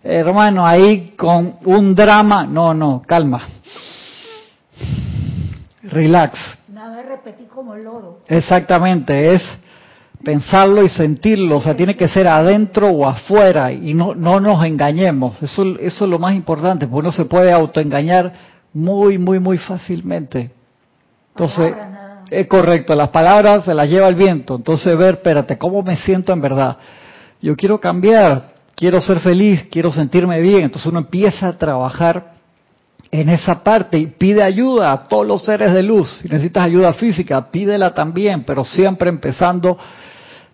hermano, 0.04 0.66
ahí 0.66 1.14
con 1.16 1.56
un 1.64 1.94
drama, 1.94 2.46
no, 2.46 2.74
no, 2.74 3.02
calma. 3.06 3.48
Relax. 5.82 6.38
Nada 6.68 6.96
de 6.96 7.02
repetir 7.02 7.48
como 7.48 7.74
el 7.74 7.84
loro. 7.84 8.20
Exactamente, 8.28 9.34
es 9.34 9.42
pensarlo 10.22 10.82
y 10.82 10.88
sentirlo, 10.88 11.56
o 11.56 11.60
sea, 11.60 11.76
tiene 11.76 11.96
que 11.96 12.08
ser 12.08 12.26
adentro 12.26 12.88
o 12.88 13.06
afuera 13.06 13.70
y 13.72 13.92
no, 13.94 14.14
no 14.14 14.40
nos 14.40 14.64
engañemos, 14.64 15.42
eso, 15.42 15.62
eso 15.78 16.04
es 16.04 16.10
lo 16.10 16.18
más 16.18 16.34
importante, 16.34 16.86
porque 16.86 17.06
uno 17.06 17.12
se 17.12 17.26
puede 17.26 17.52
autoengañar 17.52 18.32
muy, 18.72 19.18
muy, 19.18 19.38
muy 19.38 19.58
fácilmente. 19.58 20.50
Entonces, 21.30 21.74
es 22.30 22.46
correcto, 22.46 22.94
las 22.94 23.10
palabras 23.10 23.64
se 23.64 23.74
las 23.74 23.88
lleva 23.88 24.08
el 24.08 24.14
viento, 24.14 24.56
entonces 24.56 24.96
ver, 24.96 25.14
espérate, 25.16 25.58
¿cómo 25.58 25.82
me 25.82 25.96
siento 25.98 26.32
en 26.32 26.40
verdad? 26.40 26.78
Yo 27.42 27.54
quiero 27.54 27.78
cambiar, 27.78 28.53
quiero 28.74 29.00
ser 29.00 29.20
feliz, 29.20 29.66
quiero 29.70 29.92
sentirme 29.92 30.40
bien. 30.40 30.62
Entonces 30.62 30.90
uno 30.90 31.00
empieza 31.00 31.48
a 31.48 31.58
trabajar 31.58 32.34
en 33.10 33.28
esa 33.28 33.62
parte 33.62 33.98
y 33.98 34.06
pide 34.06 34.42
ayuda 34.42 34.92
a 34.92 35.08
todos 35.08 35.26
los 35.26 35.44
seres 35.44 35.72
de 35.72 35.82
luz. 35.82 36.18
Si 36.20 36.28
necesitas 36.28 36.64
ayuda 36.64 36.92
física, 36.94 37.50
pídela 37.50 37.94
también, 37.94 38.44
pero 38.44 38.64
siempre 38.64 39.08
empezando 39.08 39.78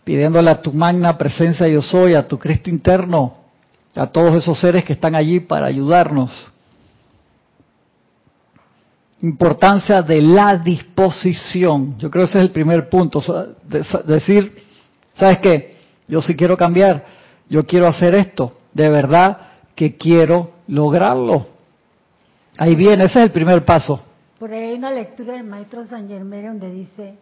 pidiéndole 0.04 0.50
a 0.50 0.60
tu 0.60 0.72
magna 0.72 1.16
presencia 1.16 1.68
yo 1.68 1.80
soy, 1.82 2.14
a 2.14 2.26
tu 2.26 2.38
Cristo 2.38 2.68
interno, 2.68 3.34
a 3.94 4.06
todos 4.06 4.34
esos 4.34 4.58
seres 4.58 4.84
que 4.84 4.94
están 4.94 5.14
allí 5.14 5.40
para 5.40 5.66
ayudarnos. 5.66 6.50
Importancia 9.22 10.00
de 10.00 10.22
la 10.22 10.56
disposición. 10.56 11.98
Yo 11.98 12.10
creo 12.10 12.24
que 12.24 12.30
ese 12.30 12.38
es 12.38 12.44
el 12.44 12.50
primer 12.50 12.88
punto. 12.88 13.20
decir, 14.04 14.64
¿sabes 15.14 15.38
qué? 15.38 15.76
Yo 16.08 16.22
sí 16.22 16.34
quiero 16.34 16.56
cambiar 16.56 17.19
yo 17.50 17.64
quiero 17.64 17.88
hacer 17.88 18.14
esto, 18.14 18.52
de 18.72 18.88
verdad 18.88 19.38
que 19.74 19.96
quiero 19.96 20.52
lograrlo. 20.68 21.46
Ahí 22.56 22.74
viene, 22.74 23.04
ese 23.04 23.18
es 23.18 23.24
el 23.26 23.32
primer 23.32 23.64
paso. 23.64 24.00
Por 24.38 24.52
ahí 24.52 24.70
hay 24.70 24.74
una 24.74 24.90
lectura 24.90 25.34
del 25.34 25.44
maestro 25.44 25.86
San 25.86 26.08
Germán 26.08 26.46
donde 26.46 26.70
dice 26.70 27.14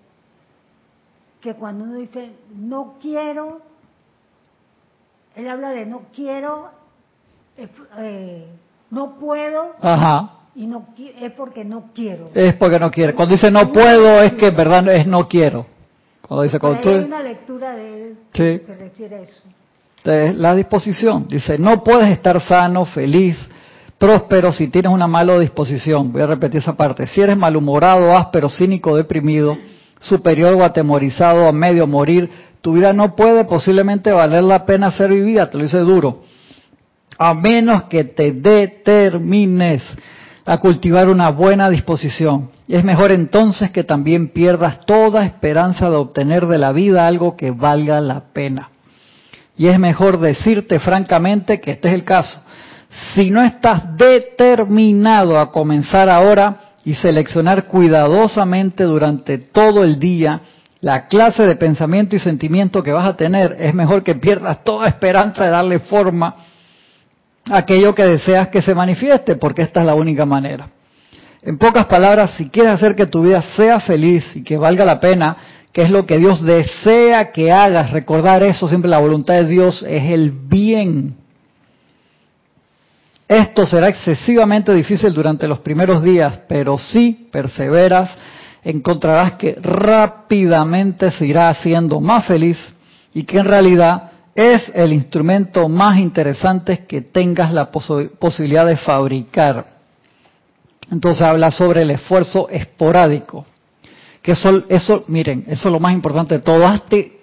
que 1.41 1.55
cuando 1.55 1.85
uno 1.85 1.97
dice 1.97 2.33
no 2.55 2.95
quiero, 3.01 3.61
él 5.35 5.49
habla 5.49 5.70
de 5.70 5.87
no 5.87 6.03
quiero 6.14 6.70
eh, 7.99 8.47
no 8.91 9.18
puedo. 9.18 9.74
Ajá. 9.81 10.35
Y 10.55 10.66
no 10.66 10.87
es 10.97 11.33
porque 11.33 11.64
no 11.64 11.91
quiero. 11.95 12.26
Es 12.35 12.55
porque 12.55 12.79
no 12.79 12.91
quiere. 12.91 13.14
Cuando 13.14 13.33
dice 13.33 13.51
no 13.51 13.72
puedo 13.72 14.22
es 14.22 14.35
que 14.35 14.49
en 14.49 14.57
verdad 14.57 14.89
es 14.89 15.07
no 15.07 15.29
quiero. 15.29 15.66
Cuando 16.22 16.43
dice 16.43 16.59
cuando 16.59 16.81
tú, 16.81 16.91
hay 16.91 17.05
una 17.05 17.22
lectura 17.22 17.74
de 17.74 18.03
él 18.03 18.18
que 18.33 18.62
se 18.66 18.74
refiere 18.76 19.16
a 19.16 19.20
eso. 19.20 19.43
La 20.05 20.55
disposición. 20.55 21.26
Dice, 21.28 21.59
no 21.59 21.82
puedes 21.82 22.11
estar 22.11 22.40
sano, 22.40 22.84
feliz, 22.84 23.49
próspero 23.99 24.53
si 24.53 24.68
tienes 24.68 24.92
una 24.92 25.07
mala 25.07 25.38
disposición. 25.38 26.12
Voy 26.12 26.22
a 26.22 26.26
repetir 26.26 26.61
esa 26.61 26.76
parte. 26.76 27.07
Si 27.07 27.20
eres 27.20 27.36
malhumorado, 27.36 28.16
áspero, 28.16 28.49
cínico, 28.49 28.96
deprimido, 28.96 29.59
superior 29.99 30.55
o 30.55 30.64
atemorizado, 30.64 31.49
a 31.49 31.53
medio 31.53 31.86
morir, 31.86 32.30
tu 32.61 32.74
vida 32.74 32.92
no 32.92 33.14
puede 33.16 33.44
posiblemente 33.44 34.12
valer 34.12 34.44
la 34.44 34.64
pena 34.64 34.90
ser 34.92 35.11
vivida, 35.11 35.51
te 35.51 35.59
lo 35.59 35.64
dice 35.64 35.78
duro. 35.78 36.22
A 37.18 37.34
menos 37.34 37.84
que 37.84 38.05
te 38.05 38.32
determines 38.32 39.82
a 40.46 40.59
cultivar 40.59 41.09
una 41.09 41.30
buena 41.30 41.68
disposición. 41.68 42.51
Es 42.68 42.84
mejor 42.84 43.12
entonces 43.12 43.70
que 43.70 43.84
también 43.84 44.28
pierdas 44.28 44.86
toda 44.86 45.26
esperanza 45.26 45.90
de 45.90 45.96
obtener 45.96 46.46
de 46.46 46.59
la 46.59 46.72
vida 46.72 47.07
algo 47.07 47.36
que 47.36 47.51
valga 47.51 48.01
la 48.01 48.24
pena. 48.32 48.70
Y 49.59 49.66
es 49.66 49.78
mejor 49.78 50.18
decirte 50.20 50.78
francamente 50.78 51.61
que 51.61 51.72
este 51.72 51.88
es 51.88 51.94
el 51.94 52.04
caso. 52.04 52.40
Si 53.14 53.30
no 53.30 53.42
estás 53.42 53.96
determinado 53.96 55.38
a 55.38 55.52
comenzar 55.52 56.09
ahora 56.09 56.56
y 56.84 56.94
seleccionar 56.94 57.64
cuidadosamente 57.64 58.84
durante 58.84 59.38
todo 59.38 59.84
el 59.84 59.98
día 59.98 60.40
la 60.80 61.09
clase 61.09 61.42
de 61.42 61.56
pensamiento 61.56 62.14
y 62.14 62.20
sentimiento 62.20 62.82
que 62.82 62.92
vas 62.92 63.06
a 63.06 63.16
tener, 63.16 63.56
es 63.59 63.74
mejor 63.74 64.04
que 64.04 64.14
pierdas 64.14 64.62
toda 64.62 64.88
esperanza 64.88 65.44
de 65.44 65.50
darle 65.50 65.80
forma 65.80 66.36
aquello 67.50 67.94
que 67.94 68.04
deseas 68.04 68.48
que 68.48 68.62
se 68.62 68.74
manifieste, 68.74 69.36
porque 69.36 69.62
esta 69.62 69.80
es 69.80 69.86
la 69.86 69.94
única 69.94 70.24
manera. 70.24 70.68
En 71.42 71.59
pocas 71.59 71.86
palabras, 71.86 72.32
si 72.32 72.48
quieres 72.48 72.72
hacer 72.72 72.94
que 72.94 73.06
tu 73.06 73.22
vida 73.22 73.42
sea 73.56 73.80
feliz 73.80 74.24
y 74.34 74.42
que 74.42 74.56
valga 74.56 74.84
la 74.84 75.00
pena, 75.00 75.36
que 75.73 75.83
es 75.83 75.91
lo 75.91 76.07
que 76.07 76.19
Dios 76.19 76.43
desea 76.43 77.31
que 77.33 77.53
hagas, 77.53 77.91
recordar 77.93 78.43
eso, 78.43 78.69
siempre 78.69 78.91
la 78.91 78.99
voluntad 78.99 79.35
de 79.35 79.47
Dios 79.47 79.85
es 79.87 80.11
el 80.11 80.31
bien. 80.31 81.14
Esto 83.29 83.66
será 83.66 83.89
excesivamente 83.89 84.73
difícil 84.73 85.12
durante 85.12 85.47
los 85.47 85.59
primeros 85.59 86.03
días, 86.03 86.41
pero 86.49 86.79
si 86.79 87.29
perseveras, 87.31 88.16
encontrarás 88.64 89.33
que 89.33 89.57
rápidamente 89.61 91.11
se 91.11 91.27
irá 91.27 91.51
haciendo 91.51 92.01
más 92.01 92.25
feliz 92.25 92.59
y 93.12 93.25
que 93.25 93.39
en 93.39 93.45
realidad 93.45 94.12
es 94.35 94.71
el 94.75 94.93
instrumento 94.93 95.69
más 95.69 95.99
interesante 95.99 96.87
que 96.87 97.03
tengas 97.03 97.53
la 97.53 97.71
posibilidad 97.71 98.64
de 98.66 98.77
fabricar. 98.77 99.66
Entonces 100.91 101.23
habla 101.23 101.51
sobre 101.51 101.83
el 101.83 101.91
esfuerzo 101.91 102.49
esporádico. 102.49 103.45
Que 104.29 104.33
eso, 104.33 104.62
eso, 104.68 105.05
miren, 105.09 105.45
eso 105.47 105.68
es 105.68 105.72
lo 105.72 105.81
más 105.81 105.95
importante 105.95 106.35
de 106.35 106.43
todo. 106.43 106.66
Hazte, 106.66 107.18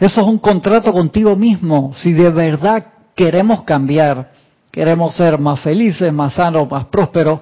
eso 0.00 0.20
es 0.22 0.26
un 0.26 0.38
contrato 0.38 0.90
contigo 0.90 1.36
mismo. 1.36 1.92
Si 1.94 2.14
de 2.14 2.30
verdad 2.30 2.86
queremos 3.14 3.64
cambiar, 3.64 4.32
queremos 4.70 5.14
ser 5.16 5.38
más 5.38 5.60
felices, 5.60 6.10
más 6.10 6.32
sanos, 6.32 6.70
más 6.70 6.86
prósperos, 6.86 7.40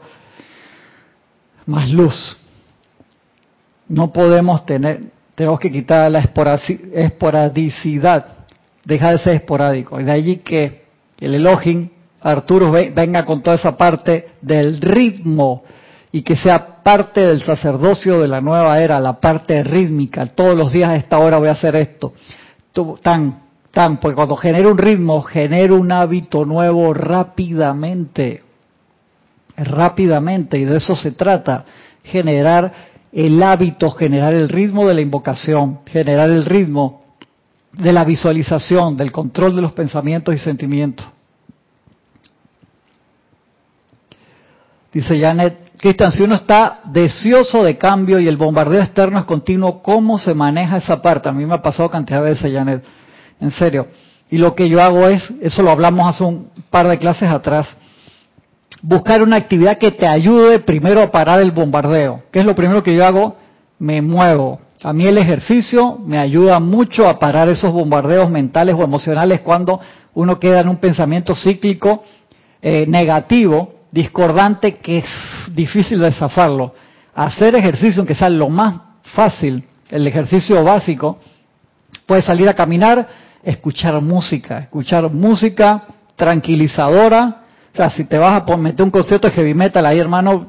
más 1.64 1.88
luz. 1.90 2.36
No 3.86 4.12
podemos 4.12 4.66
tener, 4.66 5.12
tenemos 5.36 5.60
que 5.60 5.70
quitar 5.70 6.10
la 6.10 6.18
esporadicidad 6.18 8.26
deja 8.84 9.12
de 9.12 9.18
ser 9.18 9.34
esporádico. 9.34 10.00
Y 10.00 10.02
de 10.02 10.10
allí 10.10 10.38
que 10.38 10.86
el 11.20 11.36
Elohim, 11.36 11.88
Arturo, 12.20 12.72
venga 12.72 13.24
con 13.24 13.44
toda 13.44 13.54
esa 13.54 13.76
parte 13.76 14.30
del 14.42 14.80
ritmo 14.80 15.62
y 16.16 16.22
que 16.22 16.34
sea 16.34 16.82
parte 16.82 17.20
del 17.20 17.42
sacerdocio 17.42 18.22
de 18.22 18.26
la 18.26 18.40
nueva 18.40 18.80
era, 18.80 18.98
la 18.98 19.20
parte 19.20 19.62
rítmica. 19.62 20.24
Todos 20.24 20.56
los 20.56 20.72
días 20.72 20.88
a 20.88 20.96
esta 20.96 21.18
hora 21.18 21.36
voy 21.36 21.48
a 21.48 21.52
hacer 21.52 21.76
esto. 21.76 22.14
Tan, 23.02 23.42
tan, 23.70 23.98
porque 23.98 24.14
cuando 24.14 24.34
genero 24.34 24.70
un 24.70 24.78
ritmo, 24.78 25.20
genero 25.20 25.76
un 25.76 25.92
hábito 25.92 26.46
nuevo 26.46 26.94
rápidamente. 26.94 28.42
Rápidamente, 29.58 30.58
y 30.58 30.64
de 30.64 30.78
eso 30.78 30.96
se 30.96 31.12
trata, 31.12 31.66
generar 32.02 32.72
el 33.12 33.42
hábito, 33.42 33.90
generar 33.90 34.32
el 34.32 34.48
ritmo 34.48 34.88
de 34.88 34.94
la 34.94 35.02
invocación, 35.02 35.80
generar 35.84 36.30
el 36.30 36.46
ritmo 36.46 37.02
de 37.72 37.92
la 37.92 38.06
visualización, 38.06 38.96
del 38.96 39.12
control 39.12 39.54
de 39.54 39.60
los 39.60 39.72
pensamientos 39.72 40.34
y 40.34 40.38
sentimientos. 40.38 41.06
Dice 44.96 45.20
Janet, 45.20 45.72
Cristian, 45.76 46.10
si 46.10 46.22
uno 46.22 46.36
está 46.36 46.78
deseoso 46.86 47.62
de 47.62 47.76
cambio 47.76 48.18
y 48.18 48.28
el 48.28 48.38
bombardeo 48.38 48.80
externo 48.80 49.18
es 49.18 49.26
continuo, 49.26 49.82
¿cómo 49.82 50.16
se 50.16 50.32
maneja 50.32 50.78
esa 50.78 51.02
parte? 51.02 51.28
A 51.28 51.32
mí 51.32 51.44
me 51.44 51.52
ha 51.52 51.60
pasado 51.60 51.90
cantidad 51.90 52.22
de 52.22 52.30
veces, 52.30 52.50
Janet, 52.50 52.82
en 53.38 53.50
serio. 53.50 53.88
Y 54.30 54.38
lo 54.38 54.54
que 54.54 54.70
yo 54.70 54.82
hago 54.82 55.06
es, 55.06 55.30
eso 55.42 55.62
lo 55.62 55.70
hablamos 55.70 56.08
hace 56.08 56.24
un 56.24 56.48
par 56.70 56.88
de 56.88 56.96
clases 56.96 57.28
atrás, 57.28 57.76
buscar 58.80 59.22
una 59.22 59.36
actividad 59.36 59.76
que 59.76 59.90
te 59.90 60.06
ayude 60.06 60.60
primero 60.60 61.02
a 61.02 61.10
parar 61.10 61.42
el 61.42 61.50
bombardeo. 61.50 62.22
¿Qué 62.32 62.40
es 62.40 62.46
lo 62.46 62.54
primero 62.54 62.82
que 62.82 62.96
yo 62.96 63.04
hago? 63.04 63.36
Me 63.78 64.00
muevo, 64.00 64.60
a 64.82 64.94
mí 64.94 65.06
el 65.06 65.18
ejercicio 65.18 65.98
me 66.06 66.16
ayuda 66.16 66.58
mucho 66.58 67.06
a 67.06 67.18
parar 67.18 67.50
esos 67.50 67.70
bombardeos 67.70 68.30
mentales 68.30 68.74
o 68.74 68.82
emocionales 68.82 69.42
cuando 69.42 69.78
uno 70.14 70.38
queda 70.38 70.60
en 70.60 70.70
un 70.70 70.78
pensamiento 70.78 71.34
cíclico 71.34 72.02
eh, 72.62 72.86
negativo, 72.88 73.75
discordante, 73.96 74.76
que 74.76 74.98
es 74.98 75.06
difícil 75.54 75.98
de 75.98 76.12
zafarlo. 76.12 76.74
Hacer 77.14 77.54
ejercicio, 77.56 78.02
aunque 78.02 78.14
sea 78.14 78.28
lo 78.28 78.50
más 78.50 78.78
fácil, 79.02 79.64
el 79.90 80.06
ejercicio 80.06 80.62
básico, 80.62 81.18
puede 82.04 82.20
salir 82.20 82.46
a 82.48 82.54
caminar, 82.54 83.08
escuchar 83.42 83.98
música, 84.02 84.58
escuchar 84.58 85.10
música 85.10 85.82
tranquilizadora. 86.14 87.38
O 87.72 87.76
sea, 87.76 87.90
si 87.90 88.04
te 88.04 88.18
vas 88.18 88.42
a 88.46 88.56
meter 88.56 88.84
un 88.84 88.90
concierto 88.90 89.28
de 89.28 89.34
heavy 89.34 89.54
metal 89.54 89.86
ahí, 89.86 89.98
hermano, 89.98 90.46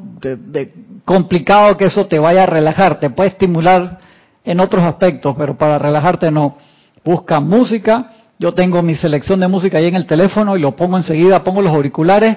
complicado 1.06 1.78
que 1.78 1.86
eso 1.86 2.06
te 2.06 2.20
vaya 2.20 2.44
a 2.44 2.48
relajar, 2.48 3.00
te 3.00 3.10
puede 3.10 3.30
estimular 3.30 4.00
en 4.44 4.60
otros 4.60 4.84
aspectos, 4.84 5.36
pero 5.38 5.58
para 5.58 5.80
relajarte 5.80 6.32
no. 6.32 6.58
Busca 7.06 7.40
música, 7.40 8.12
yo 8.40 8.54
tengo 8.54 8.82
mi 8.82 8.96
selección 8.96 9.40
de 9.40 9.48
música 9.48 9.78
ahí 9.78 9.88
en 9.88 9.96
el 9.96 10.06
teléfono 10.06 10.58
y 10.58 10.60
lo 10.60 10.76
pongo 10.76 10.98
enseguida, 10.98 11.46
pongo 11.46 11.62
los 11.62 11.74
auriculares 11.74 12.36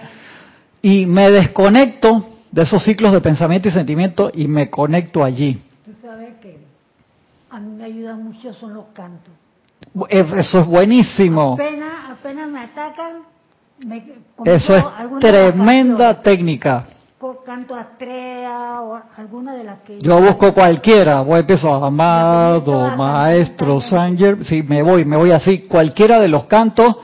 y 0.82 1.06
me 1.06 1.30
desconecto 1.30 2.26
de 2.50 2.62
esos 2.62 2.82
ciclos 2.82 3.12
de 3.12 3.20
pensamiento 3.20 3.68
y 3.68 3.70
sentimiento 3.70 4.30
y 4.34 4.48
me 4.48 4.70
conecto 4.70 5.22
allí. 5.22 5.62
Tú 5.84 5.92
sabes 6.02 6.34
que 6.40 6.58
a 7.50 7.60
mí 7.60 7.76
me 7.76 7.84
ayuda 7.84 8.16
mucho 8.16 8.52
son 8.54 8.74
los 8.74 8.86
cantos. 8.92 9.32
Eso 10.08 10.60
es 10.60 10.66
buenísimo. 10.66 11.54
Apenas, 11.54 12.10
apenas 12.10 12.48
me 12.48 12.60
atacan, 12.60 13.12
me, 13.84 14.04
Eso 14.44 14.76
es 14.76 14.84
tremenda 15.20 16.22
técnica 16.22 16.86
canto 17.44 17.74
Astrea 17.74 18.80
o 18.80 18.98
alguna 19.16 19.54
de 19.54 19.64
las 19.64 19.80
que... 19.80 19.98
Yo 20.00 20.20
busco 20.20 20.54
cualquiera, 20.54 21.20
voy 21.20 21.36
a 21.36 21.40
empezar, 21.40 21.82
amado, 21.82 22.96
maestro, 22.96 23.80
Sanger, 23.80 24.44
sí, 24.44 24.62
me 24.62 24.82
voy, 24.82 25.04
me 25.04 25.16
voy 25.16 25.30
así, 25.30 25.66
cualquiera 25.68 26.18
de 26.18 26.28
los 26.28 26.46
cantos, 26.46 26.96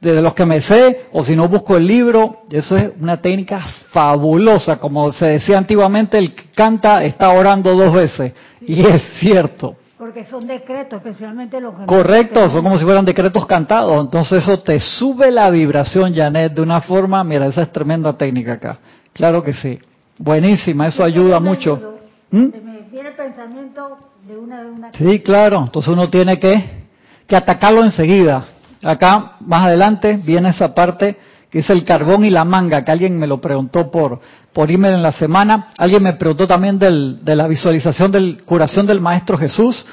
de 0.00 0.22
los 0.22 0.34
que 0.34 0.44
me 0.44 0.60
sé, 0.60 1.06
o 1.12 1.24
si 1.24 1.34
no 1.34 1.48
busco 1.48 1.76
el 1.76 1.86
libro, 1.86 2.42
eso 2.50 2.76
es 2.76 2.92
una 3.00 3.20
técnica 3.20 3.60
fabulosa, 3.90 4.78
como 4.78 5.10
se 5.10 5.26
decía 5.26 5.58
antiguamente, 5.58 6.18
el 6.18 6.34
que 6.34 6.44
canta 6.54 7.02
está 7.04 7.30
orando 7.30 7.74
dos 7.74 7.92
veces, 7.92 8.32
y 8.60 8.86
es 8.86 9.02
cierto. 9.18 9.76
Porque 9.98 10.24
son 10.26 10.46
decretos, 10.46 11.02
especialmente 11.04 11.60
los 11.60 11.74
Correcto, 11.84 12.48
son 12.48 12.62
como 12.62 12.78
si 12.78 12.84
fueran 12.84 13.04
decretos 13.04 13.44
cantados. 13.46 14.00
Entonces 14.04 14.44
eso 14.44 14.56
te 14.60 14.78
sube 14.78 15.32
la 15.32 15.50
vibración, 15.50 16.14
Janet, 16.14 16.54
de 16.54 16.62
una 16.62 16.80
forma, 16.80 17.24
mira, 17.24 17.46
esa 17.46 17.62
es 17.62 17.72
tremenda 17.72 18.16
técnica 18.16 18.52
acá. 18.52 18.78
Claro 19.12 19.42
que 19.42 19.52
sí. 19.52 19.76
Buenísima, 20.16 20.86
eso 20.86 21.02
ayuda 21.02 21.40
mucho. 21.40 21.96
¿Mm? 22.30 22.46
Viene 22.92 23.10
pensamiento 23.10 23.98
de 24.26 24.36
una, 24.36 24.62
de 24.62 24.70
una 24.70 24.92
Sí, 24.92 25.20
claro. 25.20 25.64
Entonces 25.64 25.92
uno 25.92 26.08
tiene 26.08 26.38
que, 26.38 26.86
que 27.26 27.34
atacarlo 27.34 27.82
enseguida. 27.82 28.44
Acá, 28.82 29.36
más 29.40 29.66
adelante, 29.66 30.20
viene 30.22 30.50
esa 30.50 30.74
parte 30.74 31.16
que 31.50 31.60
es 31.60 31.70
el 31.70 31.84
carbón 31.84 32.24
y 32.24 32.30
la 32.30 32.44
manga, 32.44 32.84
que 32.84 32.90
alguien 32.90 33.18
me 33.18 33.26
lo 33.26 33.40
preguntó 33.40 33.90
por, 33.90 34.20
por 34.52 34.70
email 34.70 34.94
en 34.94 35.02
la 35.02 35.12
semana. 35.12 35.68
Alguien 35.78 36.02
me 36.02 36.12
preguntó 36.12 36.46
también 36.46 36.78
del, 36.78 37.24
de 37.24 37.34
la 37.34 37.48
visualización 37.48 38.12
de 38.12 38.36
curación 38.44 38.86
del 38.86 39.00
Maestro 39.00 39.38
Jesús. 39.38 39.86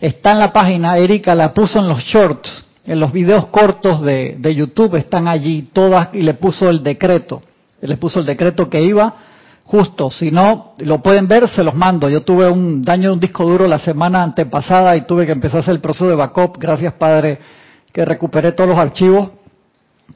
Está 0.00 0.32
en 0.32 0.40
la 0.40 0.52
página, 0.52 0.98
Erika 0.98 1.34
la 1.34 1.54
puso 1.54 1.78
en 1.78 1.88
los 1.88 2.00
shorts, 2.00 2.66
en 2.84 2.98
los 2.98 3.12
videos 3.12 3.46
cortos 3.46 4.02
de, 4.02 4.36
de 4.38 4.54
YouTube, 4.54 4.96
están 4.96 5.28
allí 5.28 5.70
todas 5.72 6.08
y 6.12 6.22
le 6.22 6.34
puso 6.34 6.68
el 6.68 6.82
decreto 6.82 7.40
les 7.86 7.98
puso 7.98 8.20
el 8.20 8.26
decreto 8.26 8.68
que 8.68 8.82
iba 8.82 9.14
justo. 9.64 10.10
Si 10.10 10.30
no, 10.30 10.74
lo 10.78 11.02
pueden 11.02 11.26
ver, 11.28 11.48
se 11.48 11.62
los 11.62 11.74
mando. 11.74 12.08
Yo 12.08 12.22
tuve 12.22 12.48
un 12.48 12.82
daño 12.82 13.10
de 13.10 13.14
un 13.14 13.20
disco 13.20 13.44
duro 13.44 13.66
la 13.66 13.78
semana 13.78 14.22
antepasada 14.22 14.96
y 14.96 15.02
tuve 15.02 15.26
que 15.26 15.32
empezar 15.32 15.58
a 15.58 15.60
hacer 15.60 15.74
el 15.74 15.80
proceso 15.80 16.08
de 16.08 16.14
backup. 16.14 16.58
Gracias, 16.58 16.94
Padre, 16.94 17.38
que 17.96 18.04
recuperé 18.04 18.52
todos 18.52 18.68
los 18.68 18.78
archivos. 18.78 19.30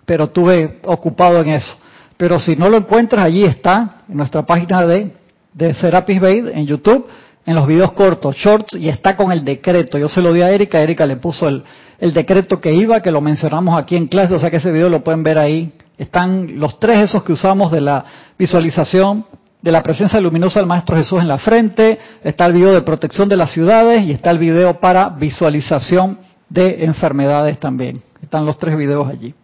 pero 0.05 0.25
estuve 0.25 0.81
ocupado 0.85 1.41
en 1.41 1.49
eso. 1.49 1.75
Pero 2.19 2.39
si 2.39 2.55
no 2.55 2.69
lo 2.69 2.77
encuentras, 2.77 3.25
allí 3.25 3.45
está, 3.45 4.03
en 4.07 4.19
nuestra 4.19 4.43
página 4.43 4.87
de, 4.87 5.13
de 5.55 5.73
Serapis 5.73 6.21
Bay, 6.21 6.45
en 6.53 6.67
YouTube, 6.67 7.07
en 7.47 7.55
los 7.55 7.67
videos 7.67 7.93
cortos, 7.93 8.37
shorts, 8.37 8.77
y 8.77 8.91
está 8.91 9.17
con 9.17 9.33
el 9.33 9.45
decreto. 9.47 9.97
Yo 9.97 10.11
se 10.11 10.21
lo 10.21 10.35
di 10.35 10.43
a 10.43 10.51
Erika, 10.51 10.79
Erika 10.83 11.07
le 11.07 11.17
puso 11.17 11.49
el, 11.49 11.65
el 11.99 12.13
decreto 12.13 12.61
que 12.61 12.75
iba, 12.75 13.01
que 13.01 13.11
lo 13.11 13.23
mencionamos 13.23 13.81
aquí 13.81 13.97
en 13.97 14.09
clase, 14.09 14.35
o 14.35 14.39
sea 14.39 14.51
que 14.51 14.59
ese 14.59 14.71
video 14.71 14.91
lo 14.91 15.03
pueden 15.03 15.23
ver 15.23 15.39
ahí. 15.39 15.73
Están 15.97 16.61
los 16.61 16.79
tres 16.79 17.05
esos 17.05 17.23
que 17.23 17.33
usamos 17.33 17.73
de 17.73 17.81
la 17.81 18.05
visualización 18.39 19.25
de 19.63 19.73
la 19.73 19.83
presencia 19.83 20.21
luminosa 20.21 20.61
del 20.61 20.69
Maestro 20.69 20.97
Jesús 20.97 21.21
en 21.21 21.29
la 21.29 21.39
frente, 21.39 21.99
está 22.23 22.45
el 22.45 22.53
video 22.53 22.73
de 22.73 22.83
protección 22.83 23.29
de 23.29 23.37
las 23.37 23.53
ciudades 23.53 24.05
y 24.05 24.13
está 24.13 24.31
el 24.31 24.39
video 24.39 24.81
para 24.81 25.09
visualización 25.09 26.30
de 26.51 26.85
enfermedades 26.85 27.59
también. 27.59 28.03
Están 28.21 28.45
los 28.45 28.59
tres 28.59 28.77
videos 28.77 29.09
allí. 29.09 29.35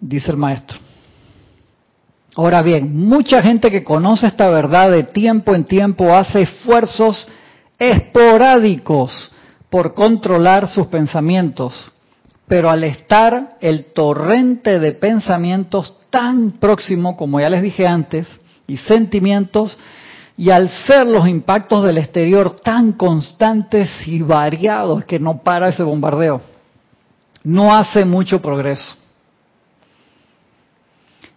Dice 0.00 0.32
el 0.32 0.36
Maestro. 0.36 0.78
Ahora 2.34 2.62
bien, 2.62 2.96
mucha 2.96 3.42
gente 3.42 3.70
que 3.70 3.84
conoce 3.84 4.26
esta 4.26 4.48
verdad 4.48 4.90
de 4.90 5.04
tiempo 5.04 5.54
en 5.54 5.64
tiempo 5.64 6.14
hace 6.14 6.42
esfuerzos 6.42 7.28
esporádicos 7.78 9.30
por 9.68 9.94
controlar 9.94 10.66
sus 10.66 10.86
pensamientos, 10.86 11.92
pero 12.48 12.70
al 12.70 12.84
estar 12.84 13.50
el 13.60 13.92
torrente 13.92 14.78
de 14.78 14.92
pensamientos 14.92 15.98
tan 16.10 16.52
próximo, 16.52 17.16
como 17.16 17.38
ya 17.38 17.50
les 17.50 17.62
dije 17.62 17.86
antes, 17.86 18.26
y 18.66 18.78
sentimientos, 18.78 19.78
y 20.36 20.50
al 20.50 20.68
ser 20.68 21.06
los 21.06 21.28
impactos 21.28 21.84
del 21.84 21.98
exterior 21.98 22.56
tan 22.56 22.92
constantes 22.92 23.90
y 24.06 24.22
variados 24.22 25.04
que 25.04 25.18
no 25.18 25.38
para 25.42 25.68
ese 25.68 25.82
bombardeo, 25.82 26.40
no 27.44 27.74
hace 27.74 28.04
mucho 28.04 28.40
progreso. 28.40 28.96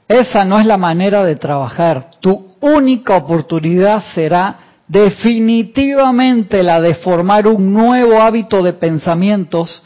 Esa 0.07 0.45
no 0.45 0.59
es 0.59 0.65
la 0.65 0.77
manera 0.77 1.23
de 1.23 1.35
trabajar. 1.35 2.11
Tu 2.19 2.55
única 2.61 3.17
oportunidad 3.17 4.03
será 4.13 4.59
definitivamente 4.87 6.61
la 6.61 6.79
de 6.79 6.93
formar 6.95 7.47
un 7.47 7.73
nuevo 7.73 8.21
hábito 8.21 8.61
de 8.61 8.73
pensamientos 8.73 9.83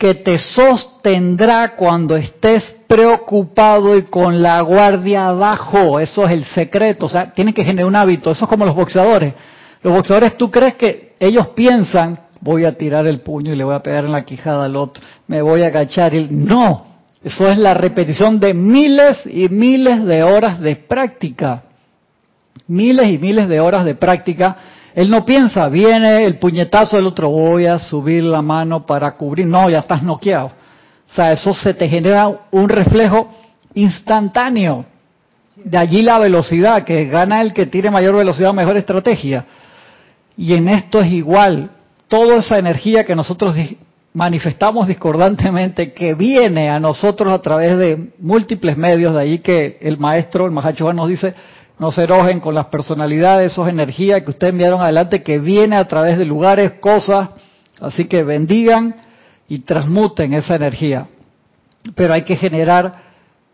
que 0.00 0.14
te 0.14 0.38
sostendrá 0.38 1.76
cuando 1.76 2.16
estés 2.16 2.74
preocupado 2.86 3.98
y 3.98 4.04
con 4.04 4.40
la 4.40 4.62
guardia 4.62 5.28
abajo. 5.28 6.00
Eso 6.00 6.24
es 6.24 6.32
el 6.32 6.44
secreto. 6.46 7.04
O 7.04 7.08
sea, 7.10 7.34
tienes 7.34 7.54
que 7.54 7.62
generar 7.62 7.86
un 7.86 7.94
hábito. 7.94 8.30
Eso 8.30 8.46
es 8.46 8.48
como 8.48 8.64
los 8.64 8.74
boxeadores. 8.74 9.34
Los 9.82 9.92
boxeadores, 9.92 10.38
tú 10.38 10.50
crees 10.50 10.76
que 10.76 11.12
ellos 11.20 11.48
piensan, 11.48 12.18
voy 12.40 12.64
a 12.64 12.78
tirar 12.78 13.06
el 13.06 13.20
puño 13.20 13.52
y 13.52 13.56
le 13.56 13.62
voy 13.62 13.74
a 13.74 13.82
pegar 13.82 14.06
en 14.06 14.12
la 14.12 14.24
quijada 14.24 14.64
al 14.64 14.74
otro, 14.74 15.04
me 15.26 15.42
voy 15.42 15.64
a 15.64 15.66
agachar. 15.66 16.14
No, 16.30 16.86
eso 17.22 17.46
es 17.48 17.58
la 17.58 17.74
repetición 17.74 18.40
de 18.40 18.54
miles 18.54 19.18
y 19.26 19.50
miles 19.50 20.06
de 20.06 20.22
horas 20.22 20.60
de 20.60 20.76
práctica. 20.76 21.64
Miles 22.66 23.06
y 23.06 23.18
miles 23.18 23.50
de 23.50 23.60
horas 23.60 23.84
de 23.84 23.96
práctica 23.96 24.56
él 24.94 25.10
no 25.10 25.24
piensa, 25.24 25.68
viene 25.68 26.24
el 26.24 26.38
puñetazo 26.38 26.96
del 26.96 27.06
otro, 27.06 27.28
voy 27.30 27.66
a 27.66 27.78
subir 27.78 28.24
la 28.24 28.42
mano 28.42 28.84
para 28.86 29.12
cubrir. 29.12 29.46
No, 29.46 29.70
ya 29.70 29.80
estás 29.80 30.02
noqueado. 30.02 30.46
O 31.10 31.14
sea, 31.14 31.32
eso 31.32 31.54
se 31.54 31.74
te 31.74 31.88
genera 31.88 32.40
un 32.50 32.68
reflejo 32.68 33.30
instantáneo. 33.74 34.84
De 35.56 35.78
allí 35.78 36.02
la 36.02 36.18
velocidad, 36.18 36.84
que 36.84 37.06
gana 37.06 37.40
el 37.40 37.52
que 37.52 37.66
tiene 37.66 37.90
mayor 37.90 38.16
velocidad, 38.16 38.52
mejor 38.52 38.76
estrategia. 38.76 39.44
Y 40.36 40.54
en 40.54 40.68
esto 40.68 41.00
es 41.00 41.12
igual. 41.12 41.70
Toda 42.08 42.36
esa 42.36 42.58
energía 42.58 43.04
que 43.04 43.14
nosotros 43.14 43.54
manifestamos 44.12 44.88
discordantemente, 44.88 45.92
que 45.92 46.14
viene 46.14 46.68
a 46.68 46.80
nosotros 46.80 47.32
a 47.32 47.42
través 47.42 47.78
de 47.78 48.12
múltiples 48.18 48.76
medios, 48.76 49.14
de 49.14 49.20
allí 49.20 49.38
que 49.38 49.78
el 49.80 49.98
maestro, 49.98 50.46
el 50.46 50.50
Mahacho 50.50 50.92
nos 50.92 51.08
dice, 51.08 51.34
no 51.80 51.90
se 51.90 52.04
enojen 52.04 52.40
con 52.40 52.54
las 52.54 52.66
personalidades, 52.66 53.52
esas 53.52 53.68
energías 53.68 54.22
que 54.22 54.30
ustedes 54.30 54.52
enviaron 54.52 54.82
adelante, 54.82 55.22
que 55.22 55.38
viene 55.38 55.76
a 55.76 55.88
través 55.88 56.18
de 56.18 56.26
lugares, 56.26 56.74
cosas, 56.74 57.30
así 57.80 58.04
que 58.04 58.22
bendigan 58.22 58.96
y 59.48 59.60
transmuten 59.60 60.34
esa 60.34 60.56
energía. 60.56 61.06
Pero 61.94 62.12
hay 62.12 62.22
que 62.22 62.36
generar 62.36 62.92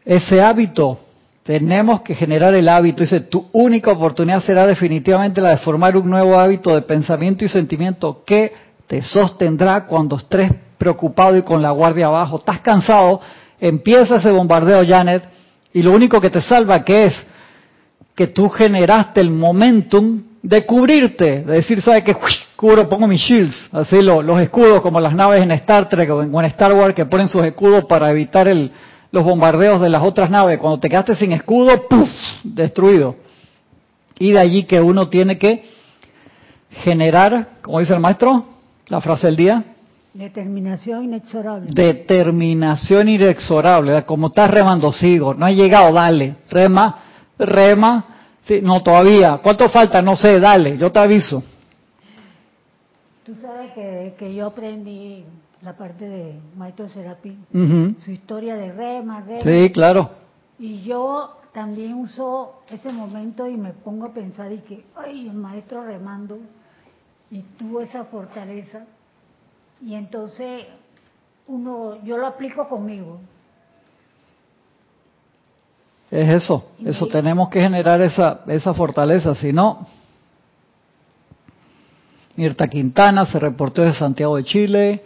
ese 0.04 0.42
hábito, 0.42 0.98
tenemos 1.44 2.00
que 2.00 2.16
generar 2.16 2.52
el 2.54 2.68
hábito. 2.68 3.02
Dice, 3.02 3.20
tu 3.20 3.46
única 3.52 3.92
oportunidad 3.92 4.42
será 4.42 4.66
definitivamente 4.66 5.40
la 5.40 5.50
de 5.50 5.58
formar 5.58 5.96
un 5.96 6.10
nuevo 6.10 6.36
hábito 6.36 6.74
de 6.74 6.82
pensamiento 6.82 7.44
y 7.44 7.48
sentimiento 7.48 8.24
que 8.26 8.52
te 8.88 9.02
sostendrá 9.02 9.86
cuando 9.86 10.16
estés 10.16 10.50
preocupado 10.76 11.36
y 11.36 11.42
con 11.42 11.62
la 11.62 11.70
guardia 11.70 12.06
abajo. 12.06 12.38
Estás 12.38 12.58
cansado, 12.58 13.20
empieza 13.60 14.16
ese 14.16 14.32
bombardeo, 14.32 14.84
Janet, 14.84 15.22
y 15.72 15.82
lo 15.82 15.92
único 15.92 16.20
que 16.20 16.30
te 16.30 16.40
salva, 16.40 16.82
que 16.82 17.06
es? 17.06 17.26
Que 18.16 18.28
tú 18.28 18.48
generaste 18.48 19.20
el 19.20 19.30
momentum 19.30 20.22
de 20.42 20.64
cubrirte, 20.64 21.44
de 21.44 21.52
decir, 21.54 21.82
¿sabes 21.82 22.02
qué? 22.02 22.16
Cubro, 22.56 22.88
pongo 22.88 23.06
mis 23.06 23.20
shields, 23.20 23.68
así 23.72 24.00
los 24.00 24.40
escudos 24.40 24.80
como 24.80 24.98
las 24.98 25.14
naves 25.14 25.42
en 25.42 25.50
Star 25.50 25.88
Trek 25.90 26.08
o 26.10 26.22
en, 26.22 26.44
Star 26.46 26.72
Wars 26.72 26.94
que 26.94 27.04
ponen 27.04 27.28
sus 27.28 27.44
escudos 27.44 27.84
para 27.84 28.10
evitar 28.10 28.48
el, 28.48 28.72
los 29.12 29.22
bombardeos 29.22 29.82
de 29.82 29.90
las 29.90 30.02
otras 30.02 30.30
naves. 30.30 30.58
Cuando 30.58 30.80
te 30.80 30.88
quedaste 30.88 31.14
sin 31.14 31.32
escudo, 31.32 31.86
¡puf! 31.86 32.08
Destruido. 32.42 33.16
Y 34.18 34.32
de 34.32 34.38
allí 34.38 34.64
que 34.64 34.80
uno 34.80 35.08
tiene 35.08 35.36
que 35.36 35.64
generar, 36.70 37.48
como 37.60 37.80
dice 37.80 37.92
el 37.92 38.00
maestro, 38.00 38.46
la 38.88 39.02
frase 39.02 39.26
del 39.26 39.36
día. 39.36 39.64
Determinación 40.14 41.04
inexorable. 41.04 41.70
Determinación 41.70 43.10
inexorable. 43.10 44.04
Como 44.04 44.28
estás 44.28 44.50
remando, 44.50 44.90
sigo. 44.90 45.34
No 45.34 45.44
ha 45.44 45.50
llegado, 45.50 45.92
dale. 45.92 46.36
Rema 46.48 47.02
Rema, 47.38 48.04
sí, 48.44 48.60
no 48.62 48.82
todavía. 48.82 49.38
¿Cuánto 49.42 49.68
falta? 49.68 50.00
No 50.02 50.16
sé, 50.16 50.40
dale, 50.40 50.76
yo 50.78 50.90
te 50.90 50.98
aviso. 50.98 51.42
Tú 53.24 53.34
sabes 53.34 53.72
que, 53.72 54.34
yo 54.34 54.46
aprendí 54.46 55.24
la 55.62 55.76
parte 55.76 56.08
de 56.08 56.40
Maestro 56.56 56.88
Serapín, 56.88 57.44
su 58.04 58.10
historia 58.10 58.56
de 58.56 58.72
Rema, 58.72 59.20
Rema. 59.20 59.40
Sí, 59.40 59.70
claro. 59.72 60.10
Y 60.58 60.82
yo 60.82 61.36
también 61.52 61.94
uso 61.94 62.62
ese 62.68 62.92
momento 62.92 63.46
y 63.46 63.56
me 63.56 63.72
pongo 63.72 64.06
a 64.06 64.12
pensar 64.12 64.52
y 64.52 64.58
que, 64.58 64.84
ay, 64.94 65.28
el 65.28 65.34
maestro 65.34 65.82
remando 65.82 66.38
y 67.30 67.40
tuvo 67.58 67.80
esa 67.80 68.04
fortaleza. 68.04 68.84
Y 69.80 69.94
entonces 69.94 70.66
uno, 71.46 72.02
yo 72.04 72.18
lo 72.18 72.26
aplico 72.26 72.68
conmigo. 72.68 73.20
Es 76.10 76.28
eso, 76.28 76.72
eso 76.84 77.06
tenemos 77.08 77.48
que 77.48 77.60
generar 77.60 78.00
esa, 78.00 78.40
esa 78.46 78.74
fortaleza, 78.74 79.34
si 79.34 79.52
no... 79.52 79.86
Mirta 82.36 82.68
Quintana 82.68 83.24
se 83.24 83.38
reportó 83.38 83.80
desde 83.80 83.98
Santiago 83.98 84.36
de 84.36 84.44
Chile, 84.44 85.04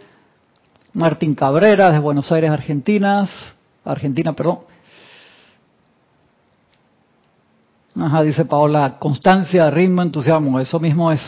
Martín 0.93 1.33
Cabrera 1.33 1.89
de 1.89 1.99
Buenos 1.99 2.29
Aires, 2.29 2.51
Argentina, 2.51 3.25
Argentina, 3.85 4.33
perdón. 4.33 4.59
Ajá, 7.95 8.21
dice 8.23 8.43
Paola, 8.43 8.97
constancia, 8.99 9.69
ritmo, 9.71 10.01
entusiasmo, 10.01 10.59
eso 10.59 10.77
mismo 10.79 11.09
es. 11.09 11.21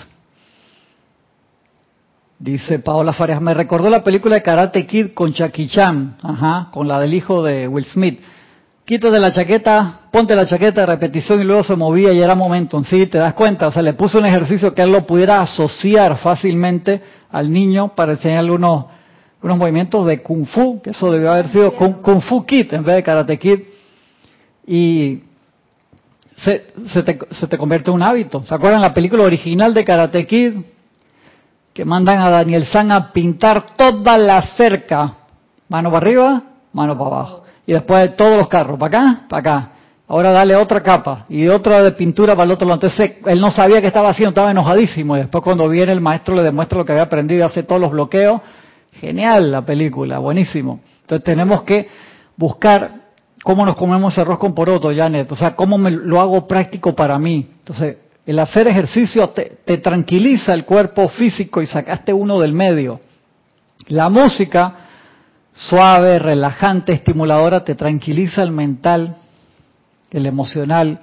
Dice 2.38 2.80
Paola 2.80 3.13
Farias, 3.13 3.41
me 3.41 3.53
recordó 3.53 3.89
la 3.89 4.03
película 4.03 4.36
de 4.36 4.43
Karate 4.43 4.86
Kid 4.86 5.13
con 5.13 5.34
Chucky 5.34 5.69
Chan, 5.69 6.17
ajá, 6.21 6.69
con 6.71 6.88
la 6.88 6.99
del 6.99 7.13
hijo 7.13 7.43
de 7.43 7.67
Will 7.69 7.86
Smith. 7.86 8.19
Quítate 8.86 9.18
la 9.18 9.32
chaqueta, 9.32 10.02
ponte 10.12 10.36
la 10.36 10.46
chaqueta 10.46 10.82
de 10.82 10.88
repetición 10.88 11.40
y 11.40 11.46
luego 11.46 11.64
se 11.64 11.74
movía 11.76 12.12
y 12.12 12.20
era 12.20 12.36
momento. 12.36 12.84
Sí, 12.84 13.08
te 13.08 13.18
das 13.18 13.34
cuenta. 13.34 13.68
O 13.68 13.72
sea, 13.72 13.82
le 13.82 13.94
puse 13.94 14.18
un 14.18 14.26
ejercicio 14.26 14.74
que 14.76 14.82
él 14.82 14.92
lo 14.92 15.06
pudiera 15.06 15.40
asociar 15.40 16.18
fácilmente 16.18 17.02
al 17.32 17.50
niño 17.50 17.96
para 17.96 18.12
enseñarle 18.12 18.52
unos, 18.52 18.86
unos 19.42 19.58
movimientos 19.58 20.06
de 20.06 20.22
Kung 20.22 20.46
Fu, 20.46 20.82
que 20.82 20.90
eso 20.90 21.10
debió 21.14 21.32
haber 21.32 21.48
sido 21.48 21.74
Kung, 21.76 22.22
Fu 22.22 22.46
Kid 22.46 22.74
en 22.74 22.84
vez 22.84 22.98
de 22.98 23.04
Karate 23.04 23.40
Kid. 23.40 23.60
Y 24.68 25.22
se, 26.36 26.68
se, 26.88 27.04
te, 27.04 27.20
se 27.32 27.48
te 27.48 27.58
convierte 27.58 27.90
en 27.90 27.96
un 27.96 28.04
hábito. 28.04 28.44
¿Se 28.46 28.54
acuerdan 28.54 28.82
la 28.82 28.94
película 28.94 29.24
original 29.24 29.74
de 29.74 29.86
Karate 29.86 30.28
Kid? 30.28 30.56
Que 31.74 31.86
mandan 31.86 32.20
a 32.20 32.30
Daniel 32.30 32.66
San 32.66 32.92
a 32.92 33.14
pintar 33.14 33.78
toda 33.78 34.18
la 34.18 34.42
cerca. 34.42 35.14
Mano 35.70 35.90
para 35.90 36.06
arriba, 36.06 36.44
mano 36.74 36.98
para 36.98 37.16
abajo 37.16 37.43
y 37.66 37.74
después 37.74 38.16
todos 38.16 38.38
los 38.38 38.47
carros, 38.47 38.78
para 38.78 38.99
acá, 38.99 39.22
para 39.30 39.39
acá. 39.39 39.70
Ahora 40.07 40.32
dale 40.32 40.55
otra 40.55 40.84
capa 40.84 41.26
y 41.30 41.47
otra 41.47 41.82
de 41.82 41.93
pintura 41.93 42.36
para 42.36 42.45
el 42.45 42.51
otro 42.51 42.68
lado. 42.68 42.76
Entonces 42.76 43.18
él 43.26 43.39
no 43.39 43.49
sabía 43.49 43.80
qué 43.80 43.88
estaba 43.88 44.09
haciendo, 44.09 44.30
estaba 44.30 44.51
enojadísimo. 44.51 45.16
Y 45.16 45.22
después 45.22 45.43
cuando 45.43 45.68
viene 45.70 45.93
el 45.93 46.01
maestro 46.01 46.36
le 46.36 46.43
demuestra 46.43 46.78
lo 46.78 46.86
que 46.86 46.91
había 46.91 47.03
aprendido, 47.03 47.45
hace 47.45 47.64
todos 47.64 47.80
los 47.80 47.91
bloqueos. 47.91 48.41
Genial 48.93 49.51
la 49.51 49.66
película, 49.66 50.20
buenísimo. 50.20 50.82
Entonces 51.01 51.24
tenemos 51.24 51.64
que 51.64 51.88
buscar 52.36 52.91
cómo 53.43 53.66
nos 53.66 53.76
comemos 53.76 54.18
arroz 54.18 54.39
con 54.39 54.53
poroto, 54.53 54.93
Janet. 54.93 55.32
O 55.32 55.36
sea, 55.36 55.55
cómo 55.55 55.78
me, 55.78 55.89
lo 55.89 56.20
hago 56.20 56.45
práctico 56.47 56.93
para 56.93 57.18
mí. 57.18 57.47
Entonces, 57.59 57.97
el 58.26 58.39
hacer 58.39 58.68
ejercicio 58.68 59.30
te, 59.30 59.57
te 59.66 59.78
tranquiliza 59.78 60.53
el 60.53 60.66
cuerpo 60.66 61.07
físico 61.07 61.61
y 61.61 61.66
sacaste 61.66 62.14
uno 62.14 62.39
del 62.39 62.53
medio. 62.53 62.99
La 63.88 64.09
música 64.09 64.83
suave, 65.56 66.20
relajante, 66.20 66.93
estimuladora, 66.93 67.64
te 67.64 67.76
tranquiliza 67.76 68.43
el 68.43 68.51
mental, 68.51 69.18
el 70.12 70.26
emocional, 70.26 70.99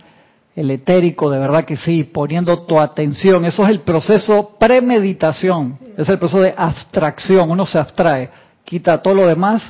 el 0.54 0.70
etérico, 0.70 1.30
de 1.30 1.38
verdad 1.38 1.64
que 1.64 1.76
sí, 1.76 2.04
poniendo 2.04 2.64
tu 2.64 2.78
atención. 2.78 3.44
Eso 3.44 3.64
es 3.64 3.70
el 3.70 3.80
proceso 3.80 4.56
premeditación, 4.58 5.78
es 5.96 6.08
el 6.08 6.18
proceso 6.18 6.42
de 6.42 6.54
abstracción, 6.56 7.50
uno 7.50 7.64
se 7.64 7.78
abstrae, 7.78 8.30
quita 8.64 9.02
todo 9.02 9.14
lo 9.14 9.26
demás 9.26 9.62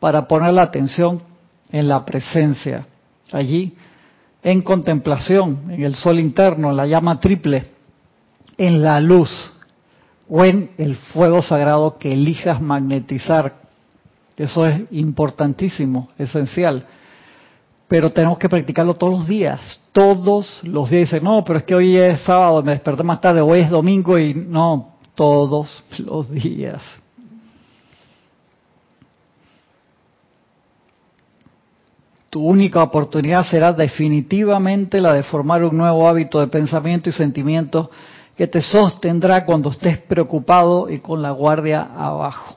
para 0.00 0.26
poner 0.26 0.52
la 0.52 0.62
atención 0.62 1.22
en 1.70 1.88
la 1.88 2.04
presencia, 2.04 2.86
allí, 3.32 3.74
en 4.42 4.62
contemplación, 4.62 5.70
en 5.70 5.82
el 5.82 5.94
sol 5.94 6.20
interno, 6.20 6.70
en 6.70 6.76
la 6.76 6.86
llama 6.86 7.18
triple, 7.18 7.64
en 8.58 8.82
la 8.82 9.00
luz 9.00 9.52
o 10.28 10.44
en 10.44 10.70
el 10.78 10.96
fuego 10.96 11.42
sagrado 11.42 11.98
que 11.98 12.12
elijas 12.12 12.60
magnetizar. 12.60 13.63
Eso 14.36 14.66
es 14.66 14.82
importantísimo, 14.92 16.08
esencial 16.18 16.86
pero 17.94 18.10
tenemos 18.10 18.38
que 18.38 18.48
practicarlo 18.48 18.94
todos 18.94 19.20
los 19.20 19.28
días, 19.28 19.60
todos 19.92 20.64
los 20.64 20.90
días. 20.90 21.10
Dice, 21.10 21.20
no, 21.20 21.44
pero 21.44 21.58
es 21.58 21.64
que 21.64 21.74
hoy 21.74 21.96
es 21.96 22.22
sábado, 22.22 22.62
me 22.62 22.72
desperté 22.72 23.02
más 23.02 23.20
tarde, 23.20 23.40
hoy 23.40 23.60
es 23.60 23.70
domingo 23.70 24.18
y 24.18 24.34
no, 24.34 24.94
todos 25.14 25.82
los 25.98 26.30
días. 26.30 26.82
Tu 32.30 32.44
única 32.44 32.82
oportunidad 32.82 33.44
será 33.44 33.72
definitivamente 33.72 35.00
la 35.00 35.12
de 35.12 35.22
formar 35.22 35.62
un 35.62 35.76
nuevo 35.76 36.08
hábito 36.08 36.40
de 36.40 36.48
pensamiento 36.48 37.08
y 37.08 37.12
sentimiento 37.12 37.92
que 38.36 38.48
te 38.48 38.60
sostendrá 38.60 39.44
cuando 39.44 39.70
estés 39.70 39.98
preocupado 39.98 40.90
y 40.90 40.98
con 40.98 41.22
la 41.22 41.30
guardia 41.30 41.82
abajo. 41.94 42.56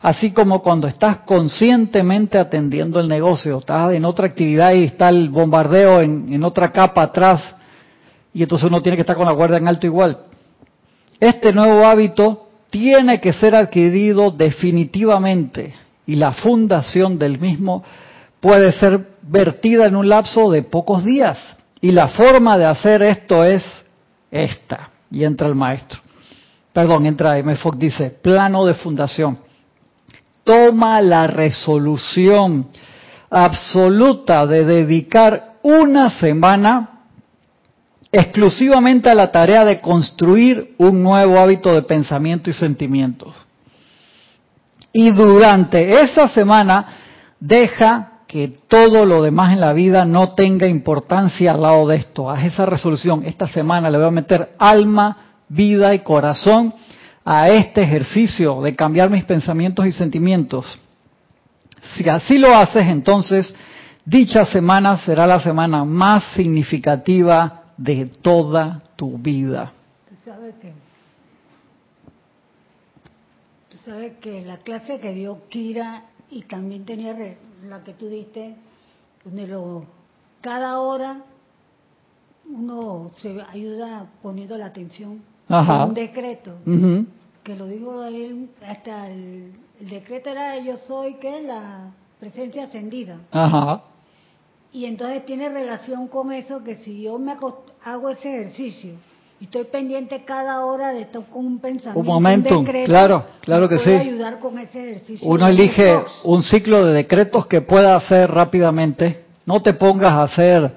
Así 0.00 0.30
como 0.30 0.62
cuando 0.62 0.86
estás 0.86 1.18
conscientemente 1.18 2.38
atendiendo 2.38 3.00
el 3.00 3.08
negocio, 3.08 3.58
estás 3.58 3.92
en 3.92 4.04
otra 4.04 4.26
actividad 4.26 4.72
y 4.72 4.84
está 4.84 5.08
el 5.08 5.28
bombardeo 5.28 6.00
en, 6.00 6.44
otra 6.44 6.70
capa 6.70 7.02
atrás 7.02 7.56
y 8.32 8.42
entonces 8.42 8.68
uno 8.68 8.80
tiene 8.80 8.96
que 8.96 9.00
estar 9.00 9.16
con 9.16 9.26
la 9.26 9.32
guardia 9.32 9.58
en 9.58 9.66
alto 9.66 9.86
igual. 9.86 10.18
Este 11.18 11.52
nuevo 11.52 11.84
hábito 11.84 12.48
tiene 12.70 13.20
que 13.20 13.32
ser 13.32 13.56
adquirido 13.56 14.30
definitivamente 14.30 15.74
y 16.06 16.14
la 16.14 16.32
fundación 16.32 17.18
del 17.18 17.40
mismo 17.40 17.82
puede 18.38 18.70
ser 18.70 19.04
vertida 19.22 19.86
en 19.86 19.96
un 19.96 20.08
lapso 20.08 20.48
de 20.52 20.62
pocos 20.62 21.04
días. 21.04 21.56
Y 21.80 21.90
la 21.90 22.08
forma 22.08 22.56
de 22.56 22.66
hacer 22.66 23.02
esto 23.02 23.44
es 23.44 23.64
esta. 24.30 24.90
Y 25.10 25.24
entra 25.24 25.46
el 25.46 25.54
maestro. 25.54 26.00
Perdón, 26.72 27.06
entra 27.06 27.38
M. 27.38 27.54
Fox, 27.56 27.78
dice, 27.78 28.10
plano 28.10 28.64
de 28.64 28.74
fundación 28.74 29.47
toma 30.48 31.02
la 31.02 31.26
resolución 31.26 32.68
absoluta 33.28 34.46
de 34.46 34.64
dedicar 34.64 35.56
una 35.62 36.08
semana 36.08 37.02
exclusivamente 38.10 39.10
a 39.10 39.14
la 39.14 39.30
tarea 39.30 39.66
de 39.66 39.82
construir 39.82 40.74
un 40.78 41.02
nuevo 41.02 41.38
hábito 41.38 41.74
de 41.74 41.82
pensamiento 41.82 42.48
y 42.48 42.54
sentimientos. 42.54 43.34
Y 44.90 45.10
durante 45.10 46.00
esa 46.00 46.28
semana 46.28 46.86
deja 47.38 48.12
que 48.26 48.48
todo 48.68 49.04
lo 49.04 49.22
demás 49.22 49.52
en 49.52 49.60
la 49.60 49.74
vida 49.74 50.06
no 50.06 50.30
tenga 50.30 50.66
importancia 50.66 51.52
al 51.52 51.60
lado 51.60 51.88
de 51.88 51.96
esto. 51.96 52.30
Haz 52.30 52.46
esa 52.46 52.64
resolución. 52.64 53.22
Esta 53.26 53.48
semana 53.48 53.90
le 53.90 53.98
voy 53.98 54.06
a 54.06 54.12
meter 54.12 54.52
alma, 54.58 55.14
vida 55.50 55.92
y 55.92 55.98
corazón 55.98 56.72
a 57.30 57.50
este 57.50 57.82
ejercicio 57.82 58.62
de 58.62 58.74
cambiar 58.74 59.10
mis 59.10 59.22
pensamientos 59.22 59.84
y 59.84 59.92
sentimientos. 59.92 60.78
Si 61.94 62.08
así 62.08 62.38
lo 62.38 62.56
haces, 62.56 62.86
entonces 62.86 63.54
dicha 64.02 64.46
semana 64.46 64.96
será 64.96 65.26
la 65.26 65.38
semana 65.38 65.84
más 65.84 66.24
significativa 66.32 67.64
de 67.76 68.06
toda 68.06 68.82
tu 68.96 69.18
vida. 69.18 69.70
Tú 70.08 70.14
sabes 70.24 70.54
que, 70.54 70.72
tú 73.72 73.76
sabes 73.84 74.12
que 74.22 74.40
la 74.46 74.56
clase 74.56 74.98
que 74.98 75.12
dio 75.12 75.46
Kira 75.50 76.04
y 76.30 76.44
también 76.44 76.86
tenía 76.86 77.14
la 77.68 77.80
que 77.80 77.92
tú 77.92 78.08
diste, 78.08 78.56
donde 79.22 79.46
lo, 79.46 79.84
cada 80.40 80.80
hora 80.80 81.18
uno 82.50 83.10
se 83.16 83.38
ayuda 83.52 84.06
poniendo 84.22 84.56
la 84.56 84.64
atención 84.64 85.20
a 85.46 85.84
un 85.84 85.92
decreto 85.92 86.54
que 87.48 87.56
lo 87.56 87.66
digo 87.66 88.04
él, 88.04 88.50
hasta 88.62 89.08
el, 89.08 89.52
decreto 89.80 90.28
era 90.28 90.58
yo 90.58 90.76
soy 90.86 91.14
que 91.14 91.40
la 91.40 91.92
presencia 92.20 92.64
ascendida. 92.64 93.20
Ajá. 93.32 93.84
Y 94.70 94.84
entonces 94.84 95.24
tiene 95.24 95.48
relación 95.48 96.08
con 96.08 96.30
eso 96.30 96.62
que 96.62 96.76
si 96.76 97.04
yo 97.04 97.18
me 97.18 97.34
hago 97.84 98.10
ese 98.10 98.40
ejercicio 98.40 98.96
y 99.40 99.44
estoy 99.44 99.64
pendiente 99.64 100.24
cada 100.26 100.62
hora 100.66 100.92
de 100.92 101.02
esto 101.02 101.22
con 101.22 101.46
un 101.46 101.58
pensamiento, 101.58 102.00
un 102.00 102.06
momento, 102.06 102.62
claro, 102.84 103.24
claro 103.40 103.66
que 103.66 103.78
sí. 103.78 103.92
ayudar 103.92 104.40
con 104.40 104.58
ese 104.58 104.90
ejercicio. 104.90 105.26
Uno 105.26 105.46
elige 105.46 105.98
un 106.24 106.42
ciclo 106.42 106.84
de 106.84 106.92
decretos 106.92 107.46
que 107.46 107.62
pueda 107.62 107.96
hacer 107.96 108.30
rápidamente. 108.30 109.24
No 109.46 109.62
te 109.62 109.72
pongas 109.72 110.12
a 110.12 110.24
hacer 110.24 110.70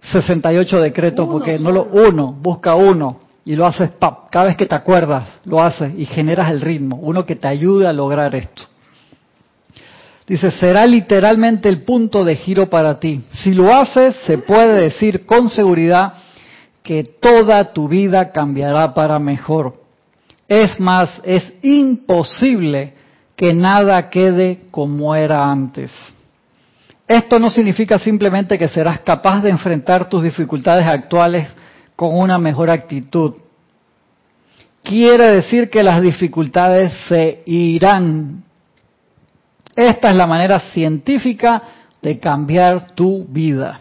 68 0.00 0.80
decretos 0.80 1.28
porque 1.28 1.58
no 1.58 1.70
lo 1.70 1.84
uno, 1.84 2.32
busca 2.32 2.74
uno 2.76 3.29
y 3.44 3.56
lo 3.56 3.66
haces 3.66 3.90
pap, 3.90 4.30
cada 4.30 4.46
vez 4.46 4.56
que 4.56 4.66
te 4.66 4.74
acuerdas, 4.74 5.38
lo 5.44 5.62
haces 5.62 5.92
y 5.96 6.04
generas 6.04 6.50
el 6.50 6.60
ritmo, 6.60 6.96
uno 6.96 7.24
que 7.24 7.36
te 7.36 7.48
ayude 7.48 7.86
a 7.86 7.92
lograr 7.92 8.34
esto. 8.34 8.64
Dice, 10.26 10.50
será 10.52 10.86
literalmente 10.86 11.68
el 11.68 11.82
punto 11.82 12.24
de 12.24 12.36
giro 12.36 12.70
para 12.70 13.00
ti. 13.00 13.20
Si 13.32 13.52
lo 13.52 13.74
haces, 13.74 14.14
se 14.26 14.38
puede 14.38 14.80
decir 14.80 15.26
con 15.26 15.48
seguridad 15.48 16.12
que 16.84 17.02
toda 17.02 17.72
tu 17.72 17.88
vida 17.88 18.30
cambiará 18.30 18.94
para 18.94 19.18
mejor. 19.18 19.74
Es 20.46 20.78
más, 20.78 21.20
es 21.24 21.52
imposible 21.62 22.94
que 23.34 23.54
nada 23.54 24.08
quede 24.08 24.60
como 24.70 25.14
era 25.16 25.50
antes. 25.50 25.90
Esto 27.08 27.40
no 27.40 27.50
significa 27.50 27.98
simplemente 27.98 28.56
que 28.56 28.68
serás 28.68 29.00
capaz 29.00 29.42
de 29.42 29.50
enfrentar 29.50 30.08
tus 30.08 30.22
dificultades 30.22 30.86
actuales 30.86 31.48
con 32.00 32.18
una 32.18 32.38
mejor 32.38 32.70
actitud. 32.70 33.34
Quiere 34.82 35.32
decir 35.32 35.68
que 35.68 35.82
las 35.82 36.00
dificultades 36.00 36.94
se 37.06 37.42
irán. 37.44 38.42
Esta 39.76 40.08
es 40.08 40.16
la 40.16 40.26
manera 40.26 40.60
científica 40.60 41.62
de 42.00 42.18
cambiar 42.18 42.92
tu 42.92 43.26
vida. 43.26 43.80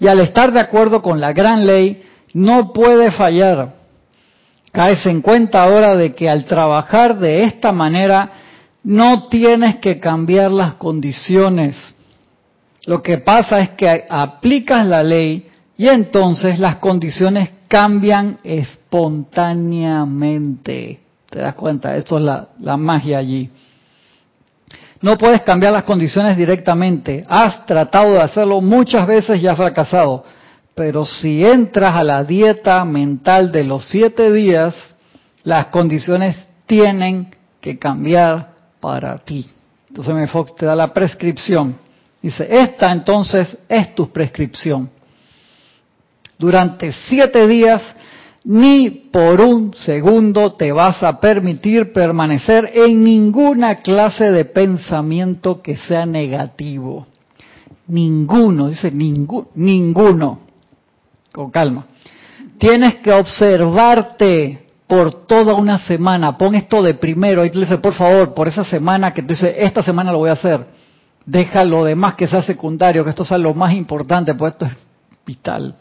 Y 0.00 0.08
al 0.08 0.18
estar 0.18 0.50
de 0.50 0.58
acuerdo 0.58 1.00
con 1.00 1.20
la 1.20 1.32
gran 1.32 1.64
ley, 1.64 2.02
no 2.34 2.72
puede 2.72 3.12
fallar. 3.12 3.72
Caes 4.72 5.06
en 5.06 5.22
cuenta 5.22 5.62
ahora 5.62 5.94
de 5.94 6.12
que 6.12 6.28
al 6.28 6.44
trabajar 6.44 7.20
de 7.20 7.44
esta 7.44 7.70
manera, 7.70 8.32
no 8.82 9.28
tienes 9.28 9.76
que 9.76 10.00
cambiar 10.00 10.50
las 10.50 10.74
condiciones. 10.74 11.76
Lo 12.86 13.00
que 13.00 13.18
pasa 13.18 13.60
es 13.60 13.68
que 13.70 14.06
aplicas 14.10 14.84
la 14.84 15.04
ley 15.04 15.49
y 15.80 15.88
entonces 15.88 16.58
las 16.58 16.76
condiciones 16.76 17.48
cambian 17.66 18.38
espontáneamente. 18.44 21.00
¿Te 21.30 21.38
das 21.38 21.54
cuenta? 21.54 21.96
Esto 21.96 22.18
es 22.18 22.24
la, 22.58 22.76
magia 22.76 23.16
allí. 23.16 23.48
No 25.00 25.16
puedes 25.16 25.40
cambiar 25.40 25.72
las 25.72 25.84
condiciones 25.84 26.36
directamente. 26.36 27.24
Has 27.26 27.64
tratado 27.64 28.12
de 28.12 28.20
hacerlo 28.20 28.60
muchas 28.60 29.06
veces 29.06 29.42
y 29.42 29.46
has 29.46 29.56
fracasado. 29.56 30.22
Pero 30.74 31.06
si 31.06 31.46
entras 31.46 31.96
a 31.96 32.04
la 32.04 32.24
dieta 32.24 32.84
mental 32.84 33.50
de 33.50 33.64
los 33.64 33.86
siete 33.86 34.30
días, 34.30 34.74
las 35.44 35.68
condiciones 35.68 36.36
tienen 36.66 37.34
que 37.58 37.78
cambiar 37.78 38.50
para 38.80 39.16
ti. 39.16 39.48
Entonces 39.88 40.30
Fox 40.30 40.54
te 40.56 40.66
da 40.66 40.76
la 40.76 40.92
prescripción. 40.92 41.74
Dice, 42.20 42.46
esta 42.50 42.92
entonces 42.92 43.56
es 43.66 43.94
tu 43.94 44.12
prescripción 44.12 44.99
durante 46.40 46.90
siete 46.90 47.46
días, 47.46 47.82
ni 48.44 48.88
por 49.12 49.42
un 49.42 49.74
segundo 49.74 50.54
te 50.54 50.72
vas 50.72 51.02
a 51.02 51.20
permitir 51.20 51.92
permanecer 51.92 52.72
en 52.74 53.04
ninguna 53.04 53.82
clase 53.82 54.30
de 54.30 54.46
pensamiento 54.46 55.60
que 55.60 55.76
sea 55.76 56.06
negativo. 56.06 57.06
Ninguno, 57.86 58.68
dice 58.68 58.90
ninguno. 58.90 60.40
Con 61.30 61.50
calma. 61.50 61.84
Tienes 62.58 62.96
que 62.96 63.12
observarte 63.12 64.66
por 64.86 65.26
toda 65.26 65.54
una 65.54 65.78
semana. 65.78 66.38
Pon 66.38 66.54
esto 66.54 66.82
de 66.82 66.94
primero. 66.94 67.44
Y 67.44 67.50
tú 67.50 67.60
dices, 67.60 67.78
por 67.80 67.92
favor, 67.92 68.32
por 68.32 68.48
esa 68.48 68.64
semana 68.64 69.12
que 69.12 69.22
tú 69.22 69.28
dices, 69.28 69.54
esta 69.58 69.82
semana 69.82 70.10
lo 70.10 70.18
voy 70.18 70.30
a 70.30 70.34
hacer. 70.34 70.64
Deja 71.26 71.64
lo 71.64 71.84
demás 71.84 72.14
que 72.14 72.26
sea 72.26 72.42
secundario, 72.42 73.04
que 73.04 73.10
esto 73.10 73.24
sea 73.24 73.38
lo 73.38 73.52
más 73.52 73.74
importante, 73.74 74.34
pues 74.34 74.52
esto 74.52 74.64
es 74.64 74.72
vital. 75.26 75.76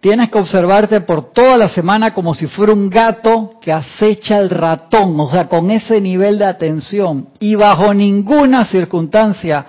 Tienes 0.00 0.30
que 0.30 0.38
observarte 0.38 1.00
por 1.00 1.32
toda 1.32 1.56
la 1.56 1.68
semana 1.68 2.14
como 2.14 2.32
si 2.32 2.46
fuera 2.46 2.72
un 2.72 2.88
gato 2.88 3.54
que 3.60 3.72
acecha 3.72 4.38
el 4.38 4.48
ratón, 4.48 5.18
o 5.18 5.28
sea, 5.28 5.48
con 5.48 5.72
ese 5.72 6.00
nivel 6.00 6.38
de 6.38 6.44
atención. 6.44 7.28
Y 7.40 7.56
bajo 7.56 7.92
ninguna 7.92 8.64
circunstancia 8.64 9.66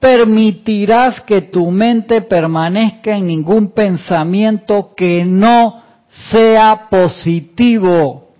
permitirás 0.00 1.20
que 1.20 1.42
tu 1.42 1.70
mente 1.70 2.22
permanezca 2.22 3.16
en 3.16 3.28
ningún 3.28 3.70
pensamiento 3.70 4.92
que 4.96 5.24
no 5.24 5.82
sea 6.30 6.88
positivo, 6.90 8.30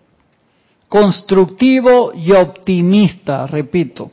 constructivo 0.89 2.13
y 2.15 2.33
optimista, 2.33 3.47
repito. 3.47 4.11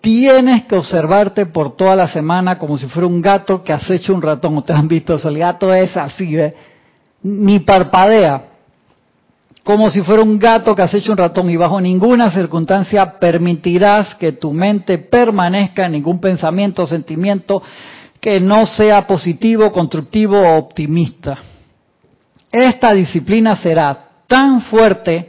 Tienes 0.00 0.64
que 0.64 0.76
observarte 0.76 1.46
por 1.46 1.76
toda 1.76 1.96
la 1.96 2.06
semana 2.06 2.58
como 2.58 2.78
si 2.78 2.86
fuera 2.86 3.06
un 3.06 3.20
gato 3.20 3.64
que 3.64 3.72
acecha 3.72 4.12
un 4.12 4.22
ratón. 4.22 4.56
Ustedes 4.58 4.78
han 4.78 4.88
visto 4.88 5.14
eso, 5.14 5.28
el 5.28 5.38
gato 5.38 5.72
es 5.74 5.96
así, 5.96 6.36
¿eh? 6.36 6.54
ni 7.22 7.60
parpadea. 7.60 8.44
Como 9.64 9.90
si 9.90 10.00
fuera 10.02 10.22
un 10.22 10.38
gato 10.38 10.74
que 10.74 10.82
acecha 10.82 11.10
un 11.10 11.18
ratón 11.18 11.50
y 11.50 11.56
bajo 11.56 11.80
ninguna 11.80 12.30
circunstancia 12.30 13.18
permitirás 13.18 14.14
que 14.14 14.32
tu 14.32 14.52
mente 14.52 14.98
permanezca 14.98 15.86
en 15.86 15.92
ningún 15.92 16.20
pensamiento 16.20 16.84
o 16.84 16.86
sentimiento 16.86 17.62
que 18.20 18.40
no 18.40 18.66
sea 18.66 19.06
positivo, 19.06 19.70
constructivo 19.72 20.38
o 20.38 20.56
optimista. 20.56 21.38
Esta 22.50 22.94
disciplina 22.94 23.56
será 23.56 24.06
tan 24.26 24.62
fuerte 24.62 25.28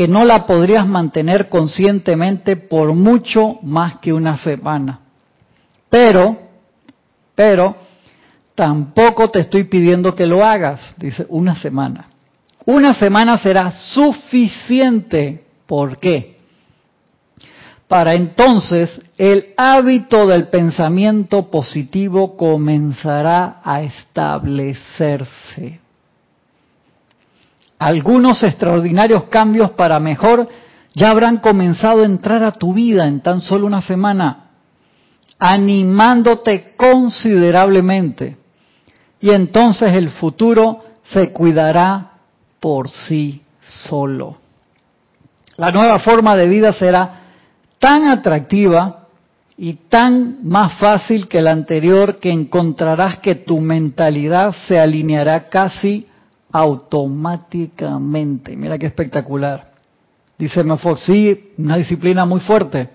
que 0.00 0.08
no 0.08 0.24
la 0.24 0.46
podrías 0.46 0.86
mantener 0.86 1.50
conscientemente 1.50 2.56
por 2.56 2.94
mucho 2.94 3.58
más 3.60 3.98
que 3.98 4.14
una 4.14 4.38
semana. 4.38 5.00
Pero, 5.90 6.38
pero, 7.34 7.76
tampoco 8.54 9.28
te 9.28 9.40
estoy 9.40 9.64
pidiendo 9.64 10.14
que 10.14 10.24
lo 10.24 10.42
hagas, 10.42 10.94
dice, 10.96 11.26
una 11.28 11.54
semana. 11.54 12.06
Una 12.64 12.94
semana 12.94 13.36
será 13.36 13.72
suficiente. 13.72 15.44
¿Por 15.66 15.98
qué? 15.98 16.38
Para 17.86 18.14
entonces 18.14 19.02
el 19.18 19.48
hábito 19.54 20.26
del 20.26 20.48
pensamiento 20.48 21.50
positivo 21.50 22.38
comenzará 22.38 23.60
a 23.62 23.82
establecerse 23.82 25.89
algunos 27.80 28.42
extraordinarios 28.42 29.24
cambios 29.24 29.70
para 29.70 29.98
mejor 29.98 30.46
ya 30.92 31.10
habrán 31.10 31.38
comenzado 31.38 32.02
a 32.02 32.04
entrar 32.04 32.44
a 32.44 32.52
tu 32.52 32.74
vida 32.74 33.08
en 33.08 33.20
tan 33.20 33.40
solo 33.40 33.66
una 33.66 33.80
semana, 33.80 34.50
animándote 35.38 36.74
considerablemente. 36.76 38.36
Y 39.18 39.30
entonces 39.30 39.94
el 39.94 40.10
futuro 40.10 40.84
se 41.04 41.32
cuidará 41.32 42.10
por 42.60 42.90
sí 42.90 43.42
solo. 43.60 44.36
La 45.56 45.70
nueva 45.70 46.00
forma 46.00 46.36
de 46.36 46.48
vida 46.48 46.74
será 46.74 47.22
tan 47.78 48.08
atractiva 48.08 49.06
y 49.56 49.74
tan 49.88 50.46
más 50.46 50.74
fácil 50.74 51.28
que 51.28 51.40
la 51.40 51.52
anterior 51.52 52.18
que 52.18 52.30
encontrarás 52.30 53.20
que 53.20 53.36
tu 53.36 53.58
mentalidad 53.60 54.54
se 54.68 54.78
alineará 54.78 55.48
casi 55.48 56.09
automáticamente. 56.52 58.56
Mira 58.56 58.78
qué 58.78 58.86
espectacular. 58.86 59.70
Dice 60.38 60.64
Mefox, 60.64 61.04
sí, 61.04 61.52
una 61.58 61.76
disciplina 61.76 62.24
muy 62.24 62.40
fuerte. 62.40 62.88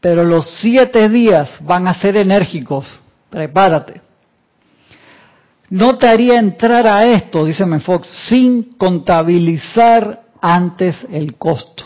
Pero 0.00 0.24
los 0.24 0.48
siete 0.58 1.08
días 1.08 1.58
van 1.62 1.88
a 1.88 1.94
ser 1.94 2.16
enérgicos. 2.16 3.00
Prepárate. 3.28 4.00
No 5.68 5.98
te 5.98 6.08
haría 6.08 6.38
entrar 6.38 6.86
a 6.86 7.04
esto, 7.04 7.44
dice 7.44 7.66
Mefox, 7.66 8.06
sin 8.28 8.76
contabilizar 8.76 10.22
antes 10.40 10.96
el 11.10 11.36
costo. 11.36 11.84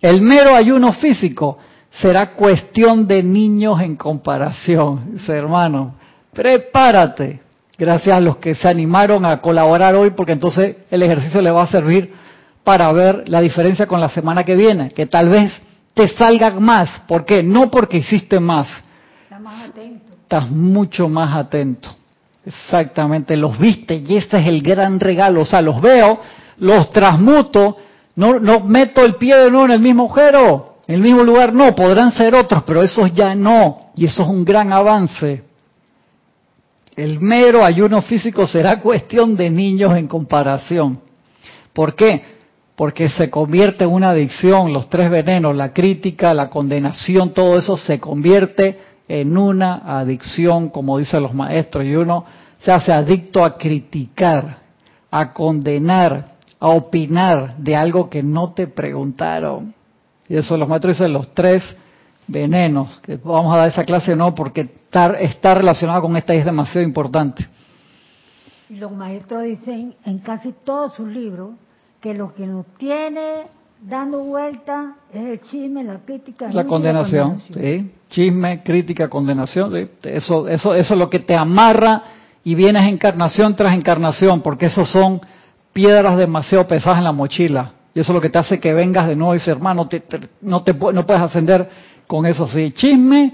El 0.00 0.20
mero 0.20 0.54
ayuno 0.54 0.92
físico 0.92 1.58
será 1.90 2.32
cuestión 2.32 3.06
de 3.06 3.22
niños 3.22 3.80
en 3.80 3.96
comparación. 3.96 5.14
Dice 5.14 5.32
hermano, 5.32 5.94
prepárate. 6.32 7.40
Gracias 7.80 8.14
a 8.14 8.20
los 8.20 8.36
que 8.36 8.54
se 8.54 8.68
animaron 8.68 9.24
a 9.24 9.40
colaborar 9.40 9.94
hoy, 9.94 10.10
porque 10.10 10.32
entonces 10.32 10.76
el 10.90 11.02
ejercicio 11.02 11.40
le 11.40 11.50
va 11.50 11.62
a 11.62 11.66
servir 11.66 12.12
para 12.62 12.92
ver 12.92 13.26
la 13.26 13.40
diferencia 13.40 13.86
con 13.86 14.02
la 14.02 14.10
semana 14.10 14.44
que 14.44 14.54
viene, 14.54 14.90
que 14.90 15.06
tal 15.06 15.30
vez 15.30 15.58
te 15.94 16.06
salga 16.06 16.50
más. 16.60 17.00
¿Por 17.08 17.24
qué? 17.24 17.42
No 17.42 17.70
porque 17.70 17.96
hiciste 17.96 18.38
más. 18.38 18.68
Estás 19.22 19.40
más 19.40 19.70
atento. 19.70 20.12
Estás 20.12 20.50
mucho 20.50 21.08
más 21.08 21.34
atento. 21.34 21.88
Exactamente, 22.44 23.34
los 23.34 23.58
viste 23.58 23.94
y 23.94 24.18
este 24.18 24.36
es 24.36 24.46
el 24.46 24.60
gran 24.60 25.00
regalo. 25.00 25.40
O 25.40 25.46
sea, 25.46 25.62
los 25.62 25.80
veo, 25.80 26.20
los 26.58 26.90
transmuto, 26.90 27.78
no, 28.14 28.38
no 28.38 28.60
meto 28.60 29.02
el 29.02 29.14
pie 29.14 29.36
de 29.36 29.50
nuevo 29.50 29.64
en 29.64 29.70
el 29.70 29.80
mismo 29.80 30.02
agujero, 30.02 30.74
en 30.86 30.96
el 30.96 31.00
mismo 31.00 31.22
lugar, 31.22 31.54
no, 31.54 31.74
podrán 31.74 32.12
ser 32.12 32.34
otros, 32.34 32.62
pero 32.66 32.82
esos 32.82 33.10
ya 33.14 33.34
no. 33.34 33.92
Y 33.96 34.04
eso 34.04 34.22
es 34.22 34.28
un 34.28 34.44
gran 34.44 34.70
avance. 34.70 35.48
El 37.00 37.18
mero 37.18 37.64
ayuno 37.64 38.02
físico 38.02 38.46
será 38.46 38.78
cuestión 38.78 39.34
de 39.34 39.48
niños 39.48 39.96
en 39.96 40.06
comparación. 40.06 41.00
¿Por 41.72 41.94
qué? 41.94 42.22
Porque 42.76 43.08
se 43.08 43.30
convierte 43.30 43.84
en 43.84 43.90
una 43.90 44.10
adicción, 44.10 44.70
los 44.74 44.90
tres 44.90 45.08
venenos, 45.08 45.56
la 45.56 45.72
crítica, 45.72 46.34
la 46.34 46.50
condenación, 46.50 47.32
todo 47.32 47.56
eso 47.56 47.78
se 47.78 47.98
convierte 47.98 48.78
en 49.08 49.38
una 49.38 49.98
adicción, 49.98 50.68
como 50.68 50.98
dicen 50.98 51.22
los 51.22 51.32
maestros, 51.32 51.86
y 51.86 51.96
uno 51.96 52.26
se 52.58 52.70
hace 52.70 52.92
adicto 52.92 53.42
a 53.46 53.56
criticar, 53.56 54.58
a 55.10 55.32
condenar, 55.32 56.32
a 56.60 56.68
opinar 56.68 57.56
de 57.56 57.76
algo 57.76 58.10
que 58.10 58.22
no 58.22 58.52
te 58.52 58.66
preguntaron. 58.66 59.72
Y 60.28 60.36
eso 60.36 60.54
los 60.58 60.68
maestros 60.68 60.98
dicen 60.98 61.14
los 61.14 61.32
tres 61.32 61.64
venenos, 62.30 63.00
que 63.00 63.16
vamos 63.16 63.52
a 63.52 63.58
dar 63.58 63.68
esa 63.68 63.84
clase 63.84 64.14
no, 64.16 64.34
porque 64.34 64.62
estar, 64.62 65.16
está 65.20 65.54
relacionado 65.54 66.02
con 66.02 66.16
esta 66.16 66.34
es 66.34 66.44
demasiado 66.44 66.82
importante. 66.86 67.46
Y 68.68 68.76
los 68.76 68.92
maestros 68.92 69.42
dicen 69.42 69.94
en 70.04 70.18
casi 70.20 70.54
todos 70.64 70.94
sus 70.94 71.08
libros 71.08 71.50
que 72.00 72.14
lo 72.14 72.34
que 72.34 72.46
nos 72.46 72.66
tiene 72.78 73.42
dando 73.82 74.22
vuelta 74.24 74.96
es 75.12 75.24
el 75.24 75.40
chisme, 75.40 75.82
la 75.82 75.98
crítica, 75.98 76.50
la 76.52 76.64
condenación, 76.64 77.42
Sí. 77.52 77.90
chisme, 78.10 78.62
crítica, 78.62 79.08
condenación, 79.08 79.88
eso, 80.02 80.48
eso, 80.48 80.74
eso 80.74 80.94
es 80.94 80.98
lo 80.98 81.10
que 81.10 81.18
te 81.20 81.34
amarra 81.34 82.02
y 82.44 82.54
vienes 82.54 82.90
encarnación 82.90 83.56
tras 83.56 83.74
encarnación, 83.74 84.40
porque 84.42 84.66
esos 84.66 84.88
son 84.88 85.20
piedras 85.72 86.16
demasiado 86.16 86.66
pesadas 86.66 86.98
en 86.98 87.04
la 87.04 87.12
mochila. 87.12 87.72
Y 87.94 88.00
eso 88.00 88.12
es 88.12 88.14
lo 88.14 88.20
que 88.20 88.30
te 88.30 88.38
hace 88.38 88.60
que 88.60 88.72
vengas 88.72 89.08
de 89.08 89.16
nuevo 89.16 89.34
y 89.34 89.38
dices, 89.38 89.48
hermano, 89.48 89.88
no, 90.42 90.62
te, 90.62 90.72
no 90.72 91.06
puedes 91.06 91.22
ascender 91.22 91.68
con 92.10 92.26
eso 92.26 92.48
sí. 92.48 92.72
Chisme, 92.72 93.32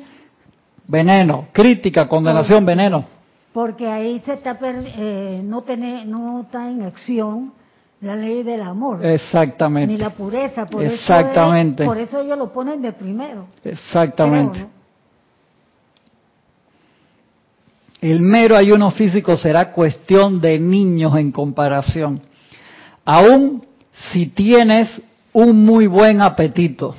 veneno. 0.87 1.47
Crítica, 1.51 2.07
condenación, 2.07 2.67
veneno. 2.67 3.07
Porque 3.55 3.89
ahí 3.89 4.21
se 4.21 4.35
está 4.35 4.59
eh, 4.61 5.41
no, 5.43 5.63
tiene, 5.63 6.05
no 6.05 6.43
está 6.43 6.69
en 6.69 6.83
acción 6.83 7.55
la 8.03 8.15
ley 8.15 8.43
del 8.43 8.61
amor. 8.61 9.03
Exactamente. 9.03 9.95
Ni 9.95 9.99
la 9.99 10.11
pureza. 10.11 10.67
Por 10.67 10.85
Exactamente. 10.85 11.85
Eso 11.85 11.91
por 11.91 11.99
eso 12.03 12.21
ellos 12.21 12.37
lo 12.37 12.53
ponen 12.53 12.83
de 12.83 12.93
primero. 12.93 13.47
Exactamente. 13.65 14.67
El 18.03 18.21
mero 18.21 18.59
ayuno 18.59 18.91
físico 18.91 19.39
será 19.39 19.73
cuestión 19.73 20.39
de 20.39 20.59
niños 20.59 21.17
en 21.17 21.33
comparación. 21.33 22.21
Aún 23.07 23.65
si 24.13 24.27
tienes 24.27 25.01
un 25.33 25.65
muy 25.65 25.87
buen 25.87 26.21
apetito 26.21 26.95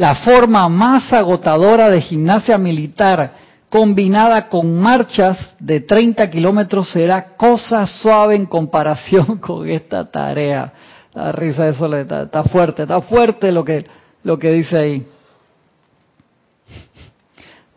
la 0.00 0.14
forma 0.14 0.66
más 0.70 1.12
agotadora 1.12 1.90
de 1.90 2.00
gimnasia 2.00 2.56
militar 2.56 3.34
combinada 3.68 4.48
con 4.48 4.80
marchas 4.80 5.54
de 5.58 5.80
30 5.80 6.30
kilómetros 6.30 6.88
será 6.88 7.36
cosa 7.36 7.86
suave 7.86 8.34
en 8.34 8.46
comparación 8.46 9.36
con 9.40 9.68
esta 9.68 10.10
tarea. 10.10 10.72
La 11.12 11.32
risa 11.32 11.70
de 11.70 12.00
está, 12.00 12.22
está 12.22 12.44
fuerte, 12.44 12.82
está 12.84 13.02
fuerte 13.02 13.52
lo 13.52 13.62
que, 13.62 13.84
lo 14.24 14.38
que 14.38 14.52
dice 14.52 14.78
ahí. 14.78 15.06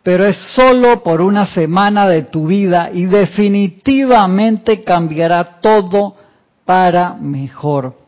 Pero 0.02 0.24
es 0.24 0.36
solo 0.54 1.02
por 1.02 1.20
una 1.20 1.44
semana 1.44 2.08
de 2.08 2.22
tu 2.22 2.46
vida 2.46 2.88
y 2.90 3.04
definitivamente 3.04 4.82
cambiará 4.82 5.60
todo 5.60 6.16
para 6.64 7.12
mejor 7.12 8.03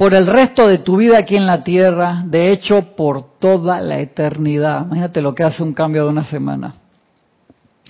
por 0.00 0.14
el 0.14 0.26
resto 0.26 0.66
de 0.66 0.78
tu 0.78 0.96
vida 0.96 1.18
aquí 1.18 1.36
en 1.36 1.44
la 1.44 1.62
tierra, 1.62 2.22
de 2.24 2.52
hecho 2.52 2.96
por 2.96 3.38
toda 3.38 3.82
la 3.82 4.00
eternidad. 4.00 4.86
Imagínate 4.86 5.20
lo 5.20 5.34
que 5.34 5.42
hace 5.42 5.62
un 5.62 5.74
cambio 5.74 6.04
de 6.04 6.08
una 6.08 6.24
semana. 6.24 6.76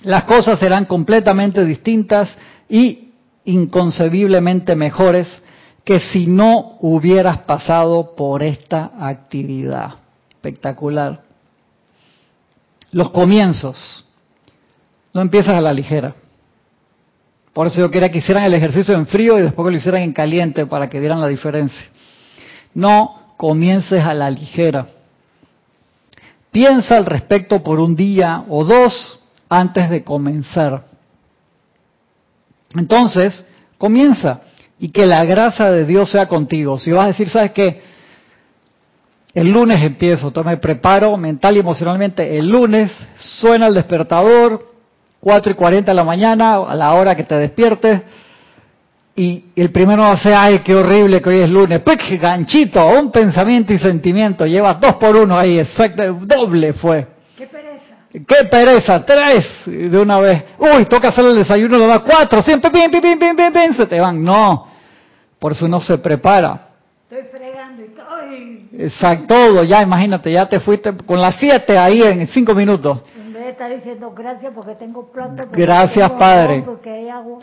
Las 0.03 0.25
cosas 0.25 0.59
serán 0.59 0.83
completamente 0.83 1.63
distintas 1.63 2.27
y 2.67 3.13
inconcebiblemente 3.45 4.75
mejores 4.75 5.29
que 5.85 6.01
si 6.01 6.27
no 6.27 6.75
hubieras 6.81 7.43
pasado 7.43 8.13
por 8.13 8.43
esta 8.43 8.91
actividad. 8.99 9.91
Espectacular. 10.31 11.21
Los 12.91 13.11
comienzos. 13.11 14.03
No 15.13 15.21
empiezas 15.21 15.55
a 15.55 15.61
la 15.61 15.71
ligera. 15.71 16.13
Por 17.53 17.67
eso 17.67 17.79
yo 17.79 17.89
quería 17.89 18.11
que 18.11 18.17
hicieran 18.17 18.43
el 18.43 18.53
ejercicio 18.53 18.95
en 18.95 19.07
frío 19.07 19.39
y 19.39 19.43
después 19.43 19.65
que 19.65 19.71
lo 19.71 19.77
hicieran 19.77 20.01
en 20.01 20.11
caliente 20.11 20.65
para 20.65 20.89
que 20.89 20.99
dieran 20.99 21.21
la 21.21 21.27
diferencia. 21.27 21.87
No 22.73 23.33
comiences 23.37 24.03
a 24.03 24.13
la 24.13 24.29
ligera. 24.29 24.87
Piensa 26.51 26.97
al 26.97 27.05
respecto 27.05 27.63
por 27.63 27.79
un 27.79 27.95
día 27.95 28.43
o 28.49 28.63
dos 28.63 29.19
antes 29.49 29.89
de 29.89 30.03
comenzar. 30.03 30.83
Entonces, 32.75 33.43
comienza 33.77 34.41
y 34.79 34.89
que 34.89 35.05
la 35.05 35.23
gracia 35.25 35.71
de 35.71 35.85
Dios 35.85 36.09
sea 36.11 36.27
contigo. 36.27 36.77
Si 36.77 36.91
vas 36.91 37.05
a 37.05 37.07
decir, 37.09 37.29
¿sabes 37.29 37.51
qué? 37.51 37.81
El 39.33 39.49
lunes 39.49 39.81
empiezo, 39.81 40.27
entonces 40.27 40.51
me 40.51 40.57
preparo 40.57 41.15
mental 41.15 41.55
y 41.55 41.59
emocionalmente. 41.59 42.37
El 42.37 42.49
lunes 42.49 42.91
suena 43.17 43.67
el 43.67 43.73
despertador, 43.73 44.65
4 45.21 45.51
y 45.51 45.55
40 45.55 45.91
de 45.91 45.95
la 45.95 46.03
mañana, 46.03 46.55
a 46.55 46.75
la 46.75 46.93
hora 46.93 47.15
que 47.15 47.23
te 47.23 47.35
despiertes, 47.35 48.01
y 49.15 49.45
el 49.55 49.71
primero 49.71 50.03
va 50.03 50.11
a 50.11 50.17
ser, 50.17 50.33
ay, 50.33 50.59
qué 50.59 50.73
horrible 50.73 51.21
que 51.21 51.29
hoy 51.29 51.39
es 51.41 51.49
lunes. 51.49 51.79
Pues 51.81 51.97
ganchito, 52.19 52.85
un 52.87 53.11
pensamiento 53.11 53.73
y 53.73 53.77
sentimiento, 53.77 54.45
lleva 54.45 54.73
dos 54.75 54.95
por 54.95 55.15
uno 55.15 55.37
ahí, 55.37 55.59
exacto, 55.59 56.01
doble 56.21 56.73
fue. 56.73 57.07
Qué 57.37 57.47
pereza. 57.47 57.95
¡Qué 58.11 58.45
pereza! 58.49 59.05
Tres 59.05 59.63
de 59.65 59.97
una 59.99 60.19
vez. 60.19 60.43
Uy, 60.57 60.85
toca 60.85 61.09
hacer 61.09 61.25
el 61.25 61.35
desayuno, 61.35 61.77
lo 61.77 61.87
da 61.87 61.99
cuatro, 61.99 62.41
siempre, 62.41 62.71
pim, 62.71 62.89
pim, 62.89 63.01
pim, 63.01 63.19
pim, 63.19 63.35
pim, 63.35 63.53
pim, 63.53 63.73
se 63.75 63.85
te 63.85 63.99
van. 63.99 64.23
No, 64.23 64.65
por 65.39 65.51
eso 65.51 65.65
uno 65.65 65.79
se 65.81 65.97
prepara. 65.97 66.67
Estoy 67.09 67.27
fregando 67.29 67.81
y 67.81 67.93
ay, 68.09 68.69
Exacto, 68.79 69.33
todo, 69.35 69.63
ya 69.65 69.81
imagínate, 69.81 70.31
ya 70.31 70.47
te 70.47 70.59
fuiste 70.61 70.95
con 71.05 71.19
las 71.21 71.35
siete 71.35 71.77
ahí 71.77 72.01
en 72.01 72.27
cinco 72.27 72.53
minutos. 72.55 72.99
En 73.17 73.33
vez 73.33 73.43
de 73.43 73.49
estar 73.51 73.69
diciendo 73.69 74.13
gracias 74.15 74.53
porque 74.55 74.75
tengo 74.75 75.11
porque 75.11 75.61
Gracias, 75.61 76.07
tengo 76.07 76.17
Padre. 76.19 76.53
agua, 76.53 76.65
Porque 76.65 76.89
hay 76.89 77.09
agua. 77.09 77.39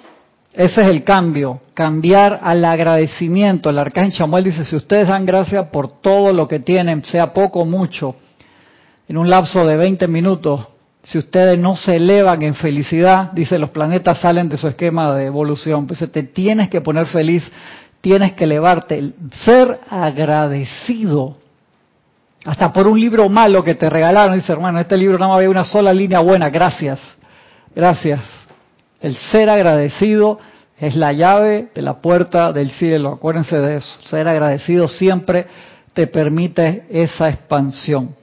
Ese 0.52 0.82
es 0.82 0.88
el 0.88 1.04
cambio, 1.04 1.60
cambiar 1.74 2.40
al 2.42 2.64
agradecimiento. 2.64 3.70
El 3.70 3.78
arcángel 3.78 4.12
Samuel 4.12 4.44
dice, 4.44 4.64
si 4.64 4.76
ustedes 4.76 5.08
dan 5.08 5.26
gracias 5.26 5.66
por 5.68 6.00
todo 6.00 6.32
lo 6.32 6.48
que 6.48 6.60
tienen, 6.60 7.04
sea 7.04 7.32
poco 7.32 7.60
o 7.60 7.64
mucho, 7.64 8.16
en 9.08 9.16
un 9.16 9.30
lapso 9.30 9.66
de 9.66 9.76
20 9.76 10.08
minutos, 10.08 10.66
si 11.02 11.18
ustedes 11.18 11.58
no 11.58 11.76
se 11.76 11.96
elevan 11.96 12.42
en 12.42 12.54
felicidad, 12.54 13.32
dice, 13.32 13.58
los 13.58 13.70
planetas 13.70 14.18
salen 14.18 14.48
de 14.48 14.58
su 14.58 14.68
esquema 14.68 15.14
de 15.14 15.26
evolución. 15.26 15.86
Pues 15.86 16.04
te 16.12 16.22
tienes 16.22 16.68
que 16.68 16.80
poner 16.80 17.06
feliz, 17.06 17.50
tienes 18.00 18.32
que 18.32 18.44
elevarte. 18.44 18.98
El 18.98 19.14
Ser 19.44 19.80
agradecido. 19.88 21.36
Hasta 22.44 22.72
por 22.72 22.86
un 22.86 23.00
libro 23.00 23.28
malo 23.28 23.64
que 23.64 23.74
te 23.74 23.88
regalaron, 23.88 24.34
dice, 24.34 24.52
hermano, 24.52 24.80
este 24.80 24.96
libro 24.96 25.18
nada 25.18 25.28
más 25.28 25.36
había 25.36 25.50
una 25.50 25.64
sola 25.64 25.92
línea 25.92 26.20
buena, 26.20 26.50
gracias. 26.50 27.00
Gracias. 27.74 28.20
El 29.00 29.16
ser 29.16 29.48
agradecido 29.48 30.38
es 30.78 30.96
la 30.96 31.12
llave 31.12 31.70
de 31.74 31.82
la 31.82 32.00
puerta 32.00 32.52
del 32.52 32.70
cielo. 32.70 33.12
Acuérdense 33.12 33.56
de 33.56 33.76
eso. 33.76 34.00
Ser 34.02 34.28
agradecido 34.28 34.88
siempre 34.88 35.46
te 35.92 36.06
permite 36.06 36.86
esa 36.90 37.28
expansión. 37.28 38.14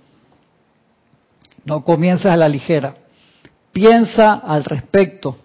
No 1.66 1.84
comiences 1.84 2.28
a 2.28 2.38
la 2.38 2.50
ligera. 2.50 2.96
Piensa 3.72 4.34
al 4.34 4.64
respecto 4.64 5.38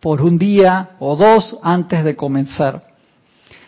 por 0.00 0.22
un 0.22 0.38
día 0.38 0.90
o 0.98 1.16
dos 1.16 1.58
antes 1.62 2.04
de 2.04 2.16
comenzar. 2.16 2.82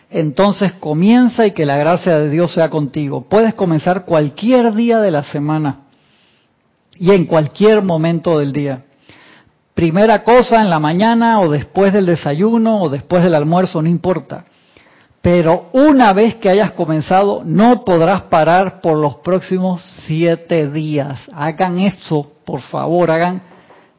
Entonces 0.09 0.73
comienza 0.73 1.45
y 1.45 1.51
que 1.51 1.65
la 1.65 1.77
gracia 1.77 2.19
de 2.19 2.29
Dios 2.29 2.53
sea 2.53 2.69
contigo. 2.69 3.25
Puedes 3.27 3.55
comenzar 3.55 4.05
cualquier 4.05 4.73
día 4.73 4.99
de 4.99 5.11
la 5.11 5.23
semana 5.23 5.81
y 6.95 7.11
en 7.11 7.25
cualquier 7.25 7.81
momento 7.81 8.39
del 8.39 8.53
día 8.53 8.83
primera 9.73 10.23
cosa 10.23 10.61
en 10.61 10.69
la 10.69 10.79
mañana 10.79 11.39
o 11.39 11.49
después 11.49 11.93
del 11.93 12.05
desayuno 12.05 12.81
o 12.81 12.89
después 12.89 13.23
del 13.23 13.35
almuerzo, 13.35 13.81
no 13.81 13.89
importa. 13.89 14.45
Pero 15.21 15.69
una 15.71 16.11
vez 16.11 16.35
que 16.35 16.49
hayas 16.49 16.71
comenzado, 16.71 17.43
no 17.45 17.85
podrás 17.85 18.23
parar 18.23 18.81
por 18.81 18.97
los 18.97 19.15
próximos 19.17 19.81
siete 20.05 20.69
días. 20.69 21.29
Hagan 21.33 21.79
eso, 21.79 22.29
por 22.45 22.59
favor, 22.59 23.09
hagan 23.09 23.41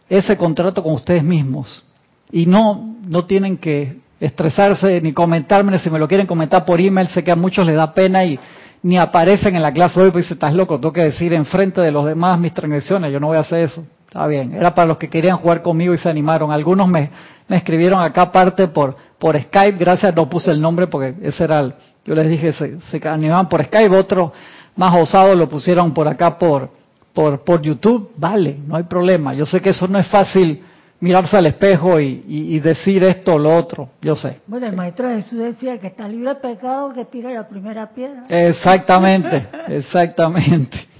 ese 0.08 0.36
contrato 0.36 0.82
con 0.82 0.92
ustedes 0.92 1.24
mismos. 1.24 1.82
Y 2.30 2.44
no, 2.44 2.96
no 3.06 3.24
tienen 3.24 3.56
que 3.56 4.00
estresarse 4.20 5.00
ni 5.00 5.12
comentarme, 5.12 5.78
si 5.78 5.90
me 5.90 5.98
lo 5.98 6.08
quieren 6.08 6.26
comentar 6.26 6.64
por 6.64 6.80
email, 6.80 7.08
sé 7.08 7.24
que 7.24 7.30
a 7.30 7.36
muchos 7.36 7.66
les 7.66 7.76
da 7.76 7.94
pena 7.94 8.24
y 8.24 8.38
ni 8.82 8.98
aparecen 8.98 9.56
en 9.56 9.62
la 9.62 9.72
clase 9.72 10.00
hoy, 10.00 10.10
pues 10.10 10.24
dice, 10.24 10.34
estás 10.34 10.52
loco, 10.52 10.78
tengo 10.78 10.92
que 10.92 11.04
decir 11.04 11.32
enfrente 11.32 11.80
de 11.80 11.90
los 11.90 12.04
demás 12.04 12.38
mis 12.38 12.52
transgresiones, 12.52 13.10
yo 13.10 13.18
no 13.18 13.28
voy 13.28 13.38
a 13.38 13.40
hacer 13.40 13.60
eso. 13.60 13.86
Está 14.14 14.28
bien, 14.28 14.54
era 14.54 14.72
para 14.72 14.86
los 14.86 14.96
que 14.96 15.08
querían 15.10 15.38
jugar 15.38 15.60
conmigo 15.60 15.92
y 15.92 15.98
se 15.98 16.08
animaron. 16.08 16.52
Algunos 16.52 16.86
me, 16.86 17.10
me 17.48 17.56
escribieron 17.56 18.00
acá 18.00 18.22
aparte 18.22 18.68
por, 18.68 18.94
por 19.18 19.36
Skype, 19.36 19.76
gracias, 19.76 20.14
no 20.14 20.28
puse 20.28 20.52
el 20.52 20.60
nombre 20.60 20.86
porque 20.86 21.16
ese 21.20 21.42
era 21.42 21.58
el, 21.58 21.74
yo 22.04 22.14
les 22.14 22.30
dije, 22.30 22.52
se, 22.52 22.78
se 22.78 23.08
animaban 23.08 23.48
por 23.48 23.64
Skype, 23.64 23.92
otros 23.96 24.30
más 24.76 24.94
osados 24.94 25.36
lo 25.36 25.48
pusieron 25.48 25.92
por 25.92 26.06
acá 26.06 26.38
por, 26.38 26.70
por, 27.12 27.42
por 27.42 27.60
YouTube, 27.60 28.12
vale, 28.16 28.56
no 28.64 28.76
hay 28.76 28.84
problema. 28.84 29.34
Yo 29.34 29.46
sé 29.46 29.60
que 29.60 29.70
eso 29.70 29.88
no 29.88 29.98
es 29.98 30.06
fácil 30.06 30.62
mirarse 31.00 31.36
al 31.36 31.46
espejo 31.46 31.98
y, 31.98 32.24
y, 32.28 32.54
y 32.54 32.60
decir 32.60 33.02
esto 33.02 33.34
o 33.34 33.38
lo 33.40 33.56
otro, 33.56 33.88
yo 34.00 34.14
sé. 34.14 34.42
Bueno, 34.46 34.68
el 34.68 34.76
maestro 34.76 35.08
Jesús 35.08 35.40
decía 35.40 35.76
que 35.80 35.88
está 35.88 36.06
libre 36.06 36.28
de 36.28 36.36
pecado 36.36 36.92
que 36.92 37.04
tire 37.04 37.34
la 37.34 37.48
primera 37.48 37.88
piedra. 37.88 38.22
Exactamente, 38.28 39.44
exactamente. 39.66 40.93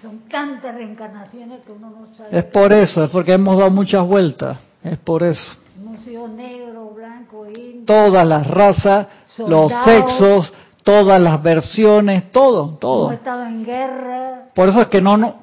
Son 0.00 0.20
tantas 0.30 0.74
reencarnaciones 0.74 1.64
que 1.64 1.72
uno 1.72 1.90
no 1.90 2.16
sabe. 2.16 2.38
Es 2.38 2.44
por 2.44 2.72
eso, 2.72 3.04
es 3.04 3.10
porque 3.10 3.32
hemos 3.32 3.58
dado 3.58 3.70
muchas 3.70 4.06
vueltas, 4.06 4.58
es 4.82 4.98
por 4.98 5.22
eso. 5.22 5.56
Hemos 5.76 6.00
sido 6.00 6.28
negro, 6.28 6.90
blanco, 6.94 7.46
indio. 7.46 7.84
Todas 7.84 8.26
las 8.26 8.46
razas, 8.46 9.08
los 9.38 9.72
sexos, 9.84 10.52
todas 10.84 11.20
las 11.20 11.42
versiones, 11.42 12.30
todo, 12.30 12.64
Hemos 12.64 12.80
todo. 12.80 13.12
estado 13.12 13.44
en 13.46 13.64
guerra. 13.64 14.44
Por 14.54 14.68
eso 14.68 14.80
es 14.82 14.88
que 14.88 15.00
no, 15.00 15.42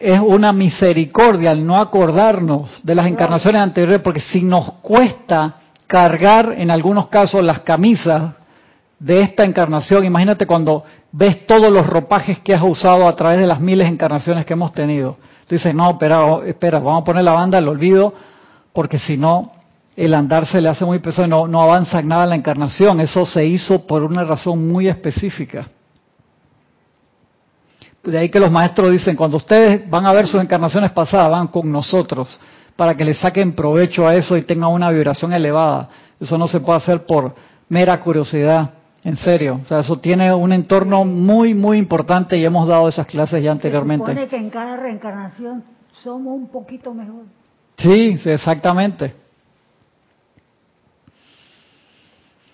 es 0.00 0.20
una 0.20 0.52
misericordia 0.52 1.52
el 1.52 1.66
no 1.66 1.76
acordarnos 1.76 2.80
de 2.84 2.94
las 2.94 3.06
encarnaciones 3.06 3.60
anteriores, 3.60 4.00
porque 4.00 4.20
si 4.20 4.42
nos 4.42 4.72
cuesta 4.82 5.56
cargar 5.86 6.54
en 6.56 6.70
algunos 6.70 7.08
casos 7.08 7.44
las 7.44 7.60
camisas 7.60 8.34
de 8.98 9.20
esta 9.20 9.44
encarnación, 9.44 10.04
imagínate 10.04 10.46
cuando 10.46 10.84
ves 11.16 11.46
todos 11.46 11.72
los 11.72 11.86
ropajes 11.86 12.40
que 12.40 12.54
has 12.54 12.62
usado 12.62 13.08
a 13.08 13.16
través 13.16 13.38
de 13.38 13.46
las 13.46 13.58
miles 13.58 13.86
de 13.86 13.94
encarnaciones 13.94 14.44
que 14.44 14.52
hemos 14.52 14.72
tenido. 14.72 15.16
Tú 15.46 15.54
dices, 15.54 15.74
no, 15.74 15.92
espera, 15.92 16.40
espera, 16.44 16.78
vamos 16.78 17.02
a 17.02 17.04
poner 17.04 17.24
la 17.24 17.32
banda 17.32 17.56
al 17.56 17.66
olvido, 17.68 18.12
porque 18.74 18.98
si 18.98 19.16
no, 19.16 19.52
el 19.96 20.12
andar 20.12 20.46
se 20.46 20.60
le 20.60 20.68
hace 20.68 20.84
muy 20.84 20.98
pesado 20.98 21.26
y 21.26 21.30
no, 21.30 21.48
no 21.48 21.62
avanza 21.62 22.02
nada 22.02 22.24
en 22.24 22.30
la 22.30 22.36
encarnación. 22.36 23.00
Eso 23.00 23.24
se 23.24 23.46
hizo 23.46 23.86
por 23.86 24.02
una 24.02 24.24
razón 24.24 24.68
muy 24.68 24.88
específica. 24.88 25.68
De 28.04 28.18
ahí 28.18 28.28
que 28.28 28.38
los 28.38 28.52
maestros 28.52 28.92
dicen, 28.92 29.16
cuando 29.16 29.38
ustedes 29.38 29.88
van 29.88 30.04
a 30.04 30.12
ver 30.12 30.26
sus 30.26 30.40
encarnaciones 30.42 30.92
pasadas, 30.92 31.30
van 31.30 31.48
con 31.48 31.72
nosotros, 31.72 32.38
para 32.76 32.94
que 32.94 33.06
le 33.06 33.14
saquen 33.14 33.54
provecho 33.54 34.06
a 34.06 34.14
eso 34.14 34.36
y 34.36 34.42
tengan 34.42 34.70
una 34.70 34.90
vibración 34.90 35.32
elevada. 35.32 35.88
Eso 36.20 36.36
no 36.36 36.46
se 36.46 36.60
puede 36.60 36.76
hacer 36.76 37.06
por 37.06 37.34
mera 37.70 37.98
curiosidad, 38.00 38.70
en 39.06 39.16
serio. 39.16 39.60
O 39.62 39.66
sea, 39.66 39.78
eso 39.78 40.00
tiene 40.00 40.34
un 40.34 40.52
entorno 40.52 41.04
muy, 41.04 41.54
muy 41.54 41.78
importante 41.78 42.36
y 42.36 42.44
hemos 42.44 42.66
dado 42.66 42.88
esas 42.88 43.06
clases 43.06 43.40
ya 43.40 43.50
Se 43.50 43.52
anteriormente. 43.52 44.04
supone 44.04 44.26
que 44.26 44.36
en 44.36 44.50
cada 44.50 44.76
reencarnación 44.76 45.62
somos 46.02 46.34
un 46.34 46.48
poquito 46.48 46.92
mejor. 46.92 47.22
Sí, 47.78 48.18
sí, 48.18 48.30
exactamente. 48.30 49.14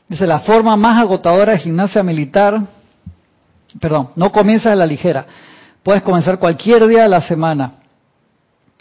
Dice, 0.07 0.27
la 0.27 0.41
forma 0.41 0.77
más 0.77 1.01
agotadora 1.01 1.53
de 1.53 1.59
gimnasia 1.59 2.03
militar, 2.03 2.61
perdón, 3.81 4.11
no 4.15 4.31
comienza 4.31 4.71
a 4.71 4.77
la 4.77 4.85
ligera, 4.85 5.25
puedes 5.83 6.03
comenzar 6.03 6.39
cualquier 6.39 6.87
día 6.87 7.05
de 7.05 7.09
la 7.09 7.23
semana. 7.23 7.77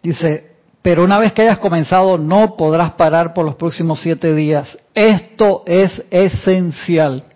Dice, 0.03 0.55
pero 0.82 1.05
una 1.05 1.17
vez 1.19 1.32
que 1.32 1.43
hayas 1.43 1.59
comenzado 1.59 2.17
no 2.17 2.57
podrás 2.57 2.91
parar 2.95 3.34
por 3.34 3.45
los 3.45 3.55
próximos 3.55 4.01
siete 4.01 4.36
días. 4.36 4.78
Esto 4.93 5.63
es 5.65 6.03
esencial. 6.11 7.30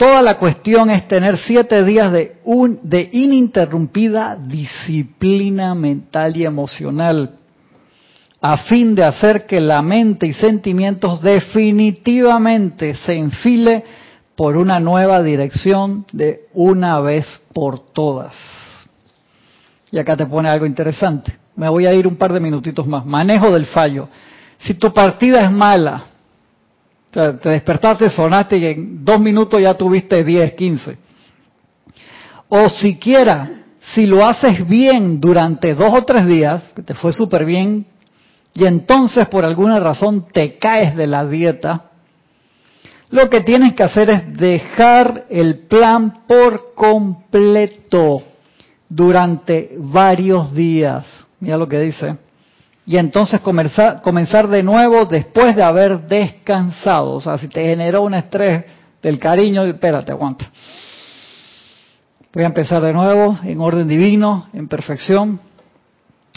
Toda 0.00 0.22
la 0.22 0.38
cuestión 0.38 0.88
es 0.88 1.06
tener 1.08 1.36
siete 1.36 1.84
días 1.84 2.10
de, 2.10 2.38
un, 2.44 2.80
de 2.84 3.10
ininterrumpida 3.12 4.34
disciplina 4.34 5.74
mental 5.74 6.34
y 6.38 6.46
emocional 6.46 7.36
a 8.40 8.56
fin 8.56 8.94
de 8.94 9.04
hacer 9.04 9.44
que 9.44 9.60
la 9.60 9.82
mente 9.82 10.26
y 10.26 10.32
sentimientos 10.32 11.20
definitivamente 11.20 12.94
se 12.94 13.12
enfile 13.12 13.84
por 14.36 14.56
una 14.56 14.80
nueva 14.80 15.22
dirección 15.22 16.06
de 16.12 16.46
una 16.54 16.98
vez 17.00 17.26
por 17.52 17.92
todas. 17.92 18.32
Y 19.92 19.98
acá 19.98 20.16
te 20.16 20.24
pone 20.24 20.48
algo 20.48 20.64
interesante. 20.64 21.36
Me 21.56 21.68
voy 21.68 21.84
a 21.84 21.92
ir 21.92 22.06
un 22.06 22.16
par 22.16 22.32
de 22.32 22.40
minutitos 22.40 22.86
más. 22.86 23.04
Manejo 23.04 23.52
del 23.52 23.66
fallo. 23.66 24.08
Si 24.56 24.72
tu 24.72 24.94
partida 24.94 25.44
es 25.44 25.50
mala, 25.50 26.04
te 27.10 27.48
despertaste, 27.48 28.08
sonaste 28.08 28.56
y 28.56 28.66
en 28.66 29.04
dos 29.04 29.20
minutos 29.20 29.60
ya 29.60 29.74
tuviste 29.74 30.22
10, 30.22 30.54
15. 30.54 30.98
O 32.48 32.68
siquiera, 32.68 33.64
si 33.80 34.06
lo 34.06 34.24
haces 34.24 34.66
bien 34.68 35.20
durante 35.20 35.74
dos 35.74 35.92
o 35.92 36.04
tres 36.04 36.26
días, 36.26 36.72
que 36.74 36.82
te 36.82 36.94
fue 36.94 37.12
súper 37.12 37.44
bien, 37.44 37.86
y 38.54 38.66
entonces 38.66 39.28
por 39.28 39.44
alguna 39.44 39.80
razón 39.80 40.26
te 40.32 40.58
caes 40.58 40.96
de 40.96 41.06
la 41.06 41.26
dieta, 41.26 41.86
lo 43.10 43.28
que 43.28 43.40
tienes 43.40 43.74
que 43.74 43.82
hacer 43.82 44.08
es 44.10 44.36
dejar 44.36 45.26
el 45.30 45.66
plan 45.66 46.26
por 46.28 46.74
completo 46.74 48.22
durante 48.88 49.74
varios 49.78 50.54
días. 50.54 51.06
Mira 51.40 51.56
lo 51.56 51.66
que 51.66 51.80
dice. 51.80 52.16
Y 52.86 52.96
entonces 52.96 53.40
comenzar, 53.40 54.02
comenzar 54.02 54.48
de 54.48 54.62
nuevo 54.62 55.06
después 55.06 55.54
de 55.54 55.62
haber 55.62 56.06
descansado. 56.06 57.12
O 57.14 57.20
sea, 57.20 57.38
si 57.38 57.48
te 57.48 57.64
generó 57.64 58.02
un 58.02 58.14
estrés 58.14 58.64
del 59.02 59.18
cariño, 59.18 59.64
espérate, 59.64 60.12
aguanta. 60.12 60.50
Voy 62.32 62.44
a 62.44 62.46
empezar 62.46 62.80
de 62.80 62.92
nuevo 62.92 63.38
en 63.42 63.60
orden 63.60 63.88
divino, 63.88 64.48
en 64.52 64.68
perfección. 64.68 65.40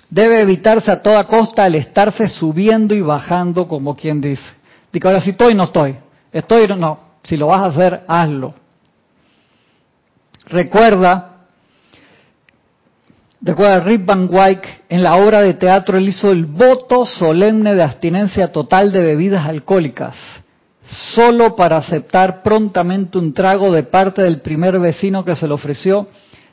Debe 0.10 0.42
evitarse 0.42 0.92
a 0.92 1.02
toda 1.02 1.26
costa 1.26 1.66
el 1.66 1.76
estarse 1.76 2.28
subiendo 2.28 2.94
y 2.94 3.02
bajando, 3.02 3.68
como 3.68 3.96
quien 3.96 4.22
dice. 4.22 4.44
Digo, 4.92 5.10
ahora 5.10 5.22
si 5.22 5.32
estoy, 5.32 5.56
no 5.56 5.64
estoy. 5.64 5.96
Estoy, 6.32 6.68
no. 6.68 7.00
Si 7.24 7.38
lo 7.38 7.48
vas 7.48 7.62
a 7.62 7.66
hacer, 7.66 8.02
hazlo. 8.08 8.54
Recuerda, 10.48 11.33
recuerda 13.44 13.82
Rip 13.82 14.06
Van 14.06 14.28
Wyck, 14.32 14.66
en 14.90 15.04
la 15.04 15.18
obra 15.18 15.42
de 15.42 15.54
teatro 15.54 15.98
él 15.98 16.08
hizo 16.08 16.32
el 16.32 16.46
voto 16.46 17.06
solemne 17.06 17.76
de 17.76 17.84
abstinencia 17.84 18.52
total 18.52 18.92
de 18.92 19.04
bebidas 19.04 19.46
alcohólicas, 19.46 20.16
solo 20.84 21.56
para 21.56 21.78
aceptar 21.78 22.42
prontamente 22.42 23.18
un 23.18 23.34
trago 23.34 23.72
de 23.72 23.84
parte 23.84 24.22
del 24.22 24.42
primer 24.42 24.80
vecino 24.80 25.26
que 25.26 25.36
se 25.36 25.48
le 25.48 25.54
ofreció, 25.54 26.08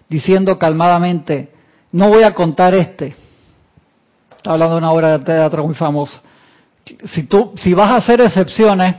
diciendo 0.09 0.59
calmadamente, 0.59 1.51
no 1.93 2.09
voy 2.09 2.25
a 2.25 2.35
contar 2.35 2.75
este. 2.75 3.15
Está 4.37 4.53
hablando 4.53 4.75
de 4.75 4.79
una 4.79 4.93
obra 4.93 5.19
de 5.19 5.25
teatro 5.25 5.65
muy 5.65 5.75
famosa. 5.75 6.21
Si 7.05 7.25
tú, 7.25 7.53
si 7.57 7.73
vas 7.73 7.91
a 7.91 7.97
hacer 7.97 8.21
excepciones, 8.21 8.97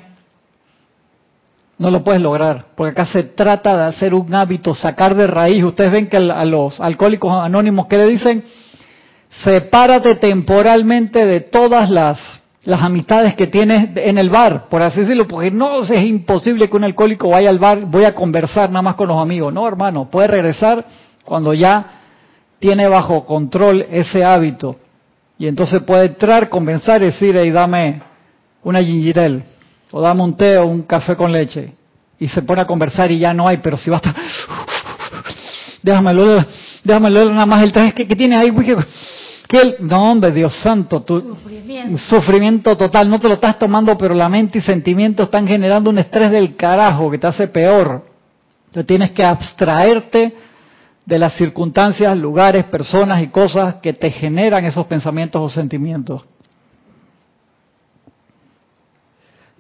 no 1.82 1.90
lo 1.90 2.04
puedes 2.04 2.22
lograr, 2.22 2.66
porque 2.76 2.92
acá 2.92 3.08
se 3.08 3.24
trata 3.24 3.76
de 3.76 3.84
hacer 3.86 4.14
un 4.14 4.32
hábito, 4.36 4.76
sacar 4.76 5.16
de 5.16 5.26
raíz. 5.26 5.64
Ustedes 5.64 5.92
ven 5.92 6.08
que 6.08 6.18
a 6.18 6.46
los 6.46 6.80
alcohólicos 6.80 7.32
anónimos, 7.32 7.88
¿qué 7.88 7.98
le 7.98 8.06
dicen? 8.06 8.44
Sepárate 9.44 10.14
temporalmente 10.14 11.26
de 11.26 11.40
todas 11.40 11.90
las, 11.90 12.20
las 12.66 12.84
amistades 12.84 13.34
que 13.34 13.48
tienes 13.48 13.98
en 13.98 14.20
el 14.20 14.30
bar, 14.30 14.70
por 14.70 14.84
así 14.84 15.02
decirlo, 15.02 15.28
porque 15.28 15.50
no 15.50 15.82
es 15.82 16.06
imposible 16.06 16.70
que 16.70 16.78
un 16.78 16.84
alcohólico 16.84 17.30
vaya 17.30 17.50
al 17.50 17.58
bar, 17.58 17.86
voy 17.86 18.04
a 18.04 18.14
conversar 18.14 18.70
nada 18.70 18.84
más 18.84 18.94
con 18.94 19.08
los 19.08 19.18
amigos. 19.18 19.52
No, 19.52 19.68
hermano, 19.68 20.08
puede 20.08 20.28
regresar 20.28 20.86
cuando 21.26 21.52
ya 21.52 21.84
tiene 22.60 22.88
bajo 22.88 23.26
control 23.26 23.88
ese 23.90 24.24
hábito. 24.24 24.76
Y 25.40 25.48
entonces 25.48 25.82
puede 25.82 26.06
entrar, 26.06 26.48
conversar 26.48 27.02
y 27.02 27.06
decir, 27.06 27.36
hey, 27.36 27.50
dame 27.50 28.04
una 28.62 28.84
ginger 28.84 29.42
o 29.92 30.02
dame 30.02 30.24
un 30.24 30.36
té 30.36 30.58
o 30.58 30.66
un 30.66 30.84
café 30.84 31.16
con 31.16 31.32
leche. 31.32 31.74
Y 32.20 32.28
se 32.28 32.42
pone 32.42 32.62
a 32.62 32.66
conversar 32.66 33.12
y 33.12 33.20
ya 33.20 33.34
no 33.34 33.48
hay, 33.48 33.58
pero 33.58 33.78
si 33.78 33.90
basta, 33.90 34.14
déjame 35.84 36.14
déjame 36.84 37.10
nada 37.10 37.46
más 37.46 37.64
el 37.64 37.72
traje 37.72 37.94
que, 37.94 38.16
tienes 38.16 38.40
ahí, 38.40 38.52
que 39.48 39.76
no 39.80 40.12
hombre, 40.12 40.32
Dios 40.32 40.56
santo, 40.56 41.02
tu 41.02 41.20
sufrimiento. 41.20 41.98
sufrimiento 41.98 42.78
total, 42.78 43.10
no 43.10 43.20
te 43.20 43.28
lo 43.28 43.34
estás 43.34 43.60
tomando, 43.60 43.98
pero 43.98 44.14
la 44.14 44.30
mente 44.30 44.60
y 44.60 44.62
sentimientos 44.62 45.26
están 45.26 45.48
generando 45.48 45.90
un 45.90 45.98
estrés 45.98 46.32
del 46.32 46.56
carajo 46.56 47.12
que 47.12 47.18
te 47.18 47.28
hace 47.28 47.48
peor. 47.48 48.06
Entonces 48.68 48.88
tienes 48.88 49.12
que 49.12 49.26
abstraerte 49.26 50.34
de 51.06 51.20
las 51.20 51.34
circunstancias, 51.34 52.18
lugares, 52.18 52.64
personas 52.66 53.22
y 53.22 53.28
cosas 53.28 53.76
que 53.82 53.92
te 53.92 54.12
generan 54.12 54.64
esos 54.64 54.88
pensamientos 54.88 55.42
o 55.42 55.50
sentimientos. 55.50 56.24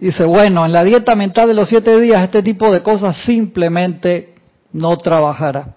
Dice, 0.02 0.26
bueno, 0.26 0.66
en 0.66 0.74
la 0.74 0.84
dieta 0.84 1.14
mental 1.14 1.48
de 1.48 1.54
los 1.54 1.70
siete 1.70 2.02
días 2.02 2.24
este 2.24 2.42
tipo 2.42 2.74
de 2.74 2.82
cosas 2.82 3.16
simplemente 3.18 4.34
no 4.74 4.98
trabajará. 4.98 5.76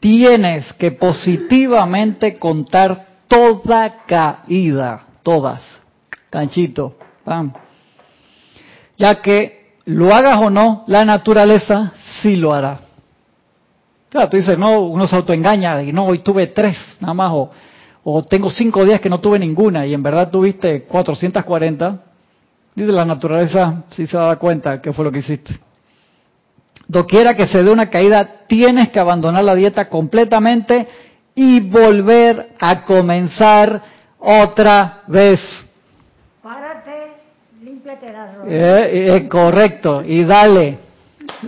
Tienes 0.00 0.72
que 0.72 0.90
positivamente 0.90 2.36
contar 2.36 3.06
toda 3.28 4.04
caída, 4.06 5.04
todas, 5.22 5.62
canchito, 6.30 6.96
pam. 7.24 7.52
Ya 8.96 9.22
que 9.22 9.76
lo 9.84 10.12
hagas 10.12 10.40
o 10.40 10.50
no, 10.50 10.82
la 10.88 11.04
naturaleza 11.04 11.92
sí 12.20 12.34
lo 12.34 12.52
hará. 12.52 12.80
Claro, 14.08 14.30
tú 14.30 14.36
dices, 14.36 14.58
no, 14.58 14.80
uno 14.80 15.06
se 15.06 15.14
autoengaña 15.14 15.80
y 15.80 15.92
no, 15.92 16.06
hoy 16.06 16.18
tuve 16.18 16.48
tres 16.48 16.76
nada 16.98 17.14
más, 17.14 17.30
o, 17.32 17.50
o 18.02 18.24
tengo 18.24 18.50
cinco 18.50 18.84
días 18.84 19.00
que 19.00 19.08
no 19.08 19.20
tuve 19.20 19.38
ninguna 19.38 19.86
y 19.86 19.94
en 19.94 20.02
verdad 20.02 20.28
tuviste 20.28 20.82
440 20.82 22.11
Dice 22.74 22.90
la 22.90 23.04
naturaleza, 23.04 23.84
si 23.90 24.06
se 24.06 24.16
da 24.16 24.36
cuenta 24.36 24.80
que 24.80 24.92
fue 24.92 25.04
lo 25.04 25.12
que 25.12 25.18
hiciste. 25.18 25.58
Doquiera 26.88 27.34
que 27.34 27.46
se 27.46 27.62
dé 27.62 27.70
una 27.70 27.90
caída, 27.90 28.28
tienes 28.46 28.90
que 28.90 28.98
abandonar 28.98 29.44
la 29.44 29.54
dieta 29.54 29.88
completamente 29.88 30.88
y 31.34 31.68
volver 31.70 32.50
a 32.58 32.84
comenzar 32.84 33.80
otra 34.18 35.02
vez. 35.06 35.40
Párate, 36.42 37.12
límpiate. 37.62 38.06
Eh, 38.46 39.16
eh, 39.16 39.28
correcto, 39.28 40.02
y 40.02 40.24
dale. 40.24 40.78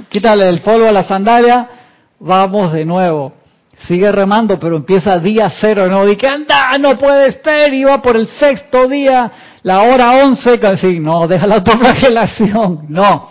Quítale 0.08 0.48
el 0.48 0.60
polvo 0.60 0.88
a 0.88 0.92
la 0.92 1.04
sandalia, 1.04 1.68
vamos 2.20 2.72
de 2.72 2.84
nuevo. 2.84 3.32
Sigue 3.86 4.10
remando, 4.12 4.58
pero 4.58 4.76
empieza 4.76 5.18
día 5.18 5.50
cero, 5.60 5.88
no 5.88 6.06
di 6.06 6.16
que 6.16 6.28
anda, 6.28 6.76
no 6.78 6.96
puede 6.96 7.32
ser, 7.32 7.72
y 7.74 7.84
va 7.84 8.00
por 8.00 8.16
el 8.16 8.28
sexto 8.28 8.88
día 8.88 9.30
la 9.64 9.80
hora 9.82 10.24
11, 10.26 10.58
casi, 10.60 11.00
no, 11.00 11.26
deja 11.26 11.46
la 11.46 11.56
autoflagelación, 11.56 12.84
no, 12.90 13.30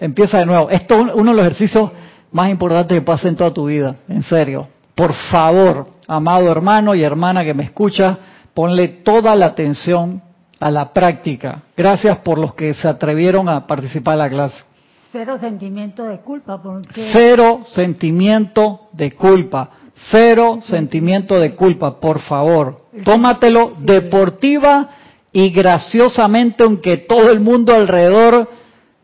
empieza 0.00 0.38
de 0.38 0.46
nuevo. 0.46 0.68
Esto 0.68 1.06
es 1.06 1.14
uno 1.14 1.30
de 1.30 1.36
los 1.36 1.46
ejercicios 1.46 1.92
más 2.32 2.50
importantes 2.50 2.98
que 2.98 3.02
pasa 3.02 3.28
en 3.28 3.36
toda 3.36 3.54
tu 3.54 3.66
vida, 3.66 3.94
en 4.08 4.24
serio. 4.24 4.66
Por 4.96 5.14
favor, 5.14 5.86
amado 6.08 6.50
hermano 6.50 6.94
y 6.96 7.04
hermana 7.04 7.44
que 7.44 7.54
me 7.54 7.62
escucha, 7.62 8.18
ponle 8.52 8.88
toda 8.88 9.36
la 9.36 9.46
atención 9.46 10.20
a 10.58 10.72
la 10.72 10.92
práctica. 10.92 11.62
Gracias 11.76 12.18
por 12.18 12.38
los 12.38 12.52
que 12.54 12.74
se 12.74 12.88
atrevieron 12.88 13.48
a 13.48 13.64
participar 13.68 14.14
en 14.14 14.18
la 14.18 14.28
clase. 14.28 14.64
Cero 15.12 15.38
sentimiento 15.38 16.02
de 16.02 16.18
culpa. 16.18 16.60
Porque... 16.60 17.10
Cero 17.12 17.60
sentimiento 17.64 18.88
de 18.92 19.12
culpa. 19.12 19.70
Cero 20.10 20.58
sentimiento 20.62 21.38
de 21.38 21.54
culpa, 21.54 22.00
por 22.00 22.18
favor. 22.18 22.86
Tómatelo 23.04 23.74
deportiva 23.78 24.88
y 25.32 25.50
graciosamente, 25.50 26.64
aunque 26.64 26.96
todo 26.96 27.30
el 27.30 27.40
mundo 27.40 27.74
alrededor 27.74 28.48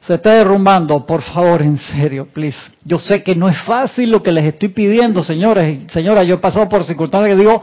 se 0.01 0.15
esté 0.15 0.31
derrumbando, 0.31 1.05
por 1.05 1.23
favor, 1.23 1.63
en 1.63 1.79
serio, 1.79 2.29
please. 2.33 2.59
Yo 2.85 2.99
sé 2.99 3.23
que 3.23 3.35
no 3.35 3.49
es 3.49 3.59
fácil 3.63 4.11
lo 4.11 4.23
que 4.23 4.31
les 4.31 4.45
estoy 4.45 4.69
pidiendo, 4.69 5.23
señores 5.23 5.83
y 5.83 5.89
señoras. 5.89 6.27
Yo 6.27 6.37
he 6.37 6.39
pasado 6.39 6.69
por 6.69 6.85
circunstancias 6.85 7.31
que 7.31 7.41
digo, 7.41 7.63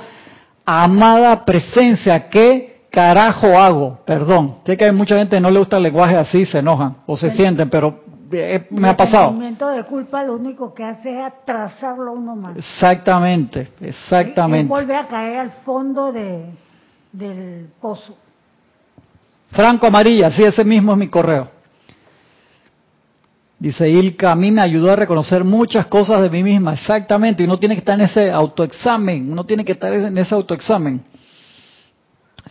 amada 0.66 1.46
presencia, 1.46 2.30
¿qué 2.30 2.88
carajo 2.92 3.58
hago? 3.58 4.00
Perdón. 4.06 4.58
Sé 4.66 4.76
que 4.78 4.86
hay 4.86 4.92
mucha 4.92 5.18
gente 5.18 5.38
que 5.38 5.42
no 5.42 5.52
le 5.52 5.60
gusta 5.60 5.78
el 5.78 5.84
lenguaje 5.84 6.18
así, 6.18 6.46
se 6.46 6.60
enojan 6.60 6.98
o 7.06 7.16
se 7.16 7.32
sienten, 7.32 7.70
pero 7.70 8.04
eh, 8.32 8.68
me 8.72 8.90
ha 8.90 8.98
pasado. 8.98 9.26
El 9.26 9.30
sentimiento 9.30 9.70
de 9.70 9.84
culpa 9.86 10.24
lo 10.24 10.36
único 10.36 10.74
que 10.74 10.84
hace 10.84 11.20
es 11.20 11.26
atrasarlo 11.26 12.12
uno 12.12 12.36
más. 12.36 12.58
Exactamente, 12.58 13.70
exactamente. 13.80 14.68
vuelve 14.68 14.96
a 14.96 15.08
caer 15.08 15.40
al 15.40 15.52
fondo 15.64 16.12
de, 16.12 16.46
del 17.12 17.70
pozo. 17.80 18.18
Franco 19.54 19.86
Amarilla, 19.86 20.32
sí, 20.32 20.44
ese 20.44 20.64
mismo 20.64 20.94
es 20.94 20.98
mi 20.98 21.08
correo. 21.08 21.48
Dice 23.60 23.88
Ilka, 23.88 24.32
a 24.32 24.36
mí 24.36 24.52
me 24.52 24.62
ayudó 24.62 24.92
a 24.92 24.96
reconocer 24.96 25.44
muchas 25.44 25.86
cosas 25.86 26.22
de 26.24 26.30
mí 26.30 26.44
misma, 26.44 26.74
exactamente, 26.74 27.44
y 27.44 27.46
uno 27.46 27.60
tiene 27.60 27.76
que 27.76 27.80
estar 27.80 27.98
en 27.98 28.06
ese 28.06 28.32
autoexamen, 28.32 29.32
uno 29.32 29.46
tiene 29.46 29.64
que 29.64 29.74
estar 29.74 29.94
en 29.94 30.18
ese 30.18 30.34
autoexamen. 30.34 31.02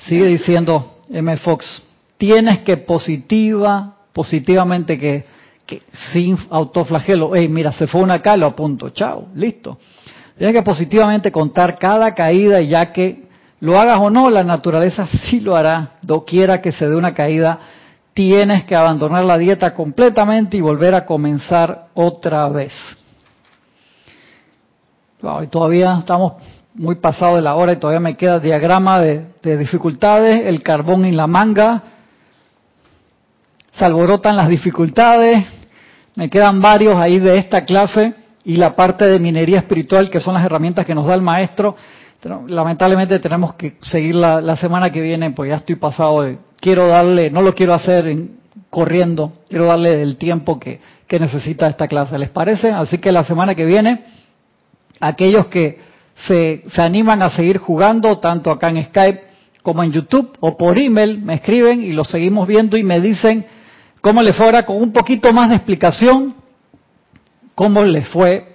Sigue 0.07 0.27
diciendo 0.27 1.01
M. 1.11 1.37
Fox, 1.39 1.83
tienes 2.17 2.61
que 2.61 2.77
positiva, 2.79 3.97
positivamente 4.13 4.97
que, 4.97 5.25
sin 6.13 6.39
autoflagelo, 6.51 7.35
hey, 7.35 7.49
mira, 7.49 7.73
se 7.73 7.89
fue 7.89 8.01
una 8.01 8.15
acá, 8.15 8.37
lo 8.37 8.47
apunto, 8.47 8.91
chao, 8.91 9.27
listo. 9.35 9.79
Tienes 10.39 10.55
que 10.55 10.63
positivamente 10.63 11.33
contar 11.33 11.79
cada 11.79 12.15
caída, 12.15 12.61
ya 12.63 12.93
que 12.93 13.22
lo 13.63 13.79
hagas 13.79 14.01
o 14.01 14.11
no, 14.11 14.29
la 14.29 14.43
naturaleza 14.43 15.07
sí 15.07 15.39
lo 15.39 15.55
hará. 15.55 15.91
Doquiera 16.03 16.61
que 16.61 16.73
se 16.73 16.89
dé 16.89 16.97
una 16.97 17.15
caída, 17.15 17.61
tienes 18.13 18.65
que 18.65 18.75
abandonar 18.75 19.25
la 19.25 19.39
dieta 19.39 19.73
completamente 19.73 20.57
y 20.57 20.61
volver 20.61 20.97
a 20.97 21.07
comenzar 21.07 21.87
otra 21.95 22.49
vez. 22.49 22.73
y 25.45 25.47
todavía 25.47 25.97
estamos 26.01 26.43
muy 26.75 26.97
pasados 26.97 27.37
de 27.37 27.43
la 27.43 27.55
hora 27.55 27.75
y 27.75 27.77
todavía 27.77 28.01
me 28.01 28.17
queda 28.17 28.41
diagrama 28.41 29.01
de, 29.01 29.27
de 29.41 29.57
dificultades, 29.57 30.45
el 30.45 30.61
carbón 30.65 31.05
en 31.05 31.17
la 31.17 31.29
manga, 31.29 31.85
se 33.73 33.85
alborotan 33.85 34.37
las 34.37 34.49
dificultades, 34.49 35.47
me 36.17 36.29
quedan 36.29 36.61
varios 36.61 36.97
ahí 36.97 37.21
de 37.21 37.39
esta 37.39 37.65
clase 37.65 38.13
y 38.45 38.57
la 38.57 38.75
parte 38.75 39.05
de 39.05 39.21
minería 39.21 39.61
espiritual 39.61 40.11
que 40.11 40.19
son 40.19 40.35
las 40.35 40.45
herramientas 40.45 40.85
que 40.85 40.97
nos 40.97 41.07
da 41.07 41.15
el 41.15 41.23
maestro 41.23 41.77
lamentablemente 42.47 43.19
tenemos 43.19 43.55
que 43.55 43.77
seguir 43.83 44.15
la, 44.15 44.57
semana 44.57 44.91
que 44.91 45.01
viene, 45.01 45.31
pues 45.31 45.51
ya 45.51 45.57
estoy 45.57 45.77
pasado 45.77 46.23
de, 46.23 46.39
quiero 46.61 46.87
darle, 46.87 47.31
no 47.31 47.43
lo 47.43 47.55
quiero 47.55 47.75
hacer 47.75 48.17
corriendo, 48.71 49.33
quiero 49.49 49.67
darle 49.67 50.03
el 50.03 50.17
tiempo 50.17 50.59
que, 50.59 50.81
necesita 51.11 51.67
esta 51.67 51.89
clase, 51.89 52.17
¿les 52.17 52.31
parece? 52.31 52.71
Así 52.71 52.97
que 52.97 53.13
la 53.13 53.23
semana 53.23 53.55
que 53.55 53.67
viene, 53.67 54.03
aquellos 54.99 55.49
que 55.49 55.79
se, 56.15 56.65
se 56.73 56.81
animan 56.81 57.21
a 57.21 57.29
seguir 57.29 57.59
jugando, 57.59 58.19
tanto 58.19 58.51
acá 58.51 58.71
en 58.71 58.83
Skype 58.83 59.21
como 59.63 59.83
en 59.83 59.93
YouTube 59.93 60.35
o 60.41 60.57
por 60.57 60.79
email, 60.79 61.21
me 61.21 61.35
escriben 61.35 61.83
y 61.83 61.93
lo 61.93 62.05
seguimos 62.05 62.49
viendo 62.49 62.79
y 62.79 62.83
me 62.83 62.99
dicen 62.99 63.45
cómo 64.01 64.23
les 64.23 64.35
fue 64.35 64.65
con 64.65 64.77
un 64.81 64.91
poquito 64.91 65.35
más 65.35 65.51
de 65.51 65.57
explicación, 65.57 66.35
cómo 67.55 67.83
les 67.83 68.09
fue 68.09 68.52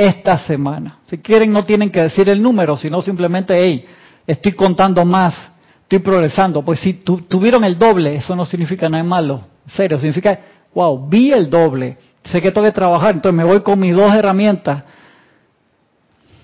esta 0.00 0.38
semana. 0.38 0.98
Si 1.04 1.18
quieren, 1.18 1.52
no 1.52 1.66
tienen 1.66 1.90
que 1.90 2.00
decir 2.00 2.26
el 2.30 2.40
número, 2.40 2.74
sino 2.74 3.02
simplemente, 3.02 3.54
hey, 3.54 3.84
estoy 4.26 4.52
contando 4.52 5.04
más, 5.04 5.50
estoy 5.82 5.98
progresando. 5.98 6.62
Pues 6.62 6.80
si 6.80 6.94
tuvieron 6.94 7.64
el 7.64 7.78
doble, 7.78 8.16
eso 8.16 8.34
no 8.34 8.46
significa 8.46 8.88
nada 8.88 9.04
malo. 9.04 9.42
En 9.66 9.74
serio, 9.74 9.98
significa, 9.98 10.38
wow, 10.74 11.06
vi 11.06 11.32
el 11.32 11.50
doble. 11.50 11.98
Sé 12.24 12.40
que 12.40 12.50
tengo 12.50 12.66
que 12.66 12.72
trabajar, 12.72 13.14
entonces 13.14 13.36
me 13.36 13.44
voy 13.44 13.60
con 13.60 13.78
mis 13.78 13.94
dos 13.94 14.14
herramientas. 14.14 14.84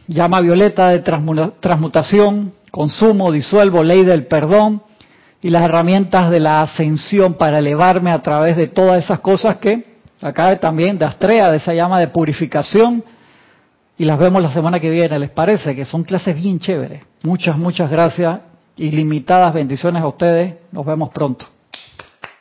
Llama 0.06 0.42
violeta 0.42 0.90
de 0.90 0.98
transmutación, 0.98 2.52
consumo, 2.70 3.32
disuelvo, 3.32 3.82
ley 3.82 4.04
del 4.04 4.26
perdón 4.26 4.82
y 5.40 5.48
las 5.48 5.62
herramientas 5.62 6.30
de 6.30 6.40
la 6.40 6.60
ascensión 6.60 7.34
para 7.34 7.60
elevarme 7.60 8.10
a 8.10 8.20
través 8.20 8.58
de 8.58 8.68
todas 8.68 9.02
esas 9.02 9.20
cosas 9.20 9.56
que 9.56 9.96
acá 10.20 10.54
también 10.58 10.98
de 10.98 11.06
Astrea, 11.06 11.50
de 11.50 11.56
esa 11.56 11.72
llama 11.72 11.98
de 11.98 12.08
purificación 12.08 13.02
y 13.98 14.04
las 14.04 14.18
vemos 14.18 14.42
la 14.42 14.52
semana 14.52 14.78
que 14.78 14.90
viene, 14.90 15.18
¿les 15.18 15.30
parece? 15.30 15.74
Que 15.74 15.84
son 15.84 16.04
clases 16.04 16.36
bien 16.36 16.58
chéveres. 16.58 17.02
Muchas, 17.22 17.56
muchas 17.56 17.90
gracias. 17.90 18.40
Ilimitadas 18.76 19.54
bendiciones 19.54 20.02
a 20.02 20.08
ustedes. 20.08 20.54
Nos 20.70 20.84
vemos 20.84 21.08
pronto. 21.10 21.46